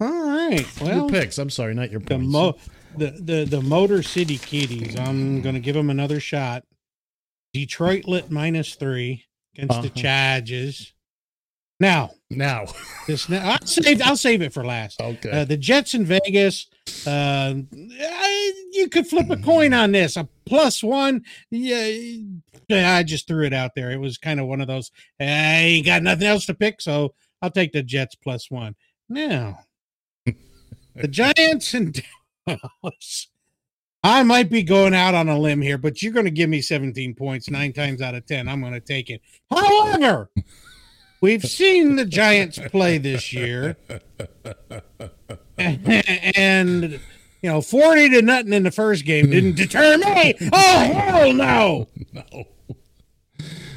All 0.00 0.08
right. 0.26 0.66
Well, 0.80 0.96
your 0.96 1.08
picks. 1.08 1.38
I'm 1.38 1.50
sorry, 1.50 1.74
not 1.74 1.90
your 1.90 2.00
the 2.00 2.16
points. 2.16 2.28
mo 2.32 2.56
the, 2.96 3.10
the 3.20 3.44
the 3.44 3.62
Motor 3.62 4.02
City 4.02 4.36
Kitties. 4.36 4.98
I'm 4.98 5.40
going 5.42 5.54
to 5.54 5.60
give 5.60 5.74
them 5.74 5.90
another 5.90 6.20
shot. 6.20 6.64
Detroit 7.52 8.06
lit 8.06 8.30
minus 8.30 8.74
three 8.74 9.24
against 9.54 9.82
the 9.82 9.88
Uh-huh. 9.88 10.00
Chargers. 10.00 10.92
Now, 11.80 12.12
now, 12.30 12.66
this 13.06 13.28
now 13.28 13.50
I'll 13.60 13.66
save 13.66 14.00
I'll 14.02 14.16
save 14.16 14.40
it 14.42 14.52
for 14.52 14.64
last. 14.64 15.00
Okay. 15.00 15.30
Uh, 15.30 15.44
the 15.44 15.56
Jets 15.56 15.94
in 15.94 16.04
Vegas. 16.04 16.66
Uh, 17.06 17.54
I- 17.74 18.68
you 18.74 18.88
could 18.88 19.06
flip 19.06 19.28
a 19.30 19.36
coin 19.36 19.74
on 19.74 19.92
this. 19.92 20.16
A 20.16 20.26
plus 20.46 20.82
one. 20.82 21.24
Yeah, 21.50 21.88
yeah, 22.68 22.94
I 22.96 23.02
just 23.02 23.26
threw 23.28 23.44
it 23.44 23.52
out 23.52 23.72
there. 23.76 23.90
It 23.90 23.98
was 24.00 24.16
kind 24.16 24.40
of 24.40 24.46
one 24.46 24.60
of 24.62 24.66
those. 24.66 24.90
I 25.20 25.24
ain't 25.24 25.86
got 25.86 26.02
nothing 26.02 26.26
else 26.26 26.46
to 26.46 26.54
pick, 26.54 26.80
so 26.80 27.14
I'll 27.42 27.50
take 27.50 27.72
the 27.72 27.82
Jets 27.82 28.14
plus 28.14 28.50
one. 28.50 28.74
Now, 29.10 29.58
the 30.24 31.08
Giants 31.08 31.74
and 31.74 32.02
Dallas. 32.46 33.28
I 34.04 34.22
might 34.24 34.50
be 34.50 34.62
going 34.62 34.94
out 34.94 35.14
on 35.14 35.28
a 35.28 35.38
limb 35.38 35.62
here, 35.62 35.78
but 35.78 36.02
you're 36.02 36.12
going 36.12 36.24
to 36.24 36.30
give 36.30 36.50
me 36.50 36.60
17 36.60 37.14
points 37.14 37.48
nine 37.48 37.72
times 37.72 38.02
out 38.02 38.14
of 38.16 38.26
10. 38.26 38.48
I'm 38.48 38.60
going 38.60 38.72
to 38.72 38.80
take 38.80 39.10
it. 39.10 39.20
However, 39.50 40.28
we've 41.20 41.44
seen 41.44 41.94
the 41.94 42.04
Giants 42.04 42.58
play 42.70 42.98
this 42.98 43.32
year. 43.32 43.76
and, 45.56 46.92
you 46.92 47.00
know, 47.50 47.60
40 47.60 48.08
to 48.10 48.22
nothing 48.22 48.52
in 48.52 48.64
the 48.64 48.72
first 48.72 49.04
game 49.04 49.30
didn't 49.30 49.54
deter 49.54 49.98
me. 49.98 50.34
Oh, 50.52 50.92
hell 50.92 51.32
no. 51.32 51.88
no. 52.12 52.44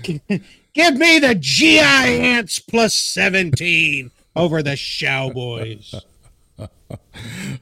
Give 0.73 0.97
me 0.97 1.19
the 1.19 1.35
GI 1.35 1.79
Ants 1.79 2.59
plus 2.59 2.95
17 2.95 4.11
over 4.35 4.61
the 4.61 4.77
Cowboys. 4.99 5.93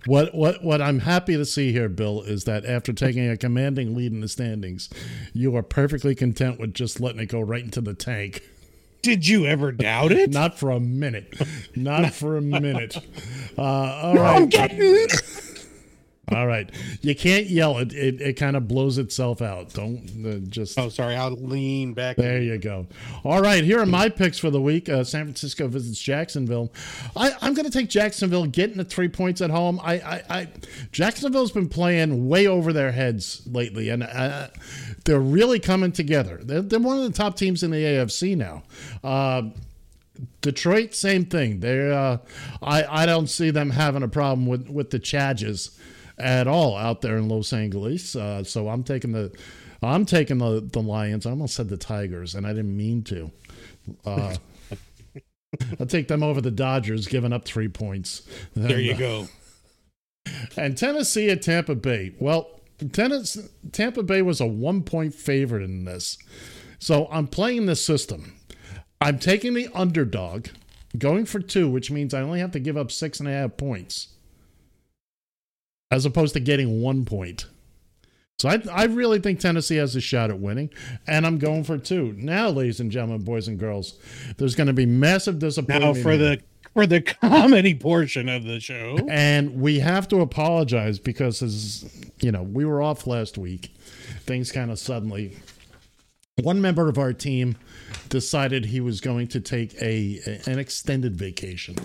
What 0.05 0.35
what 0.35 0.63
what 0.63 0.81
I'm 0.81 0.99
happy 0.99 1.37
to 1.37 1.45
see 1.45 1.71
here, 1.71 1.87
Bill, 1.87 2.21
is 2.23 2.43
that 2.43 2.65
after 2.65 2.91
taking 2.91 3.29
a 3.29 3.37
commanding 3.37 3.95
lead 3.95 4.11
in 4.11 4.19
the 4.19 4.27
standings, 4.27 4.89
you 5.33 5.55
are 5.55 5.63
perfectly 5.63 6.13
content 6.15 6.59
with 6.59 6.73
just 6.73 6.99
letting 6.99 7.21
it 7.21 7.27
go 7.27 7.39
right 7.39 7.63
into 7.63 7.79
the 7.79 7.93
tank. 7.93 8.41
Did 9.01 9.27
you 9.27 9.45
ever 9.45 9.71
doubt 9.71 10.11
it? 10.11 10.29
Not 10.33 10.57
for 10.59 10.71
a 10.71 10.79
minute. 10.79 11.33
Not 11.75 12.13
for 12.13 12.35
a 12.37 12.41
minute. 12.41 12.97
Uh, 13.55 13.61
all 13.61 14.13
No, 14.15 14.21
right. 14.23 14.35
I'm 14.41 14.47
getting. 14.49 15.07
All 16.31 16.47
right. 16.47 16.69
You 17.01 17.15
can't 17.15 17.47
yell. 17.47 17.77
It 17.79 17.91
it, 17.93 18.21
it 18.21 18.33
kind 18.33 18.55
of 18.55 18.67
blows 18.67 18.97
itself 18.97 19.41
out. 19.41 19.73
Don't 19.73 20.25
uh, 20.25 20.37
just. 20.47 20.79
Oh, 20.79 20.87
sorry. 20.87 21.15
I'll 21.15 21.31
lean 21.31 21.93
back. 21.93 22.15
There 22.15 22.41
you 22.41 22.57
go. 22.57 22.87
All 23.25 23.41
right, 23.41 23.63
here 23.63 23.79
are 23.79 23.85
my 23.85 24.07
picks 24.07 24.39
for 24.39 24.49
the 24.49 24.61
week. 24.61 24.87
Uh, 24.87 25.03
San 25.03 25.25
Francisco 25.25 25.67
visits 25.67 25.99
Jacksonville. 25.99 26.71
I, 27.15 27.33
I'm 27.41 27.53
going 27.53 27.65
to 27.65 27.71
take 27.71 27.89
Jacksonville, 27.89 28.45
getting 28.45 28.77
the 28.77 28.85
three 28.85 29.09
points 29.09 29.41
at 29.41 29.49
home. 29.49 29.81
I, 29.83 29.95
I, 29.95 30.23
I 30.29 30.47
Jacksonville's 30.93 31.51
been 31.51 31.67
playing 31.67 32.29
way 32.29 32.47
over 32.47 32.71
their 32.71 32.93
heads 32.93 33.41
lately, 33.45 33.89
and 33.89 34.03
uh, 34.03 34.47
they're 35.03 35.19
really 35.19 35.59
coming 35.59 35.91
together. 35.91 36.39
They're, 36.41 36.61
they're 36.61 36.79
one 36.79 36.99
of 36.99 37.03
the 37.03 37.17
top 37.17 37.35
teams 37.35 37.63
in 37.63 37.71
the 37.71 37.83
AFC 37.83 38.37
now. 38.37 38.63
Uh, 39.03 39.49
Detroit, 40.39 40.93
same 40.93 41.25
thing. 41.25 41.59
They, 41.59 41.91
uh, 41.91 42.17
I, 42.61 43.03
I 43.03 43.05
don't 43.05 43.27
see 43.27 43.49
them 43.49 43.71
having 43.71 44.03
a 44.03 44.07
problem 44.07 44.47
with 44.47 44.69
with 44.69 44.89
the 44.89 44.99
Chargers 44.99 45.77
at 46.17 46.47
all 46.47 46.75
out 46.77 47.01
there 47.01 47.17
in 47.17 47.27
Los 47.27 47.53
Angeles. 47.53 48.15
Uh, 48.15 48.43
so 48.43 48.69
I'm 48.69 48.83
taking 48.83 49.11
the, 49.11 49.31
I'm 49.81 50.05
taking 50.05 50.37
the 50.37 50.61
the 50.61 50.81
Lions. 50.81 51.25
I 51.25 51.31
almost 51.31 51.55
said 51.55 51.69
the 51.69 51.77
Tigers, 51.77 52.35
and 52.35 52.45
I 52.45 52.49
didn't 52.53 52.75
mean 52.75 53.03
to. 53.03 53.31
Uh, 54.05 54.35
I'll 55.79 55.85
take 55.85 56.07
them 56.07 56.23
over 56.23 56.41
the 56.41 56.51
Dodgers, 56.51 57.07
giving 57.07 57.33
up 57.33 57.45
three 57.45 57.67
points. 57.67 58.23
There 58.55 58.79
you 58.79 58.95
go. 58.95 59.27
And 60.57 60.77
Tennessee 60.77 61.29
at 61.29 61.41
Tampa 61.41 61.75
Bay. 61.75 62.13
Well, 62.19 62.61
Tennessee, 62.91 63.49
Tampa 63.71 64.03
Bay 64.03 64.21
was 64.21 64.41
a 64.41 64.45
one 64.45 64.83
point 64.83 65.13
favorite 65.13 65.63
in 65.63 65.85
this. 65.85 66.17
So 66.79 67.07
I'm 67.11 67.27
playing 67.27 67.65
this 67.65 67.85
system. 67.85 68.33
I'm 68.99 69.19
taking 69.19 69.53
the 69.53 69.69
underdog, 69.73 70.47
going 70.97 71.25
for 71.25 71.39
two, 71.39 71.69
which 71.69 71.91
means 71.91 72.13
I 72.13 72.21
only 72.21 72.39
have 72.39 72.51
to 72.51 72.59
give 72.59 72.77
up 72.77 72.91
six 72.91 73.19
and 73.19 73.27
a 73.27 73.31
half 73.31 73.57
points, 73.57 74.09
as 75.93 76.07
opposed 76.07 76.33
to 76.33 76.39
getting 76.39 76.81
one 76.81 77.05
point. 77.05 77.45
So 78.39 78.49
I, 78.49 78.61
I 78.71 78.85
really 78.85 79.19
think 79.19 79.39
Tennessee 79.39 79.75
has 79.75 79.95
a 79.95 80.01
shot 80.01 80.31
at 80.31 80.39
winning, 80.39 80.71
and 81.07 81.23
I'm 81.23 81.37
going 81.37 81.63
for 81.63 81.77
two. 81.77 82.15
Now, 82.17 82.49
ladies 82.49 82.79
and 82.79 82.91
gentlemen, 82.91 83.23
boys 83.23 83.47
and 83.47 83.59
girls, 83.59 83.99
there's 84.37 84.55
going 84.55 84.67
to 84.67 84.73
be 84.73 84.87
massive 84.87 85.37
disappointment. 85.37 85.95
Now 85.95 86.01
for 86.01 86.17
the 86.17 86.41
for 86.73 86.87
the 86.87 87.01
comedy 87.01 87.75
portion 87.75 88.27
of 88.27 88.43
the 88.43 88.59
show. 88.59 88.97
And 89.07 89.61
we 89.61 89.79
have 89.79 90.07
to 90.07 90.21
apologize 90.21 90.97
because, 90.97 91.43
as 91.43 92.11
you 92.21 92.31
know, 92.31 92.41
we 92.41 92.65
were 92.65 92.81
off 92.81 93.05
last 93.05 93.37
week. 93.37 93.75
Things 94.21 94.51
kind 94.51 94.71
of 94.71 94.79
suddenly. 94.79 95.37
One 96.41 96.59
member 96.59 96.89
of 96.89 96.97
our 96.97 97.13
team 97.13 97.55
decided 98.09 98.65
he 98.65 98.81
was 98.81 98.99
going 98.99 99.27
to 99.27 99.39
take 99.39 99.79
a 99.79 100.41
an 100.47 100.57
extended 100.57 101.15
vacation, 101.15 101.75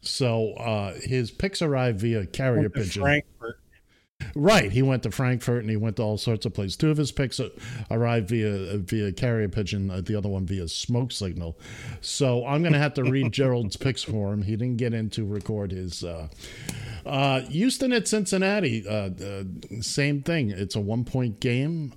so 0.00 0.52
uh, 0.54 0.94
his 1.02 1.30
picks 1.30 1.62
arrived 1.62 2.00
via 2.00 2.26
carrier 2.26 2.68
pigeon. 2.68 3.02
Frankfurt. 3.02 3.60
Right, 4.34 4.72
he 4.72 4.82
went 4.82 5.02
to 5.02 5.10
Frankfurt 5.10 5.60
and 5.60 5.70
he 5.70 5.76
went 5.76 5.96
to 5.96 6.02
all 6.02 6.16
sorts 6.18 6.46
of 6.46 6.54
places. 6.54 6.76
Two 6.76 6.90
of 6.90 6.96
his 6.96 7.12
picks 7.12 7.38
uh, 7.38 7.50
arrived 7.90 8.28
via 8.30 8.78
via 8.78 9.12
carrier 9.12 9.48
pigeon, 9.48 9.90
uh, 9.90 10.00
the 10.00 10.14
other 10.14 10.28
one 10.28 10.46
via 10.46 10.68
smoke 10.68 11.12
signal. 11.12 11.58
So 12.00 12.46
I'm 12.46 12.62
going 12.62 12.72
to 12.72 12.78
have 12.78 12.94
to 12.94 13.04
read 13.04 13.32
Gerald's 13.32 13.76
picks 13.76 14.02
for 14.02 14.32
him. 14.32 14.42
He 14.42 14.56
didn't 14.56 14.78
get 14.78 14.94
in 14.94 15.10
to 15.10 15.24
record 15.24 15.70
his. 15.70 16.02
Uh, 16.02 16.28
uh, 17.04 17.40
Houston 17.42 17.92
at 17.92 18.08
Cincinnati, 18.08 18.86
uh, 18.86 19.10
uh, 19.10 19.44
same 19.80 20.22
thing. 20.22 20.50
It's 20.50 20.74
a 20.76 20.80
one 20.80 21.04
point 21.04 21.40
game. 21.40 21.92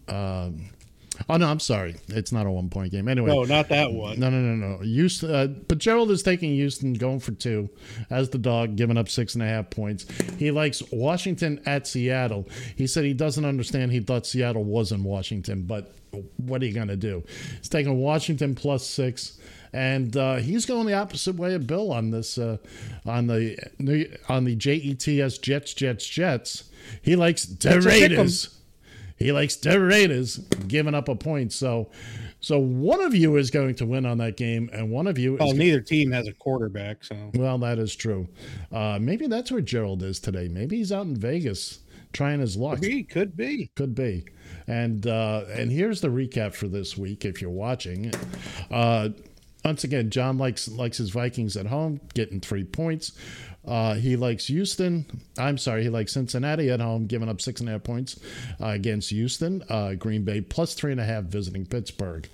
Oh 1.27 1.37
no, 1.37 1.47
I'm 1.47 1.59
sorry. 1.59 1.95
It's 2.07 2.31
not 2.31 2.45
a 2.45 2.51
one 2.51 2.69
point 2.69 2.91
game. 2.91 3.07
Anyway, 3.07 3.27
No, 3.27 3.43
not 3.43 3.69
that 3.69 3.91
one. 3.91 4.19
No, 4.19 4.29
no, 4.29 4.39
no, 4.39 4.55
no. 4.55 4.77
Houston, 4.83 5.33
uh, 5.33 5.47
but 5.47 5.77
Gerald 5.77 6.11
is 6.11 6.23
taking 6.23 6.51
Houston, 6.51 6.93
going 6.93 7.19
for 7.19 7.31
two, 7.31 7.69
as 8.09 8.29
the 8.29 8.37
dog, 8.37 8.75
giving 8.75 8.97
up 8.97 9.09
six 9.09 9.33
and 9.33 9.43
a 9.43 9.47
half 9.47 9.69
points. 9.69 10.05
He 10.37 10.51
likes 10.51 10.81
Washington 10.91 11.61
at 11.65 11.87
Seattle. 11.87 12.47
He 12.75 12.87
said 12.87 13.03
he 13.03 13.13
doesn't 13.13 13.45
understand. 13.45 13.91
He 13.91 13.99
thought 13.99 14.25
Seattle 14.25 14.63
was 14.63 14.91
in 14.91 15.03
Washington, 15.03 15.63
but 15.63 15.93
what 16.37 16.61
are 16.61 16.65
you 16.65 16.73
going 16.73 16.87
to 16.87 16.95
do? 16.95 17.23
He's 17.57 17.69
taking 17.69 17.99
Washington 17.99 18.55
plus 18.55 18.85
six. 18.85 19.37
And 19.71 20.17
uh, 20.17 20.37
he's 20.37 20.65
going 20.65 20.87
the 20.87 20.95
opposite 20.95 21.35
way 21.35 21.53
of 21.53 21.67
Bill 21.67 21.91
on 21.91 22.09
this, 22.09 22.39
uh, 22.39 22.57
on 23.05 23.27
the 23.27 23.55
on 24.27 24.45
the 24.45 24.55
Jets 24.55 25.37
Jets 25.37 25.73
Jets 25.75 26.07
Jets. 26.07 26.63
He 27.03 27.15
likes 27.15 27.45
the 27.45 27.69
That's 27.69 27.85
a. 27.85 27.89
Raiders. 27.89 28.58
He 29.19 29.31
likes 29.31 29.55
the 29.57 29.79
Raiders 29.79 30.37
giving 30.67 30.95
up 30.95 31.09
a 31.09 31.15
point. 31.15 31.51
So, 31.53 31.91
so 32.39 32.57
one 32.57 33.01
of 33.01 33.13
you 33.13 33.35
is 33.35 33.51
going 33.51 33.75
to 33.75 33.85
win 33.85 34.05
on 34.05 34.17
that 34.19 34.37
game, 34.37 34.69
and 34.71 34.89
one 34.89 35.07
of 35.07 35.17
you 35.17 35.35
is. 35.35 35.39
Well, 35.41 35.53
neither 35.53 35.81
team 35.81 36.11
has 36.11 36.27
a 36.27 36.33
quarterback, 36.33 37.03
so 37.03 37.31
well, 37.35 37.57
that 37.59 37.79
is 37.79 37.95
true. 37.95 38.27
Uh, 38.71 38.97
maybe 38.99 39.27
that's 39.27 39.51
where 39.51 39.61
Gerald 39.61 40.01
is 40.03 40.19
today. 40.19 40.47
Maybe 40.47 40.77
he's 40.77 40.91
out 40.91 41.05
in 41.05 41.15
Vegas 41.15 41.79
trying 42.13 42.39
his 42.39 42.57
luck. 42.57 42.79
could 42.79 42.81
be, 42.81 43.03
could 43.03 43.37
be. 43.37 43.71
Could 43.75 43.95
be. 43.95 44.25
And 44.67 45.05
uh, 45.05 45.45
and 45.51 45.71
here's 45.71 46.01
the 46.01 46.09
recap 46.09 46.53
for 46.53 46.67
this 46.67 46.97
week. 46.97 47.25
If 47.25 47.41
you're 47.41 47.51
watching, 47.51 48.11
uh, 48.71 49.09
once 49.65 49.83
again, 49.83 50.09
John 50.09 50.37
likes 50.37 50.67
likes 50.67 50.97
his 50.97 51.09
Vikings 51.09 51.57
at 51.57 51.67
home, 51.67 52.01
getting 52.13 52.39
three 52.39 52.63
points. 52.63 53.11
Uh, 53.69 53.93
he 53.93 54.15
likes 54.15 54.47
Houston. 54.47 55.05
I'm 55.37 55.59
sorry, 55.59 55.83
he 55.83 55.89
likes 55.89 56.13
Cincinnati 56.13 56.71
at 56.71 56.79
home, 56.79 57.05
giving 57.05 57.29
up 57.29 57.39
six 57.39 57.61
and 57.61 57.69
a 57.69 57.73
half 57.73 57.83
points 57.83 58.19
uh, 58.59 58.67
against 58.69 59.11
Houston. 59.11 59.63
Uh, 59.69 59.93
Green 59.93 60.23
Bay 60.25 60.41
plus 60.41 60.73
three 60.73 60.91
and 60.91 60.99
a 60.99 61.05
half 61.05 61.25
visiting 61.25 61.67
Pittsburgh. 61.67 62.27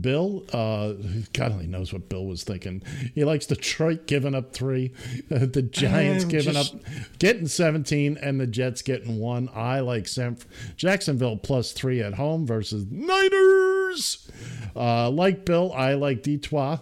Bill, 0.00 0.44
uh, 0.52 0.94
God 1.32 1.52
only 1.52 1.68
knows 1.68 1.92
what 1.92 2.08
Bill 2.08 2.26
was 2.26 2.42
thinking. 2.42 2.82
He 3.14 3.22
likes 3.24 3.46
Detroit 3.46 4.06
giving 4.08 4.34
up 4.34 4.52
three, 4.52 4.88
the 5.28 5.62
Giants 5.62 6.24
I'm 6.24 6.30
giving 6.30 6.54
just- 6.54 6.74
up 6.74 6.80
getting 7.20 7.46
17 7.46 8.18
and 8.20 8.40
the 8.40 8.46
Jets 8.48 8.82
getting 8.82 9.20
one. 9.20 9.48
I 9.54 9.80
like 9.80 10.08
San, 10.08 10.36
Jacksonville 10.76 11.36
plus 11.36 11.70
three 11.72 12.00
at 12.02 12.14
home 12.14 12.44
versus 12.44 12.86
Niners. 12.90 14.28
Uh, 14.74 15.10
like 15.10 15.44
Bill, 15.44 15.72
I 15.72 15.94
like 15.94 16.22
Detroit 16.22 16.80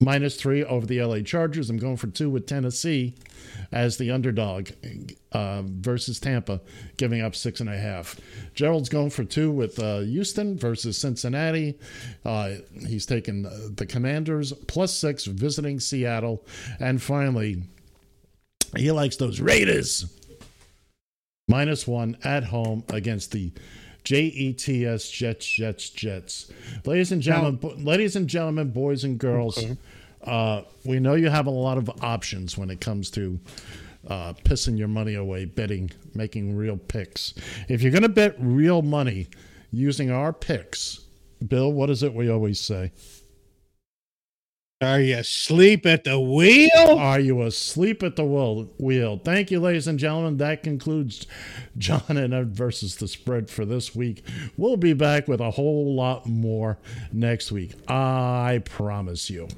minus 0.00 0.36
three 0.36 0.64
over 0.64 0.86
the 0.86 1.02
LA 1.02 1.20
Chargers. 1.20 1.70
I'm 1.70 1.76
going 1.76 1.98
for 1.98 2.08
two 2.08 2.30
with 2.30 2.46
Tennessee 2.46 3.14
as 3.70 3.98
the 3.98 4.10
underdog 4.10 4.70
uh, 5.32 5.62
versus 5.64 6.18
Tampa, 6.18 6.60
giving 6.96 7.20
up 7.20 7.36
six 7.36 7.60
and 7.60 7.68
a 7.68 7.78
half. 7.78 8.18
Gerald's 8.54 8.88
going 8.88 9.10
for 9.10 9.24
two 9.24 9.50
with 9.50 9.78
uh, 9.78 10.00
Houston 10.00 10.58
versus 10.58 10.98
Cincinnati. 10.98 11.78
Uh, 12.24 12.54
he's 12.86 13.06
taken 13.06 13.74
the 13.76 13.86
Commanders 13.86 14.52
plus 14.66 14.94
six 14.94 15.26
visiting 15.26 15.78
Seattle. 15.78 16.44
And 16.80 17.00
finally, 17.00 17.62
he 18.76 18.90
likes 18.90 19.16
those 19.16 19.40
Raiders 19.40 20.06
minus 21.48 21.86
one 21.86 22.16
at 22.24 22.44
home 22.44 22.84
against 22.88 23.32
the 23.32 23.52
Jets 24.04 25.10
Jets 25.10 25.46
Jets 25.46 25.90
Jets. 25.90 26.50
Ladies 26.84 27.12
and 27.12 27.22
gentlemen, 27.22 27.56
bo- 27.56 27.74
ladies 27.76 28.16
and 28.16 28.28
gentlemen, 28.28 28.70
boys 28.70 29.04
and 29.04 29.18
girls, 29.18 29.62
uh, 30.24 30.62
we 30.84 30.98
know 31.00 31.14
you 31.14 31.30
have 31.30 31.46
a 31.46 31.50
lot 31.50 31.78
of 31.78 31.90
options 32.02 32.56
when 32.58 32.70
it 32.70 32.80
comes 32.80 33.10
to 33.12 33.38
uh, 34.08 34.32
pissing 34.44 34.78
your 34.78 34.88
money 34.88 35.14
away, 35.14 35.44
betting, 35.44 35.90
making 36.14 36.56
real 36.56 36.76
picks. 36.76 37.34
If 37.68 37.82
you're 37.82 37.92
going 37.92 38.02
to 38.02 38.08
bet 38.08 38.34
real 38.38 38.82
money 38.82 39.28
using 39.70 40.10
our 40.10 40.32
picks, 40.32 41.00
Bill, 41.46 41.72
what 41.72 41.90
is 41.90 42.02
it 42.02 42.14
we 42.14 42.30
always 42.30 42.60
say? 42.60 42.92
Are 44.82 44.98
you 45.00 45.18
asleep 45.18 45.84
at 45.84 46.04
the 46.04 46.18
wheel? 46.18 46.70
Are 46.76 47.20
you 47.20 47.42
asleep 47.42 48.02
at 48.02 48.16
the 48.16 48.24
wheel? 48.24 48.66
wheel? 48.78 49.20
Thank 49.22 49.50
you, 49.50 49.60
ladies 49.60 49.86
and 49.86 49.98
gentlemen. 49.98 50.38
That 50.38 50.62
concludes 50.62 51.26
John 51.76 52.02
and 52.08 52.32
Ed 52.32 52.56
versus 52.56 52.96
the 52.96 53.06
spread 53.06 53.50
for 53.50 53.66
this 53.66 53.94
week. 53.94 54.24
We'll 54.56 54.78
be 54.78 54.94
back 54.94 55.28
with 55.28 55.40
a 55.42 55.50
whole 55.50 55.94
lot 55.94 56.24
more 56.24 56.78
next 57.12 57.52
week. 57.52 57.74
I 57.90 58.62
promise 58.64 59.28
you. 59.28 59.48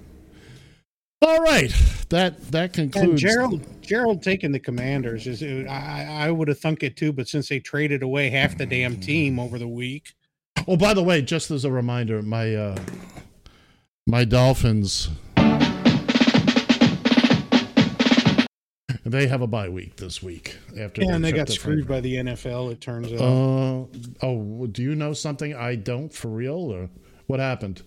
All 1.24 1.38
right, 1.40 1.72
that 2.08 2.50
that 2.50 2.76
And 2.76 2.92
concludes. 2.92 3.22
Gerald, 3.22 3.64
Gerald 3.80 4.22
taking 4.24 4.50
the 4.50 4.58
Commanders 4.58 5.28
is. 5.28 5.40
I, 5.68 6.04
I 6.26 6.30
would 6.32 6.48
have 6.48 6.58
thunk 6.58 6.82
it 6.82 6.96
too, 6.96 7.12
but 7.12 7.28
since 7.28 7.48
they 7.48 7.60
traded 7.60 8.02
away 8.02 8.28
half 8.28 8.58
the 8.58 8.66
damn 8.66 8.98
team 8.98 9.38
over 9.38 9.56
the 9.56 9.68
week, 9.68 10.14
Oh, 10.66 10.76
by 10.76 10.94
the 10.94 11.02
way, 11.02 11.22
just 11.22 11.52
as 11.52 11.64
a 11.64 11.70
reminder, 11.70 12.22
my 12.22 12.56
uh, 12.56 12.76
my 14.06 14.24
Dolphins 14.24 15.08
they 19.04 19.26
have 19.26 19.42
a 19.42 19.46
bye 19.46 19.68
week 19.68 19.96
this 19.96 20.22
week 20.22 20.56
after 20.78 21.02
yeah, 21.02 21.14
and 21.14 21.24
they 21.24 21.32
got 21.32 21.48
screwed 21.48 21.86
by 21.86 22.00
the 22.00 22.14
NFL. 22.16 22.72
It 22.72 22.80
turns 22.80 23.12
out. 23.12 23.20
Uh, 23.20 23.84
oh, 24.26 24.66
do 24.70 24.82
you 24.82 24.94
know 24.94 25.12
something 25.12 25.54
I 25.54 25.74
don't 25.74 26.12
for 26.12 26.28
real, 26.28 26.72
or 26.72 26.88
what 27.26 27.40
happened? 27.40 27.82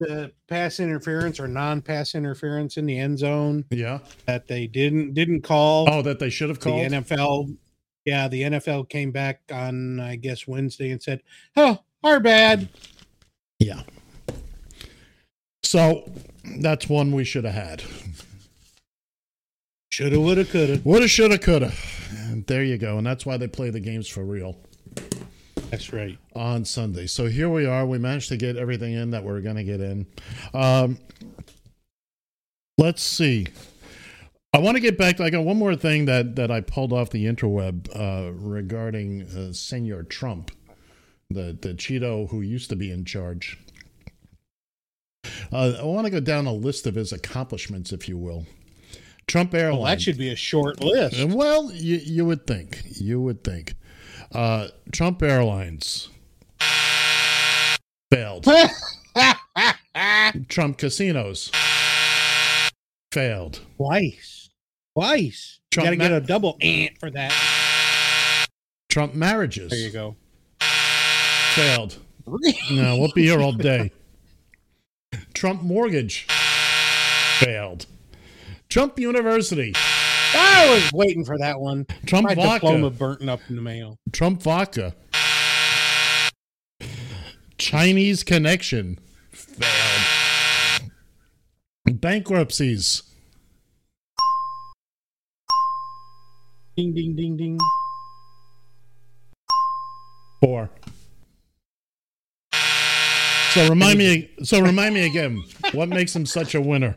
the 0.00 0.32
pass 0.48 0.80
interference 0.80 1.38
or 1.38 1.46
non-pass 1.46 2.16
interference 2.16 2.76
in 2.76 2.86
the 2.86 2.98
end 2.98 3.16
zone 3.20 3.64
Yeah. 3.70 4.00
that 4.26 4.48
they 4.48 4.66
didn't 4.66 5.14
didn't 5.14 5.42
call. 5.42 5.88
Oh, 5.88 6.02
that 6.02 6.18
they 6.18 6.28
should 6.28 6.48
have 6.48 6.58
called. 6.58 6.90
the. 6.90 6.96
NFL. 6.96 7.56
Yeah, 8.04 8.26
the 8.26 8.42
NFL 8.42 8.88
came 8.88 9.12
back 9.12 9.40
on 9.52 10.00
I 10.00 10.16
guess 10.16 10.46
Wednesday 10.46 10.90
and 10.90 11.00
said, 11.02 11.22
"Oh, 11.56 11.78
our 12.02 12.18
bad." 12.18 12.68
Yeah. 13.60 13.82
So 15.72 16.04
that's 16.58 16.86
one 16.86 17.12
we 17.12 17.24
should 17.24 17.44
have 17.44 17.54
had. 17.54 17.82
Shoulda, 19.88 20.20
woulda, 20.20 20.44
coulda. 20.44 20.82
Woulda, 20.84 21.08
shoulda, 21.08 21.38
coulda. 21.38 21.72
And 22.10 22.46
there 22.46 22.62
you 22.62 22.76
go. 22.76 22.98
And 22.98 23.06
that's 23.06 23.24
why 23.24 23.38
they 23.38 23.48
play 23.48 23.70
the 23.70 23.80
games 23.80 24.06
for 24.06 24.22
real 24.22 24.58
That's 25.70 25.90
right. 25.90 26.18
on 26.36 26.66
Sunday. 26.66 27.06
So 27.06 27.24
here 27.24 27.48
we 27.48 27.64
are. 27.64 27.86
We 27.86 27.96
managed 27.96 28.28
to 28.28 28.36
get 28.36 28.58
everything 28.58 28.92
in 28.92 29.12
that 29.12 29.24
we're 29.24 29.40
going 29.40 29.56
to 29.56 29.64
get 29.64 29.80
in. 29.80 30.04
Um, 30.52 30.98
let's 32.76 33.02
see. 33.02 33.46
I 34.52 34.58
want 34.58 34.76
to 34.76 34.80
get 34.82 34.98
back. 34.98 35.22
I 35.22 35.30
got 35.30 35.42
one 35.42 35.56
more 35.56 35.74
thing 35.74 36.04
that, 36.04 36.36
that 36.36 36.50
I 36.50 36.60
pulled 36.60 36.92
off 36.92 37.08
the 37.08 37.24
interweb 37.24 37.88
uh, 37.98 38.30
regarding 38.34 39.22
uh, 39.22 39.54
Senor 39.54 40.02
Trump, 40.02 40.50
the, 41.30 41.56
the 41.58 41.72
Cheeto 41.72 42.28
who 42.28 42.42
used 42.42 42.68
to 42.68 42.76
be 42.76 42.90
in 42.92 43.06
charge. 43.06 43.58
Uh, 45.52 45.74
I 45.80 45.84
want 45.84 46.06
to 46.06 46.10
go 46.10 46.20
down 46.20 46.46
a 46.46 46.52
list 46.52 46.86
of 46.86 46.94
his 46.94 47.12
accomplishments, 47.12 47.92
if 47.92 48.08
you 48.08 48.16
will. 48.16 48.46
Trump 49.26 49.54
Airlines. 49.54 49.82
Well, 49.82 49.90
that 49.90 50.02
should 50.02 50.18
be 50.18 50.30
a 50.30 50.36
short 50.36 50.82
list. 50.82 51.20
Uh, 51.20 51.26
Well, 51.28 51.70
you, 51.72 51.96
you 51.96 52.24
would 52.24 52.46
think. 52.46 52.82
You 52.86 53.20
would 53.20 53.44
think. 53.44 53.74
Uh, 54.32 54.68
Trump 54.92 55.22
Airlines 55.22 56.08
failed. 58.10 58.46
Trump 60.48 60.78
casinos 60.78 61.50
failed. 63.12 63.60
Twice. 63.76 64.50
Twice. 64.96 65.60
Trump 65.70 65.86
Got 65.86 65.90
to 65.90 65.96
get 65.96 66.12
a 66.12 66.20
double 66.20 66.56
ant 66.60 66.98
for 66.98 67.10
that. 67.10 68.46
Trump 68.88 69.14
marriages 69.14 69.70
There 69.70 69.78
you 69.78 69.90
go. 69.90 70.16
failed. 71.54 71.98
No, 72.70 72.98
we'll 72.98 73.12
be 73.12 73.24
here 73.24 73.40
all 73.40 73.52
day. 73.52 73.90
Trump 75.34 75.62
mortgage 75.62 76.26
failed. 77.38 77.86
Trump 78.68 78.98
University, 78.98 79.72
I 79.76 80.68
was 80.70 80.92
waiting 80.92 81.24
for 81.24 81.36
that 81.38 81.60
one. 81.60 81.86
Trump 82.06 82.28
My 82.28 82.34
vodka, 82.34 82.66
diploma 82.66 82.90
burnt 82.90 83.28
up 83.28 83.40
in 83.48 83.56
the 83.56 83.62
mail. 83.62 83.98
Trump 84.12 84.42
vodka, 84.42 84.94
Chinese 87.58 88.22
connection 88.22 88.98
failed. 89.30 90.90
Bankruptcies 92.00 93.02
Ding, 96.76 96.94
ding, 96.94 97.14
ding, 97.14 97.36
ding. 97.36 97.58
four. 100.40 100.70
So 103.54 103.68
remind 103.68 103.98
me. 103.98 104.30
So 104.42 104.60
remind 104.60 104.94
me 104.94 105.06
again. 105.06 105.42
What 105.72 105.88
makes 105.88 106.14
him 106.14 106.26
such 106.26 106.54
a 106.54 106.60
winner? 106.60 106.96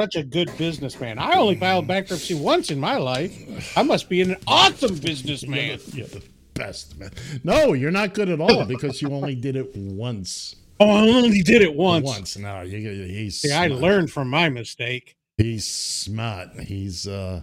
Such 0.00 0.16
a 0.16 0.24
good 0.24 0.50
businessman. 0.58 1.18
I 1.18 1.34
only 1.34 1.54
filed 1.54 1.86
bankruptcy 1.86 2.34
once 2.34 2.70
in 2.70 2.80
my 2.80 2.96
life. 2.96 3.76
I 3.76 3.82
must 3.82 4.08
be 4.08 4.22
an 4.22 4.36
awesome 4.46 4.96
businessman. 4.96 5.78
You're 5.92 6.06
the 6.06 6.22
best 6.54 6.98
man. 6.98 7.10
No, 7.44 7.74
you're 7.74 7.90
not 7.90 8.14
good 8.14 8.28
at 8.28 8.40
all 8.40 8.64
because 8.64 9.02
you 9.02 9.10
only 9.12 9.34
did 9.34 9.56
it 9.56 9.74
once. 9.76 10.56
Oh, 10.80 10.90
I 10.90 11.08
only 11.08 11.42
did 11.42 11.62
it 11.62 11.74
once. 11.74 12.04
Once. 12.04 12.36
No, 12.36 12.62
you, 12.62 12.78
he's. 13.04 13.40
See, 13.40 13.52
I 13.52 13.68
learned 13.68 14.10
from 14.10 14.28
my 14.28 14.48
mistake. 14.48 15.16
He's 15.36 15.66
smart. 15.66 16.48
He's 16.60 17.06
uh 17.06 17.42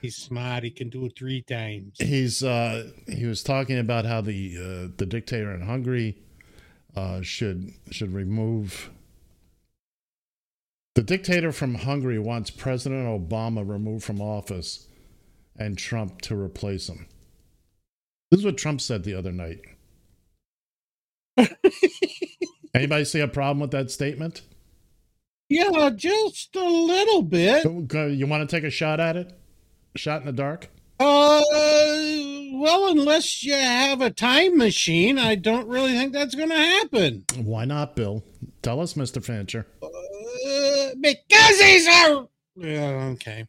He's 0.00 0.16
smart. 0.16 0.64
He 0.64 0.70
can 0.70 0.88
do 0.88 1.04
it 1.04 1.12
three 1.16 1.42
times. 1.42 1.96
He's 1.98 2.42
uh, 2.42 2.90
he 3.06 3.26
was 3.26 3.42
talking 3.42 3.78
about 3.78 4.06
how 4.06 4.22
the 4.22 4.56
uh, 4.56 4.88
the 4.96 5.04
dictator 5.06 5.54
in 5.54 5.60
Hungary 5.60 6.16
uh, 6.96 7.22
should 7.22 7.72
should 7.90 8.12
remove 8.12 8.90
the 10.94 11.02
dictator 11.02 11.52
from 11.52 11.76
Hungary 11.76 12.18
wants 12.18 12.50
President 12.50 13.06
Obama 13.06 13.66
removed 13.68 14.04
from 14.04 14.20
office 14.20 14.88
and 15.56 15.78
Trump 15.78 16.20
to 16.22 16.34
replace 16.34 16.88
him. 16.88 17.06
This 18.30 18.40
is 18.40 18.46
what 18.46 18.58
Trump 18.58 18.80
said 18.80 19.04
the 19.04 19.14
other 19.14 19.32
night. 19.32 19.60
Anybody 22.74 23.04
see 23.04 23.20
a 23.20 23.28
problem 23.28 23.60
with 23.60 23.70
that 23.72 23.90
statement? 23.90 24.42
Yeah, 25.48 25.90
just 25.94 26.54
a 26.54 26.64
little 26.64 27.22
bit. 27.22 27.64
You 27.64 28.26
want 28.26 28.48
to 28.48 28.56
take 28.56 28.64
a 28.64 28.70
shot 28.70 29.00
at 29.00 29.16
it? 29.16 29.32
A 29.94 29.98
shot 29.98 30.20
in 30.20 30.26
the 30.26 30.32
dark? 30.32 30.68
Uh, 31.00 31.40
well, 32.52 32.90
unless 32.90 33.42
you 33.42 33.54
have 33.54 34.02
a 34.02 34.10
time 34.10 34.58
machine, 34.58 35.18
I 35.18 35.34
don't 35.34 35.66
really 35.66 35.92
think 35.92 36.12
that's 36.12 36.34
going 36.34 36.50
to 36.50 36.54
happen. 36.54 37.24
Why 37.36 37.64
not, 37.64 37.96
Bill? 37.96 38.22
Tell 38.60 38.80
us, 38.80 38.94
Mr. 38.94 39.24
Fancher. 39.24 39.66
Uh, 39.82 40.90
because 41.00 41.60
he's 41.60 41.86
a. 41.88 42.28
Okay. 42.62 43.46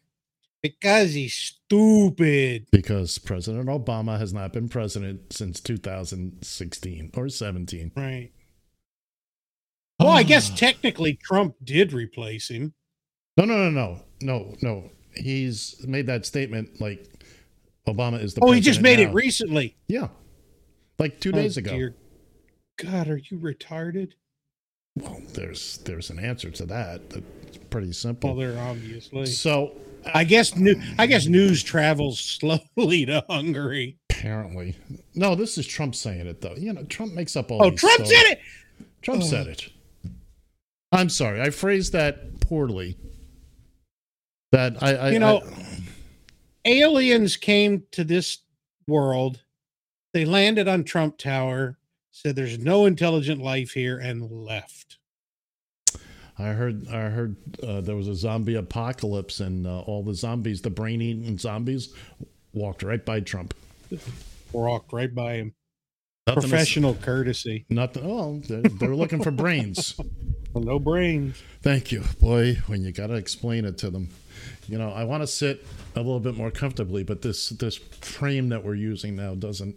Because 0.64 1.14
he's 1.14 1.34
stupid. 1.34 2.68
Because 2.72 3.18
President 3.18 3.68
Obama 3.68 4.18
has 4.18 4.34
not 4.34 4.54
been 4.54 4.70
president 4.70 5.34
since 5.34 5.60
2016 5.60 7.12
or 7.18 7.28
17. 7.28 7.92
Right. 7.98 8.32
Well, 10.00 10.10
I 10.10 10.24
guess 10.24 10.50
technically 10.50 11.20
Trump 11.22 11.56
did 11.64 11.92
replace 11.92 12.50
him. 12.50 12.74
No, 13.36 13.44
no, 13.44 13.70
no, 13.70 13.70
no, 13.70 14.02
no, 14.22 14.56
no. 14.62 14.92
He's 15.14 15.76
made 15.86 16.08
that 16.08 16.26
statement 16.26 16.80
like 16.80 17.11
Obama 17.88 18.22
is 18.22 18.34
the. 18.34 18.42
Oh, 18.44 18.52
he 18.52 18.62
just 18.62 18.82
made 18.82 19.00
now. 19.00 19.10
it 19.10 19.14
recently. 19.14 19.76
Yeah, 19.88 20.10
like 21.00 21.20
two 21.20 21.30
Oh, 21.30 21.34
days 21.34 21.58
ago. 21.58 21.72
dear 21.72 21.96
God, 22.78 23.08
are 23.10 23.18
you 23.18 23.38
retarded? 23.38 24.12
Well, 24.96 25.22
there's 25.34 25.78
there's 25.80 26.10
an 26.10 26.20
answer 26.20 26.52
to 26.52 26.66
that. 26.68 27.02
It's 27.48 27.58
pretty 27.70 27.94
simple. 27.94 28.36
Well, 28.36 28.50
there 28.54 28.62
obviously. 28.62 29.26
so 29.26 29.72
uh, 30.06 30.12
I 30.14 30.24
guess 30.26 30.56
new. 30.56 30.76
I 31.00 31.08
guess 31.08 31.26
news 31.28 31.64
travels 31.64 32.20
slowly 32.20 33.06
to 33.06 33.24
Hungary. 33.30 33.98
apparently, 34.10 34.76
no. 35.16 35.34
This 35.36 35.58
is 35.58 35.66
Trump 35.66 35.96
saying 35.96 36.28
it 36.28 36.42
though. 36.42 36.56
You 36.56 36.74
know, 36.74 36.84
Trump 36.84 37.14
makes 37.14 37.36
up 37.36 37.52
all. 37.52 37.64
Oh, 37.64 37.72
Trump 37.72 38.06
stories. 38.06 38.12
said 38.12 38.32
it. 38.34 38.40
Trump 39.02 39.24
Oh. 39.24 39.26
said 39.26 39.48
it. 39.48 39.70
I'm 40.92 41.08
sorry, 41.10 41.42
I 41.42 41.50
phrased 41.52 41.94
that 41.94 42.42
poorly. 42.42 42.98
That 44.52 44.84
I, 44.84 44.96
I 44.96 45.10
You 45.12 45.20
know, 45.20 45.40
I- 45.40 45.71
aliens 46.66 47.38
came 47.38 47.84
to 47.92 48.04
this 48.04 48.40
world. 48.88 49.42
They 50.14 50.26
landed 50.26 50.68
on 50.68 50.84
Trump 50.84 51.18
Tower, 51.18 51.78
said 52.12 52.36
there's 52.36 52.60
no 52.60 52.86
intelligent 52.86 53.42
life 53.42 53.72
here, 53.72 53.98
and 53.98 54.30
left. 54.30 54.98
I 56.38 56.50
heard 56.50 56.88
I 56.88 57.10
heard 57.10 57.36
uh, 57.64 57.82
there 57.82 57.96
was 57.96 58.08
a 58.08 58.16
zombie 58.16 58.56
apocalypse 58.56 59.40
and 59.40 59.68
uh, 59.68 59.82
all 59.82 60.04
the 60.04 60.16
zombies, 60.16 60.62
the 60.62 60.70
brain 60.70 61.02
eating 61.02 61.38
zombies, 61.38 61.94
walked 62.54 62.84
right 62.84 63.06
by 63.06 63.20
Trump. 63.20 63.54
Walked 64.52 64.92
right 64.92 65.14
by 65.14 65.34
him. 65.34 65.54
Nothing 66.28 66.42
Professional 66.50 66.96
courtesy. 66.96 67.66
Nothing. 67.70 68.04
Oh, 68.06 68.42
they're, 68.48 68.62
they're 68.62 68.96
looking 68.96 69.24
for 69.24 69.32
brains. 69.32 69.96
No 70.54 70.80
brains. 70.80 71.42
Thank 71.62 71.94
you, 71.94 72.04
boy. 72.20 72.56
When 72.68 72.84
you 72.84 72.92
got 72.92 73.08
to 73.08 73.14
explain 73.14 73.64
it 73.64 73.78
to 73.78 73.90
them, 73.90 74.10
you 74.68 74.78
know, 74.78 74.92
I 74.92 75.04
want 75.04 75.24
to 75.24 75.28
sit 75.28 75.66
a 75.96 76.00
little 76.00 76.20
bit 76.20 76.36
more 76.36 76.52
comfortably, 76.52 77.04
but 77.04 77.22
this 77.22 77.50
this 77.50 77.78
frame 77.78 78.50
that 78.50 78.64
we're 78.64 78.76
using 78.76 79.16
now 79.16 79.36
doesn't. 79.36 79.76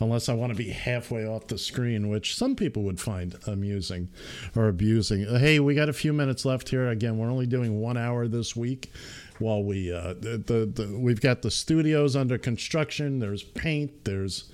Unless 0.00 0.28
I 0.28 0.34
want 0.34 0.50
to 0.50 0.56
be 0.56 0.70
halfway 0.70 1.26
off 1.26 1.46
the 1.46 1.58
screen, 1.58 2.08
which 2.08 2.34
some 2.34 2.56
people 2.56 2.82
would 2.84 2.98
find 2.98 3.36
amusing 3.46 4.08
or 4.56 4.66
abusing. 4.66 5.22
Hey, 5.38 5.60
we 5.60 5.74
got 5.74 5.88
a 5.88 5.92
few 5.92 6.12
minutes 6.12 6.44
left 6.44 6.70
here. 6.70 6.88
Again, 6.88 7.18
we're 7.18 7.30
only 7.30 7.46
doing 7.46 7.78
one 7.80 7.96
hour 7.96 8.26
this 8.26 8.56
week. 8.56 8.90
While 9.38 9.62
we 9.62 9.92
uh, 9.92 10.14
the, 10.14 10.42
the, 10.44 10.66
the 10.66 10.98
we've 10.98 11.20
got 11.20 11.42
the 11.42 11.50
studios 11.50 12.16
under 12.16 12.38
construction. 12.38 13.20
There's 13.20 13.44
paint. 13.44 14.04
There's 14.04 14.50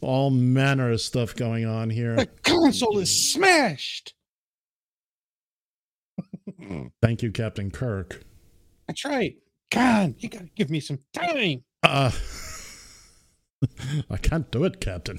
all 0.00 0.30
manner 0.30 0.92
of 0.92 1.00
stuff 1.00 1.34
going 1.34 1.66
on 1.66 1.90
here. 1.90 2.16
The 2.16 2.26
console 2.44 2.98
is 2.98 3.32
smashed. 3.32 4.14
Thank 7.02 7.22
you, 7.22 7.32
Captain 7.32 7.70
Kirk. 7.70 8.22
That's 8.88 9.04
right. 9.04 9.36
God, 9.70 10.14
you 10.18 10.28
gotta 10.28 10.48
give 10.56 10.70
me 10.70 10.80
some 10.80 10.98
time. 11.12 11.62
Uh, 11.82 12.10
I 14.10 14.16
can't 14.16 14.50
do 14.50 14.64
it, 14.64 14.80
Captain. 14.80 15.18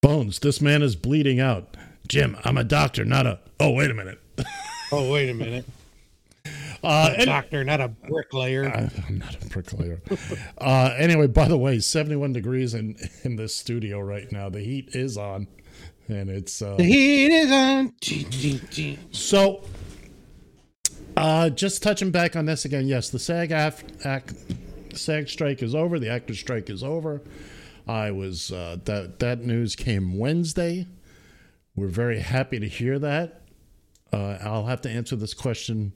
Bones, 0.00 0.38
this 0.38 0.60
man 0.60 0.82
is 0.82 0.96
bleeding 0.96 1.40
out. 1.40 1.76
Jim, 2.06 2.36
I'm 2.44 2.56
a 2.56 2.64
doctor, 2.64 3.04
not 3.04 3.26
a. 3.26 3.40
Oh, 3.60 3.72
wait 3.72 3.90
a 3.90 3.94
minute. 3.94 4.20
Oh, 4.90 5.12
wait 5.12 5.28
a 5.28 5.34
minute. 5.34 5.66
Uh, 6.82 7.12
a 7.18 7.26
doctor, 7.26 7.62
not 7.62 7.78
a 7.78 7.88
bricklayer. 7.88 8.64
I- 8.64 8.90
I'm 9.06 9.18
not 9.18 9.34
a 9.34 9.46
bricklayer. 9.48 10.00
uh, 10.56 10.94
anyway, 10.96 11.26
by 11.26 11.46
the 11.46 11.58
way, 11.58 11.78
71 11.78 12.32
degrees 12.32 12.72
in, 12.72 12.96
in 13.22 13.36
this 13.36 13.54
studio 13.54 14.00
right 14.00 14.32
now. 14.32 14.48
The 14.48 14.60
heat 14.60 14.96
is 14.96 15.18
on, 15.18 15.46
and 16.08 16.30
it's. 16.30 16.60
Uh, 16.62 16.76
the 16.76 16.84
heat 16.84 17.30
is 17.30 17.50
on. 17.50 17.92
So, 19.12 19.64
uh, 21.16 21.50
just 21.50 21.82
touching 21.82 22.10
back 22.10 22.36
on 22.36 22.46
this 22.46 22.64
again, 22.64 22.86
yes, 22.86 23.10
the 23.10 23.18
SAG 23.18 23.52
af- 23.52 23.84
act, 24.06 24.34
SAG 24.94 25.28
strike 25.28 25.62
is 25.62 25.74
over. 25.74 25.98
The 25.98 26.10
actor 26.10 26.34
strike 26.34 26.70
is 26.70 26.82
over. 26.82 27.22
I 27.86 28.10
was 28.10 28.52
uh, 28.52 28.78
that 28.84 29.18
that 29.20 29.44
news 29.44 29.74
came 29.74 30.18
Wednesday. 30.18 30.86
We're 31.74 31.88
very 31.88 32.18
happy 32.20 32.58
to 32.58 32.68
hear 32.68 32.98
that. 32.98 33.42
Uh, 34.12 34.38
I'll 34.42 34.66
have 34.66 34.80
to 34.82 34.90
answer 34.90 35.16
this 35.16 35.34
question 35.34 35.92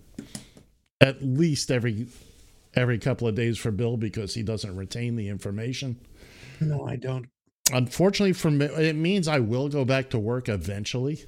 at 1.00 1.22
least 1.22 1.70
every 1.70 2.06
every 2.74 2.98
couple 2.98 3.28
of 3.28 3.34
days 3.34 3.58
for 3.58 3.70
Bill 3.70 3.96
because 3.96 4.34
he 4.34 4.42
doesn't 4.42 4.76
retain 4.76 5.16
the 5.16 5.28
information. 5.28 5.98
No, 6.60 6.86
I 6.86 6.96
don't. 6.96 7.26
Unfortunately 7.70 8.32
for 8.32 8.50
me, 8.50 8.66
it 8.66 8.96
means 8.96 9.28
I 9.28 9.38
will 9.38 9.68
go 9.68 9.84
back 9.84 10.10
to 10.10 10.18
work 10.18 10.48
eventually, 10.48 11.24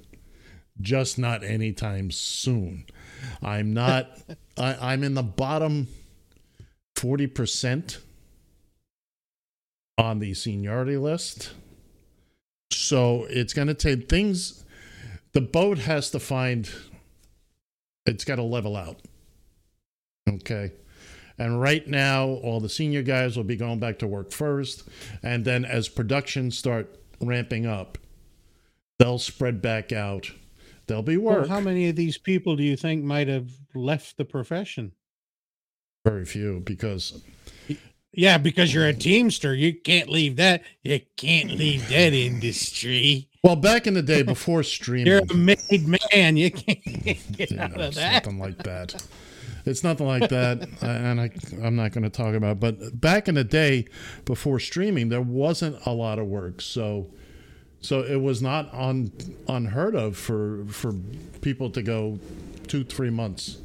just 0.81 1.19
not 1.19 1.45
anytime 1.45 2.11
soon. 2.11 2.87
I'm 3.43 3.73
not. 3.73 4.11
I, 4.59 4.93
I'm 4.93 5.03
in 5.05 5.15
the 5.15 5.23
bottom 5.23 5.89
forty 6.97 7.27
percent 7.27 7.99
on 9.97 10.19
the 10.19 10.35
seniority 10.35 10.97
list, 10.97 11.53
so 12.73 13.27
it's 13.29 13.53
going 13.53 13.69
to 13.69 13.75
take 13.75 14.09
things. 14.09 14.65
The 15.33 15.41
boat 15.41 15.79
has 15.79 16.11
to 16.11 16.21
find. 16.21 16.69
It's 18.07 18.25
got 18.25 18.37
to 18.37 18.43
level 18.43 18.77
out. 18.77 19.01
Okay. 20.29 20.73
And 21.39 21.61
right 21.61 21.87
now, 21.89 22.27
all 22.29 22.61
the 22.61 22.69
senior 22.69 23.03
guys 23.03 23.37
will 23.37 23.45
be 23.45 23.57
going 23.57 23.81
back 23.81 23.99
to 24.01 24.07
work 24.07 24.31
first. 24.31 24.85
And 25.23 25.45
then 25.45 25.65
as 25.65 25.89
production 25.89 26.51
start 26.51 26.97
ramping 27.21 27.67
up, 27.67 27.99
they'll 28.99 29.19
spread 29.19 29.61
back 29.61 29.91
out. 29.93 30.31
There'll 30.87 31.03
be 31.03 31.17
Well, 31.17 31.41
work. 31.41 31.49
how 31.49 31.61
many 31.61 31.89
of 31.89 31.97
these 31.97 32.19
people 32.19 32.55
do 32.57 32.63
you 32.63 32.77
think 32.77 33.03
might 33.05 33.27
have 33.29 33.51
left 33.75 34.17
the 34.17 34.25
profession? 34.25 34.93
Very 36.05 36.25
few 36.25 36.61
because 36.61 37.23
Yeah, 38.13 38.39
because 38.39 38.73
you're 38.73 38.87
a 38.87 38.93
teamster. 38.95 39.55
You 39.55 39.75
can't 39.75 40.09
leave 40.09 40.37
that. 40.37 40.63
You 40.83 41.01
can't 41.17 41.51
leave 41.53 41.89
that 41.89 42.13
industry. 42.13 43.29
well, 43.43 43.57
back 43.57 43.87
in 43.89 43.95
the 43.95 44.03
day 44.03 44.23
before 44.35 44.63
streaming, 44.63 45.07
You're 45.07 45.23
a 45.31 45.35
made 45.35 45.99
man. 46.13 46.37
You 46.37 46.51
can't 46.53 46.85
get 47.33 47.51
you 47.51 47.59
out 47.59 47.75
know, 47.77 47.85
of 47.89 47.95
that. 47.97 48.25
nothing 48.25 48.39
like 48.39 48.63
that. 48.63 49.03
It's 49.65 49.83
nothing 49.83 50.07
like 50.07 50.29
that, 50.29 50.69
and 50.83 51.21
I, 51.21 51.31
I'm 51.63 51.77
not 51.77 51.93
going 51.93 52.05
to 52.05 52.11
talk 52.11 52.35
about. 52.35 52.53
it. 52.53 52.61
But 52.61 53.01
back 53.01 53.29
in 53.29 53.35
the 53.35 53.45
day, 53.45 53.87
before 54.25 54.59
streaming, 54.59 55.09
there 55.09 55.23
wasn't 55.23 55.85
a 55.87 55.93
lot 55.93 56.19
of 56.19 56.27
work, 56.27 56.61
so 56.61 57.11
so 57.81 58.01
it 58.03 58.21
was 58.21 58.41
not 58.41 58.73
un, 58.73 59.13
unheard 59.49 59.95
of 59.95 60.17
for 60.17 60.65
for 60.69 60.95
people 61.41 61.71
to 61.71 61.83
go 61.83 62.19
two 62.67 62.85
three 62.85 63.11
months 63.11 63.59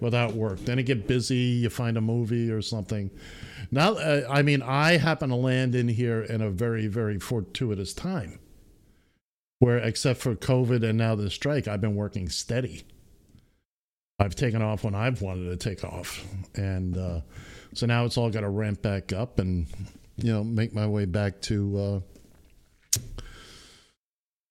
without 0.00 0.34
work. 0.34 0.60
Then 0.60 0.78
you 0.78 0.84
get 0.84 1.08
busy, 1.08 1.36
you 1.36 1.70
find 1.70 1.96
a 1.96 2.00
movie 2.00 2.50
or 2.50 2.62
something. 2.62 3.10
Now, 3.70 3.94
uh, 3.94 4.26
I 4.30 4.42
mean, 4.42 4.62
I 4.62 4.96
happen 4.96 5.30
to 5.30 5.34
land 5.34 5.74
in 5.74 5.88
here 5.88 6.22
in 6.22 6.40
a 6.40 6.50
very 6.50 6.86
very 6.86 7.18
fortuitous 7.18 7.92
time, 7.92 8.38
where 9.58 9.78
except 9.78 10.20
for 10.20 10.34
COVID 10.34 10.82
and 10.82 10.98
now 10.98 11.14
the 11.14 11.30
strike, 11.30 11.68
I've 11.68 11.80
been 11.80 11.96
working 11.96 12.28
steady. 12.28 12.84
I've 14.18 14.34
taken 14.34 14.62
off 14.62 14.84
when 14.84 14.94
I've 14.94 15.22
wanted 15.22 15.50
to 15.50 15.56
take 15.56 15.84
off, 15.84 16.24
and 16.54 16.96
uh, 16.96 17.20
so 17.74 17.86
now 17.86 18.04
it's 18.04 18.16
all 18.16 18.30
got 18.30 18.40
to 18.40 18.48
ramp 18.48 18.82
back 18.82 19.12
up 19.12 19.38
and 19.38 19.66
you 20.16 20.32
know 20.32 20.42
make 20.42 20.74
my 20.74 20.86
way 20.86 21.04
back 21.04 21.40
to 21.42 21.78
uh, 21.78 22.00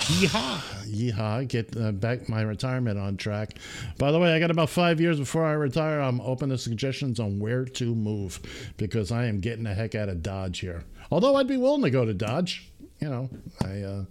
Yeehaw. 0.08 0.62
Yeehaw, 0.88 1.48
get 1.50 1.76
uh, 1.76 1.92
back 1.92 2.30
my 2.30 2.42
retirement 2.42 2.98
on 2.98 3.18
track. 3.18 3.58
By 3.98 4.14
the 4.14 4.20
way, 4.20 4.34
I 4.34 4.40
got 4.40 4.52
about 4.52 4.70
five 4.70 5.02
years 5.02 5.20
before 5.20 5.44
I 5.44 5.52
retire. 5.52 6.00
I'm 6.00 6.22
open 6.22 6.48
to 6.50 6.58
suggestions 6.58 7.20
on 7.20 7.40
where 7.40 7.66
to 7.66 7.94
move 7.94 8.40
because 8.78 9.12
I 9.12 9.26
am 9.26 9.42
getting 9.42 9.66
the 9.66 9.74
heck 9.74 9.96
out 9.96 10.08
of 10.08 10.24
Dodge 10.24 10.60
here. 10.60 10.86
Although 11.12 11.36
I'd 11.36 11.48
be 11.48 11.58
willing 11.58 11.84
to 11.84 11.90
go 11.90 12.06
to 12.06 12.14
Dodge. 12.14 12.72
You 13.02 13.10
know, 13.10 13.30
I, 13.62 13.82
uh, 13.82 14.06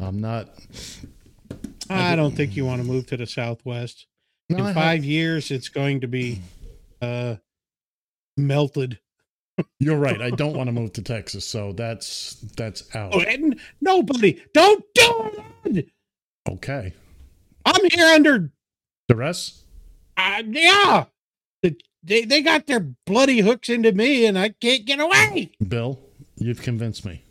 I'm 0.00 0.20
not. 0.20 0.48
I 1.88 2.16
don't 2.16 2.34
think 2.34 2.56
you 2.56 2.66
want 2.66 2.82
to 2.82 2.86
move 2.86 3.06
to 3.06 3.16
the 3.16 3.26
Southwest. 3.26 4.06
No, 4.50 4.56
I 4.56 4.58
In 4.60 4.64
have- 4.66 4.74
five 4.74 5.04
years, 5.04 5.50
it's 5.50 5.68
going 5.68 6.00
to 6.00 6.08
be 6.08 6.40
uh, 7.00 7.36
melted. 8.36 8.98
You're 9.78 9.98
right. 9.98 10.20
I 10.20 10.30
don't 10.30 10.56
want 10.56 10.68
to 10.68 10.72
move 10.72 10.92
to 10.94 11.02
Texas, 11.02 11.44
so 11.46 11.72
that's 11.72 12.34
that's 12.56 12.94
out. 12.96 13.14
Oh, 13.14 13.20
and 13.20 13.58
nobody, 13.80 14.42
don't 14.54 14.84
do 14.94 15.30
it. 15.66 15.88
Okay. 16.48 16.92
I'm 17.66 17.90
here 17.92 18.06
under, 18.06 18.50
Duress? 19.08 19.64
uh, 20.16 20.42
yeah. 20.48 21.04
They, 22.02 22.24
they 22.24 22.40
got 22.40 22.66
their 22.66 22.80
bloody 23.04 23.40
hooks 23.40 23.68
into 23.68 23.92
me 23.92 24.24
and 24.24 24.38
I 24.38 24.48
can't 24.62 24.86
get 24.86 24.98
away. 25.00 25.50
Bill, 25.68 26.00
you've 26.36 26.62
convinced 26.62 27.04
me. 27.04 27.22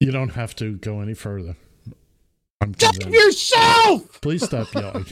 You 0.00 0.10
don't 0.10 0.30
have 0.30 0.56
to 0.56 0.76
go 0.78 1.00
any 1.00 1.12
further. 1.12 1.56
I'm 2.60 2.74
Stop 2.74 2.94
convinced. 2.98 3.24
yourself. 3.52 4.20
Please 4.20 4.44
stop 4.44 4.72
yelling. 4.74 5.06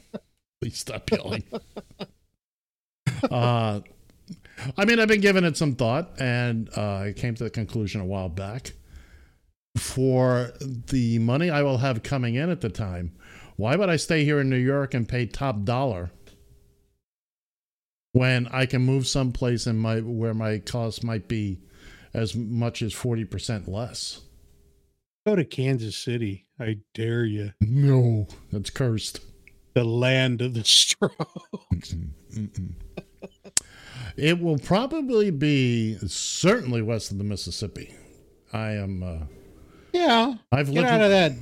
Please 0.60 0.78
stop 0.78 1.10
yelling. 1.10 1.44
Uh, 3.30 3.80
I 4.76 4.84
mean, 4.84 5.00
I've 5.00 5.08
been 5.08 5.20
giving 5.20 5.44
it 5.44 5.56
some 5.56 5.74
thought, 5.74 6.12
and 6.20 6.70
uh, 6.76 6.96
I 6.96 7.14
came 7.16 7.34
to 7.34 7.44
the 7.44 7.50
conclusion 7.50 8.00
a 8.00 8.04
while 8.04 8.28
back. 8.28 8.72
For 9.76 10.52
the 10.60 11.18
money 11.18 11.50
I 11.50 11.62
will 11.62 11.78
have 11.78 12.04
coming 12.04 12.36
in 12.36 12.48
at 12.48 12.60
the 12.60 12.68
time, 12.68 13.12
why 13.56 13.74
would 13.74 13.88
I 13.88 13.96
stay 13.96 14.24
here 14.24 14.40
in 14.40 14.48
New 14.48 14.56
York 14.56 14.94
and 14.94 15.08
pay 15.08 15.26
top 15.26 15.64
dollar 15.64 16.12
when 18.12 18.46
I 18.48 18.66
can 18.66 18.82
move 18.82 19.08
someplace 19.08 19.66
in 19.66 19.78
my 19.78 19.98
where 20.00 20.32
my 20.34 20.58
costs 20.58 21.02
might 21.02 21.26
be 21.26 21.58
as 22.14 22.36
much 22.36 22.82
as 22.82 22.92
forty 22.92 23.24
percent 23.24 23.66
less? 23.66 24.20
Go 25.26 25.34
to 25.34 25.44
Kansas 25.44 25.96
City. 25.96 26.43
I 26.60 26.76
dare 26.94 27.24
you. 27.24 27.52
No, 27.60 28.28
that's 28.52 28.70
cursed. 28.70 29.20
The 29.74 29.84
land 29.84 30.40
of 30.40 30.54
the. 30.54 30.60
Mm-mm. 30.60 32.10
It 34.16 34.38
will 34.40 34.58
probably 34.58 35.30
be 35.32 35.98
certainly 36.06 36.80
west 36.82 37.10
of 37.10 37.18
the 37.18 37.24
Mississippi. 37.24 37.92
I 38.52 38.70
am. 38.72 39.02
Uh, 39.02 39.18
Yeah. 39.92 40.34
I've 40.52 40.66
Get 40.66 40.74
lived. 40.82 40.86
out 40.88 41.00
of 41.02 41.10
that 41.10 41.32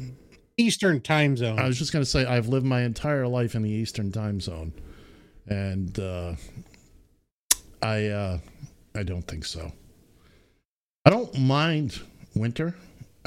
Eastern 0.57 1.01
time 1.03 1.37
zone. 1.37 1.59
I 1.59 1.67
was 1.67 1.79
just 1.79 1.93
going 1.93 2.03
to 2.05 2.09
say 2.11 2.25
I've 2.25 2.49
lived 2.49 2.65
my 2.65 2.81
entire 2.83 3.27
life 3.29 3.55
in 3.55 3.63
the 3.63 3.71
Eastern 3.71 4.11
Time 4.13 4.41
Zone, 4.41 4.73
and 5.47 5.99
uh, 5.99 6.35
I 7.83 8.07
uh, 8.07 8.39
I 8.95 9.03
don't 9.03 9.27
think 9.27 9.45
so. 9.45 9.71
I 11.05 11.11
don't 11.11 11.39
mind 11.39 12.01
winter. 12.35 12.75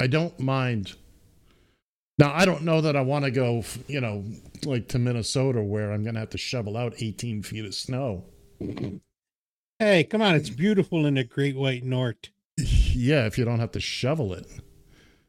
I 0.00 0.08
don't 0.08 0.38
mind. 0.40 0.94
Now 2.18 2.32
I 2.34 2.44
don't 2.46 2.62
know 2.62 2.80
that 2.80 2.96
I 2.96 3.02
want 3.02 3.24
to 3.26 3.30
go, 3.30 3.62
you 3.88 4.00
know, 4.00 4.24
like 4.64 4.88
to 4.88 4.98
Minnesota 4.98 5.62
where 5.62 5.92
I'm 5.92 6.02
going 6.02 6.14
to 6.14 6.20
have 6.20 6.30
to 6.30 6.38
shovel 6.38 6.76
out 6.76 6.94
18 6.98 7.42
feet 7.42 7.64
of 7.64 7.74
snow. 7.74 8.24
hey, 9.78 10.04
come 10.04 10.22
on. 10.22 10.34
It's 10.34 10.48
beautiful 10.50 11.04
in 11.06 11.14
the 11.14 11.24
Great 11.24 11.56
White 11.56 11.84
North. 11.84 12.16
Yeah, 12.98 13.26
if 13.26 13.36
you 13.36 13.44
don't 13.44 13.58
have 13.60 13.72
to 13.72 13.80
shovel 13.80 14.32
it. 14.32 14.46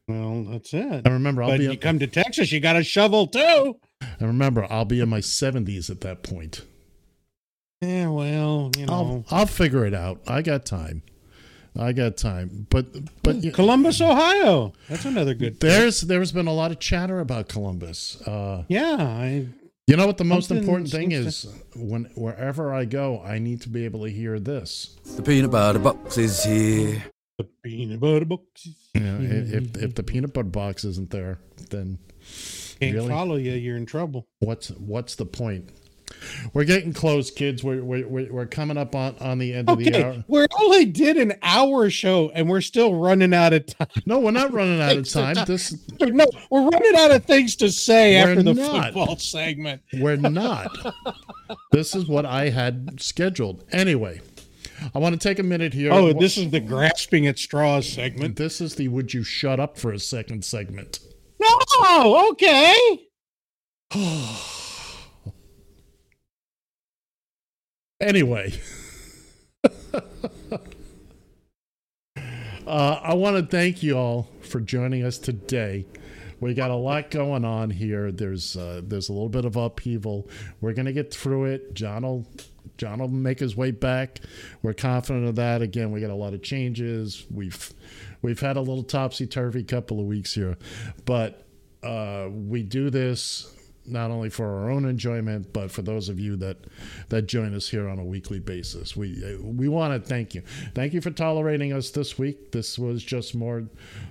Well, 0.07 0.45
that's 0.45 0.73
it. 0.73 1.05
I 1.05 1.09
remember 1.09 1.43
I'll 1.43 1.49
but 1.49 1.59
be. 1.59 1.65
you 1.65 1.77
come 1.77 1.99
to 1.99 2.07
Texas, 2.07 2.49
you 2.53 2.61
got 2.61 2.77
a 2.77 2.83
shovel 2.83 3.27
too. 3.27 3.77
I 4.01 4.23
remember 4.23 4.65
I'll 4.69 4.85
be 4.85 5.01
in 5.01 5.09
my 5.09 5.19
70s 5.19 5.89
at 5.89 5.99
that 5.99 6.23
point. 6.23 6.61
Yeah, 7.81 8.07
well, 8.07 8.71
you 8.77 8.85
I'll 8.87 9.05
know. 9.05 9.25
I'll 9.29 9.45
figure 9.47 9.85
it 9.85 9.93
out. 9.93 10.21
I 10.27 10.41
got 10.41 10.65
time. 10.65 11.01
I 11.77 11.93
got 11.93 12.17
time. 12.17 12.67
But 12.69 12.87
but 13.23 13.43
you- 13.43 13.51
Columbus, 13.51 14.01
Ohio. 14.01 14.73
That's 14.89 15.05
another 15.05 15.33
good. 15.33 15.53
pick. 15.53 15.69
there's 15.69 16.01
there's 16.01 16.31
been 16.31 16.47
a 16.47 16.53
lot 16.53 16.71
of 16.71 16.79
chatter 16.79 17.19
about 17.19 17.49
Columbus. 17.49 18.19
Uh, 18.25 18.63
Yeah, 18.67 18.95
I 18.99 19.47
you 19.87 19.95
know 19.95 20.05
what 20.07 20.17
the 20.17 20.25
most 20.25 20.51
important 20.51 20.89
thing 20.89 21.11
seems 21.11 21.45
is 21.45 21.53
when 21.75 22.05
wherever 22.15 22.73
I 22.73 22.85
go, 22.85 23.21
I 23.21 23.39
need 23.39 23.61
to 23.61 23.69
be 23.69 23.85
able 23.85 24.03
to 24.03 24.11
hear 24.11 24.39
this. 24.39 24.97
The 25.15 25.21
peanut 25.21 25.51
butter 25.51 25.79
box 25.79 26.17
is 26.17 26.43
here. 26.43 27.03
the 27.37 27.45
peanut 27.63 27.99
butter 27.99 28.25
box. 28.25 28.67
You 28.93 28.99
know, 29.01 29.19
if 29.21 29.77
if 29.77 29.95
the 29.95 30.03
peanut 30.03 30.33
butter 30.33 30.49
box 30.49 30.83
isn't 30.83 31.11
there, 31.11 31.39
then 31.69 31.99
Can't 32.81 32.95
really? 32.95 33.07
follow 33.09 33.35
you, 33.37 33.53
you're 33.53 33.77
in 33.77 33.85
trouble. 33.85 34.25
what's 34.39 34.69
what's 34.71 35.15
the 35.15 35.25
point? 35.25 35.69
We're 36.53 36.63
getting 36.63 36.93
close, 36.93 37.31
kids. 37.31 37.63
We're 37.63 37.83
we're 37.83 38.07
we're 38.07 38.31
we're 38.31 38.45
coming 38.45 38.77
up 38.77 38.95
on 38.95 39.15
on 39.19 39.37
the 39.37 39.53
end 39.53 39.69
of 39.69 39.77
the 39.77 40.03
hour. 40.03 40.23
we 40.27 40.45
only 40.59 40.85
did 40.85 41.17
an 41.17 41.33
hour 41.41 41.89
show 41.89 42.29
and 42.33 42.49
we're 42.49 42.61
still 42.61 42.95
running 42.95 43.33
out 43.33 43.53
of 43.53 43.65
time. 43.65 43.87
No, 44.05 44.19
we're 44.19 44.31
not 44.31 44.51
running 44.51 44.81
out 44.81 44.97
of 44.97 45.09
time. 45.09 45.35
time. 45.35 45.45
This 45.45 45.77
No, 45.99 46.25
we're 46.49 46.69
running 46.69 46.95
out 46.95 47.11
of 47.11 47.25
things 47.25 47.55
to 47.57 47.69
say 47.69 48.21
We're 48.21 48.29
after 48.29 48.43
the 48.43 48.53
not. 48.53 48.85
football 48.85 49.17
segment. 49.17 49.81
We're 49.93 50.15
not. 50.15 50.71
this 51.71 51.95
is 51.95 52.07
what 52.07 52.25
I 52.25 52.49
had 52.49 53.01
scheduled. 53.01 53.63
Anyway, 53.71 54.21
I 54.93 54.99
want 54.99 55.19
to 55.19 55.19
take 55.19 55.39
a 55.39 55.43
minute 55.43 55.73
here. 55.73 55.91
Oh, 55.91 56.13
this 56.13 56.37
is 56.37 56.51
the 56.51 56.59
grasping 56.59 57.27
at 57.27 57.37
straws 57.37 57.87
segment. 57.87 58.35
This 58.35 58.61
is 58.61 58.75
the 58.75 58.87
would 58.87 59.13
you 59.13 59.23
shut 59.23 59.59
up 59.59 59.77
for 59.77 59.91
a 59.91 59.99
second 59.99 60.45
segment. 60.45 60.99
No, 61.39 62.29
okay. 62.31 63.07
Anyway, 67.99 68.53
uh, 69.63 69.69
I 72.67 73.15
want 73.15 73.37
to 73.37 73.45
thank 73.49 73.81
you 73.81 73.97
all 73.97 74.29
for 74.41 74.59
joining 74.59 75.03
us 75.03 75.17
today. 75.17 75.83
We 76.39 76.53
got 76.53 76.69
a 76.69 76.75
lot 76.75 77.09
going 77.09 77.43
on 77.43 77.71
here. 77.71 78.11
There's 78.11 78.55
uh, 78.55 78.81
there's 78.83 79.09
a 79.09 79.13
little 79.13 79.29
bit 79.29 79.45
of 79.45 79.55
upheaval. 79.55 80.29
We're 80.61 80.73
gonna 80.73 80.93
get 80.93 81.11
through 81.11 81.45
it. 81.45 81.73
John 81.73 82.03
will 82.03 82.27
John 82.77 82.99
will 82.99 83.07
make 83.07 83.39
his 83.39 83.57
way 83.57 83.71
back. 83.71 84.19
We're 84.61 84.73
confident 84.73 85.25
of 85.25 85.35
that. 85.37 85.63
Again, 85.63 85.91
we 85.91 85.99
got 85.99 86.11
a 86.11 86.15
lot 86.15 86.35
of 86.35 86.43
changes. 86.43 87.25
We've 87.31 87.73
we've 88.21 88.39
had 88.39 88.57
a 88.57 88.61
little 88.61 88.83
topsy 88.83 89.25
turvy 89.25 89.63
couple 89.63 89.99
of 89.99 90.05
weeks 90.05 90.35
here, 90.35 90.55
but 91.05 91.47
uh, 91.81 92.27
we 92.29 92.61
do 92.61 92.91
this 92.91 93.56
not 93.87 94.11
only 94.11 94.29
for 94.29 94.45
our 94.45 94.69
own 94.69 94.85
enjoyment, 94.85 95.53
but 95.53 95.71
for 95.71 95.81
those 95.81 96.09
of 96.09 96.19
you 96.19 96.35
that 96.37 96.57
that 97.09 97.23
join 97.23 97.53
us 97.55 97.69
here 97.69 97.87
on 97.87 97.99
a 97.99 98.05
weekly 98.05 98.39
basis. 98.39 98.95
We 98.95 99.37
we 99.41 99.67
want 99.67 99.93
to 99.93 100.07
thank 100.07 100.35
you. 100.35 100.43
Thank 100.73 100.93
you 100.93 101.01
for 101.01 101.11
tolerating 101.11 101.73
us 101.73 101.91
this 101.91 102.17
week. 102.17 102.51
This 102.51 102.77
was 102.77 103.03
just 103.03 103.35
more 103.35 103.67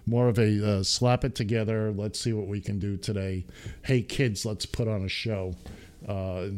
more 0.07 0.29
of 0.29 0.39
a 0.39 0.79
uh, 0.79 0.83
slap 0.83 1.25
it 1.25 1.35
together. 1.35 1.93
Let's 1.93 2.21
see 2.21 2.33
what 2.33 2.47
we 2.47 2.61
can 2.61 2.79
do 2.79 2.97
today. 2.97 3.47
Hey 3.83 4.03
kids, 4.03 4.45
let's 4.45 4.67
put 4.67 4.89
on 4.89 5.03
a 5.03 5.09
show. 5.09 5.55
Uh, 6.07 6.49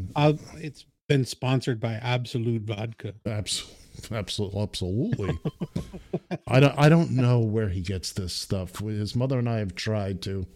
it's 0.56 0.84
been 1.08 1.24
sponsored 1.24 1.80
by 1.80 1.94
Absolut 1.94 2.62
Vodka. 2.62 3.14
Absolutely, 3.26 3.76
absolutely, 4.12 4.62
absolutely. 4.62 5.38
I 6.46 6.60
don't, 6.60 6.78
I 6.78 6.88
don't 6.88 7.12
know 7.12 7.40
where 7.40 7.68
he 7.68 7.80
gets 7.80 8.12
this 8.12 8.32
stuff. 8.32 8.78
His 8.78 9.16
mother 9.16 9.38
and 9.38 9.48
I 9.48 9.58
have 9.58 9.74
tried 9.74 10.22
to, 10.22 10.46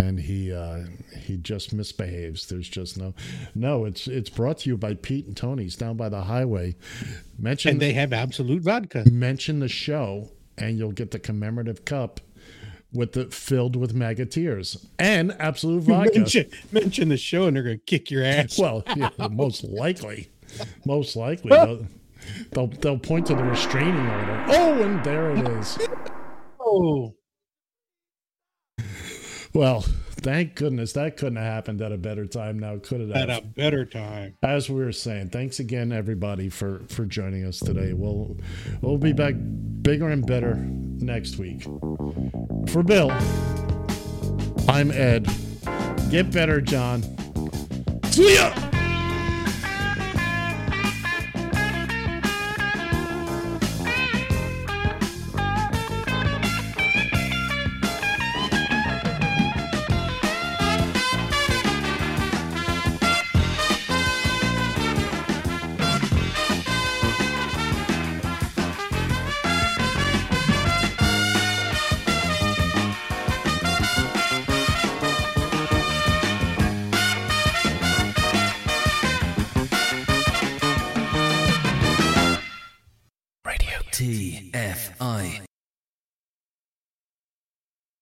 and 0.00 0.18
he, 0.18 0.52
uh, 0.52 0.80
he 1.20 1.36
just 1.36 1.72
misbehaves. 1.72 2.48
There's 2.48 2.68
just 2.68 2.96
no, 2.98 3.14
no. 3.54 3.84
It's, 3.84 4.06
it's 4.06 4.30
brought 4.30 4.58
to 4.58 4.70
you 4.70 4.76
by 4.76 4.94
Pete 4.94 5.26
and 5.26 5.36
Tony's 5.36 5.76
down 5.76 5.96
by 5.96 6.08
the 6.08 6.22
highway. 6.22 6.74
Mention, 7.38 7.72
And 7.72 7.80
they 7.80 7.92
have 7.92 8.12
Absolut 8.12 8.62
Vodka. 8.62 9.04
mention 9.10 9.60
the 9.60 9.68
show, 9.68 10.30
and 10.58 10.78
you'll 10.78 10.92
get 10.92 11.10
the 11.10 11.18
commemorative 11.18 11.84
cup 11.84 12.20
with 12.92 13.12
the 13.12 13.26
filled 13.26 13.76
with 13.76 13.94
maggoteers 13.94 14.84
and 14.98 15.32
absolute 15.38 15.82
vodka. 15.84 16.18
Mention, 16.18 16.50
mention 16.72 17.08
the 17.08 17.16
show 17.16 17.44
and 17.46 17.54
they're 17.56 17.62
going 17.62 17.78
to 17.78 17.84
kick 17.84 18.10
your 18.10 18.24
ass. 18.24 18.58
Well, 18.58 18.82
yeah, 18.96 19.10
most 19.30 19.62
likely, 19.62 20.28
most 20.84 21.14
likely 21.14 21.50
they'll, 21.50 21.86
they'll 22.50 22.66
they'll 22.66 22.98
point 22.98 23.26
to 23.28 23.34
the 23.36 23.44
restraining 23.44 23.94
order. 23.94 24.44
Oh, 24.48 24.82
and 24.82 25.04
there 25.04 25.30
it 25.30 25.46
is. 25.60 25.78
oh, 26.60 27.14
Well, 29.52 29.80
thank 29.80 30.54
goodness 30.54 30.92
that 30.92 31.16
couldn't 31.16 31.36
have 31.36 31.44
happened 31.44 31.82
at 31.82 31.90
a 31.92 31.98
better 31.98 32.26
time. 32.26 32.58
Now, 32.58 32.78
could 32.78 33.00
it? 33.00 33.10
at 33.10 33.28
Have? 33.28 33.42
a 33.42 33.46
better 33.46 33.84
time. 33.84 34.36
As 34.42 34.70
we 34.70 34.76
were 34.76 34.92
saying, 34.92 35.30
thanks 35.30 35.58
again, 35.58 35.90
everybody, 35.92 36.48
for 36.48 36.82
for 36.88 37.04
joining 37.04 37.44
us 37.44 37.58
today. 37.58 37.92
We'll 37.92 38.36
we'll 38.80 38.98
be 38.98 39.12
back 39.12 39.34
bigger 39.82 40.08
and 40.08 40.24
better 40.26 40.54
next 40.54 41.38
week. 41.38 41.62
For 42.68 42.82
Bill, 42.84 43.10
I'm 44.68 44.90
Ed. 44.92 45.28
Get 46.10 46.30
better, 46.32 46.60
John. 46.60 47.02
See 48.04 48.34
ya. 48.34 48.52